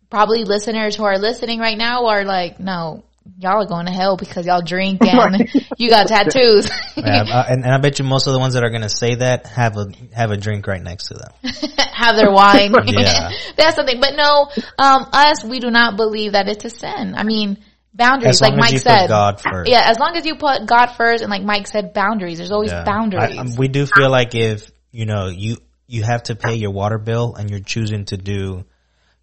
probably 0.09 0.43
listeners 0.43 0.95
who 0.95 1.03
are 1.03 1.17
listening 1.17 1.59
right 1.59 1.77
now 1.77 2.07
are 2.07 2.25
like, 2.25 2.59
no, 2.59 3.03
y'all 3.37 3.61
are 3.61 3.65
going 3.67 3.85
to 3.85 3.91
hell 3.91 4.17
because 4.17 4.45
y'all 4.45 4.61
drink 4.61 5.01
and 5.05 5.49
you 5.77 5.89
got 5.89 6.07
tattoos. 6.07 6.69
Yeah, 6.97 7.23
uh, 7.23 7.45
and, 7.47 7.63
and 7.63 7.73
I 7.73 7.77
bet 7.77 7.97
you 7.99 8.03
most 8.03 8.27
of 8.27 8.33
the 8.33 8.39
ones 8.39 8.55
that 8.55 8.63
are 8.63 8.69
gonna 8.69 8.89
say 8.89 9.15
that 9.15 9.45
have 9.47 9.77
a 9.77 9.85
have 10.13 10.31
a 10.31 10.37
drink 10.37 10.67
right 10.67 10.81
next 10.81 11.07
to 11.07 11.13
them. 11.13 11.31
have 11.93 12.17
their 12.17 12.29
wine. 12.29 12.73
Yeah. 12.87 13.31
That's 13.55 13.77
something. 13.77 14.01
But 14.01 14.15
no, 14.15 14.49
um, 14.77 15.07
us, 15.13 15.43
we 15.45 15.59
do 15.59 15.71
not 15.71 15.95
believe 15.95 16.33
that 16.33 16.49
it's 16.49 16.65
a 16.65 16.69
sin. 16.69 17.15
I 17.15 17.23
mean, 17.23 17.57
boundaries, 17.93 18.35
As 18.35 18.41
like 18.41 18.51
long 18.51 18.59
as 18.59 18.63
Mike 18.65 18.73
you 18.73 18.79
said. 18.79 19.01
put 19.03 19.07
God 19.07 19.41
first. 19.41 19.69
Yeah, 19.69 19.81
as 19.89 19.97
long 19.97 20.17
as 20.17 20.25
you 20.25 20.35
put 20.35 20.65
God 20.65 20.87
first 20.97 21.23
and 21.23 21.31
like 21.31 21.43
Mike 21.43 21.67
said, 21.67 21.93
boundaries. 21.93 22.39
There's 22.39 22.51
always 22.51 22.71
Yeah. 22.71 22.83
boundaries. 22.83 23.37
I- 23.37 23.41
um, 23.41 23.55
we 23.57 23.69
do 23.69 23.85
feel 23.85 24.09
like 24.09 24.35
if 24.35 24.69
you 24.91 25.05
know 25.05 25.27
you 25.27 25.55
you 25.87 26.03
have 26.03 26.23
to 26.23 26.35
pay 26.35 26.55
your 26.55 26.71
water 26.71 26.97
bill 26.97 27.35
and 27.35 27.49
you're 27.49 27.61
choosing 27.61 28.03
to 28.05 28.17
do 28.17 28.33
you 28.33 28.65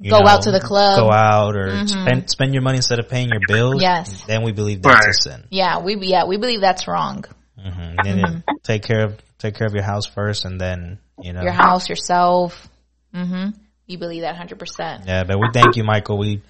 Go 0.02 0.18
know, 0.18 0.28
out 0.28 0.42
to 0.42 0.50
the 0.50 0.60
club. 0.60 0.98
Mm-hmm. 0.98 1.08
go 1.08 1.12
out 1.12 1.56
or 1.56 1.86
spend 1.86 2.30
spend 2.30 2.52
your 2.52 2.62
money 2.62 2.76
instead 2.76 2.98
of 2.98 3.08
paying 3.08 3.30
your 3.30 3.40
bills. 3.48 3.80
Yes. 3.80 4.24
then 4.26 4.42
we 4.42 4.52
believe 4.52 4.82
that's 4.82 5.06
a 5.06 5.12
sin. 5.12 5.44
yeah, 5.50 5.78
we, 5.80 5.96
yeah, 5.96 6.24
we 6.26 6.36
believe 6.36 6.60
that's 6.60 6.86
wrong. 6.86 7.24
hmm 7.58 7.68
And 7.70 7.96
Mm-hmm. 7.98 8.38
take 8.62 8.82
care 8.82 9.04
of 9.04 9.16
take 9.38 9.54
care 9.54 9.66
of 9.66 9.74
your 9.74 9.84
house 9.84 10.06
first, 10.06 10.44
and 10.44 10.60
then 10.60 10.98
you 11.20 11.32
know 11.32 11.42
Your 11.42 11.52
house, 11.52 11.88
yourself. 11.88 12.68
hmm 13.14 13.48
We 13.88 13.96
believe 13.96 14.22
that 14.22 14.36
100%. 14.36 15.06
Yeah, 15.06 15.24
but 15.24 15.38
we 15.38 15.48
thank 15.52 15.76
you, 15.76 15.84
Michael. 15.84 16.18
We 16.18 16.42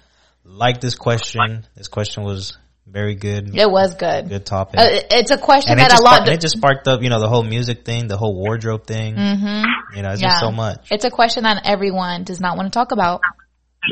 like 0.43 0.81
this 0.81 0.95
question. 0.95 1.65
This 1.75 1.87
question 1.87 2.23
was 2.23 2.57
very 2.89 3.15
good. 3.15 3.55
It 3.55 3.69
was 3.69 3.95
good. 3.95 4.29
Good 4.29 4.45
topic. 4.45 4.79
Uh, 4.79 4.87
it's 5.11 5.31
a 5.31 5.37
question 5.37 5.71
and 5.71 5.79
that 5.79 5.87
a 5.87 5.95
just, 5.95 6.03
lot. 6.03 6.15
sparked, 6.15 6.31
it 6.31 6.41
just 6.41 6.57
sparked 6.57 6.87
up, 6.87 7.01
you 7.01 7.09
know, 7.09 7.19
the 7.19 7.27
whole 7.27 7.43
music 7.43 7.85
thing, 7.85 8.07
the 8.07 8.17
whole 8.17 8.35
wardrobe 8.35 8.85
thing. 8.87 9.15
Mm-hmm. 9.15 9.95
You 9.95 10.01
know, 10.03 10.11
it's 10.11 10.21
just 10.21 10.39
so 10.39 10.51
much. 10.51 10.91
It's 10.91 11.05
a 11.05 11.11
question 11.11 11.43
that 11.43 11.63
everyone 11.65 12.23
does 12.23 12.39
not 12.39 12.57
want 12.57 12.71
to 12.71 12.77
talk 12.77 12.91
about. 12.91 13.21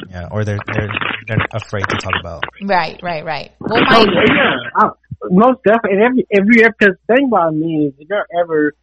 Yeah, 0.10 0.28
or 0.32 0.44
they're 0.44 0.60
they're 0.66 0.90
they're 1.28 1.48
afraid 1.54 1.84
to 1.88 1.98
talk 1.98 2.14
about. 2.20 2.44
Right, 2.64 3.00
right, 3.02 3.24
right. 3.24 3.52
Well, 3.60 3.82
Oh, 3.90 4.06
yeah, 4.06 4.70
I, 4.76 4.90
most 5.30 5.60
definitely. 5.64 5.98
And 5.98 6.04
every 6.04 6.28
every 6.32 6.70
because 6.80 6.96
thing 7.08 7.28
about 7.28 7.56
me 7.56 7.88
is, 7.88 7.94
if 8.00 8.10
you're 8.10 8.26
ever, 8.42 8.74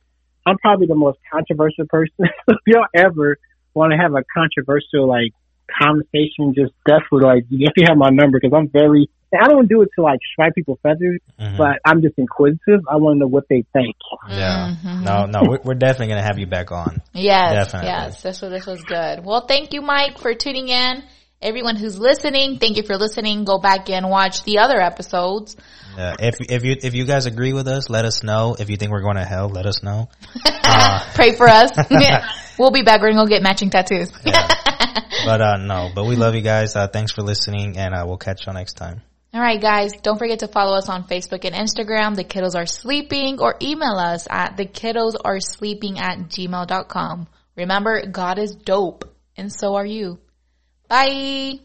I'm 0.46 0.58
probably 0.58 0.86
the 0.86 0.94
most 0.94 1.18
controversial 1.30 1.86
person. 1.88 2.14
if 2.48 2.58
y'all 2.66 2.86
ever 2.94 3.38
want 3.74 3.92
to 3.92 3.98
have 3.98 4.12
a 4.12 4.24
controversial 4.34 5.08
like 5.08 5.32
conversation, 5.80 6.54
just 6.54 6.72
definitely 6.86 7.26
like 7.26 7.44
if 7.44 7.50
you 7.50 7.66
definitely 7.66 7.88
have 7.88 7.98
my 7.98 8.10
number 8.10 8.38
because 8.40 8.56
I'm 8.56 8.68
very. 8.68 9.08
I 9.40 9.48
don't 9.48 9.68
do 9.68 9.82
it 9.82 9.88
to 9.96 10.02
like 10.02 10.20
strike 10.32 10.54
people 10.54 10.78
feathers, 10.82 11.20
Mhm. 11.40 11.56
but 11.56 11.78
I'm 11.84 12.02
just 12.02 12.14
inquisitive. 12.18 12.80
I 12.90 12.96
want 12.96 13.16
to 13.16 13.20
know 13.20 13.26
what 13.28 13.44
they 13.48 13.64
think. 13.72 13.96
Yeah. 14.28 14.74
Mm-hmm. 14.76 15.04
No, 15.04 15.26
no, 15.26 15.40
we're, 15.48 15.58
we're 15.64 15.74
definitely 15.74 16.08
gonna 16.08 16.22
have 16.26 16.38
you 16.38 16.46
back 16.46 16.72
on. 16.72 17.00
yes, 17.14 17.52
Definitely. 17.52 17.88
yes, 17.90 18.22
this 18.22 18.40
was 18.40 18.50
this 18.50 18.66
was 18.66 18.82
good. 18.84 19.24
Well, 19.24 19.46
thank 19.46 19.72
you, 19.72 19.82
Mike, 19.82 20.18
for 20.18 20.34
tuning 20.34 20.68
in. 20.68 21.02
Everyone 21.40 21.74
who's 21.74 21.98
listening, 21.98 22.58
thank 22.58 22.76
you 22.76 22.84
for 22.84 22.96
listening. 22.96 23.44
Go 23.44 23.58
back 23.58 23.90
and 23.90 24.08
watch 24.08 24.44
the 24.44 24.58
other 24.58 24.80
episodes. 24.80 25.56
Yeah. 25.98 26.14
If 26.20 26.36
if 26.40 26.64
you 26.64 26.76
if 26.80 26.94
you 26.94 27.04
guys 27.04 27.26
agree 27.26 27.52
with 27.52 27.66
us, 27.66 27.90
let 27.90 28.04
us 28.04 28.22
know. 28.22 28.54
If 28.58 28.70
you 28.70 28.76
think 28.76 28.92
we're 28.92 29.02
going 29.02 29.16
to 29.16 29.24
hell, 29.24 29.48
let 29.48 29.66
us 29.66 29.82
know. 29.82 30.08
Uh, 30.64 31.04
Pray 31.14 31.32
for 31.32 31.48
us. 31.48 31.70
we'll 32.58 32.70
be 32.70 32.82
back. 32.82 33.00
We're 33.02 33.10
gonna 33.10 33.24
go 33.24 33.28
get 33.28 33.42
matching 33.42 33.68
tattoos. 33.68 34.10
but 35.26 35.40
uh 35.42 35.56
no, 35.58 35.90
but 35.94 36.06
we 36.06 36.16
love 36.16 36.34
you 36.34 36.40
guys. 36.40 36.76
Uh, 36.76 36.86
thanks 36.86 37.12
for 37.12 37.22
listening, 37.22 37.76
and 37.76 37.94
uh, 37.94 38.04
we'll 38.06 38.16
catch 38.16 38.46
you 38.46 38.50
all 38.50 38.54
next 38.54 38.74
time. 38.74 39.02
All 39.34 39.40
right, 39.40 39.60
guys. 39.60 39.92
Don't 40.02 40.18
forget 40.18 40.40
to 40.40 40.48
follow 40.48 40.76
us 40.76 40.90
on 40.90 41.04
Facebook 41.04 41.46
and 41.46 41.54
Instagram. 41.54 42.16
The 42.16 42.24
kiddos 42.24 42.54
are 42.54 42.66
sleeping 42.66 43.40
or 43.40 43.56
email 43.62 43.96
us 43.96 44.26
at 44.28 44.58
the 44.58 44.66
kiddos 44.66 45.14
are 45.24 45.40
sleeping 45.40 45.98
at 45.98 46.18
gmail.com. 46.28 47.28
Remember, 47.56 48.06
God 48.06 48.38
is 48.38 48.54
dope 48.54 49.04
and 49.36 49.50
so 49.50 49.76
are 49.76 49.86
you. 49.86 50.18
Bye. 50.88 51.60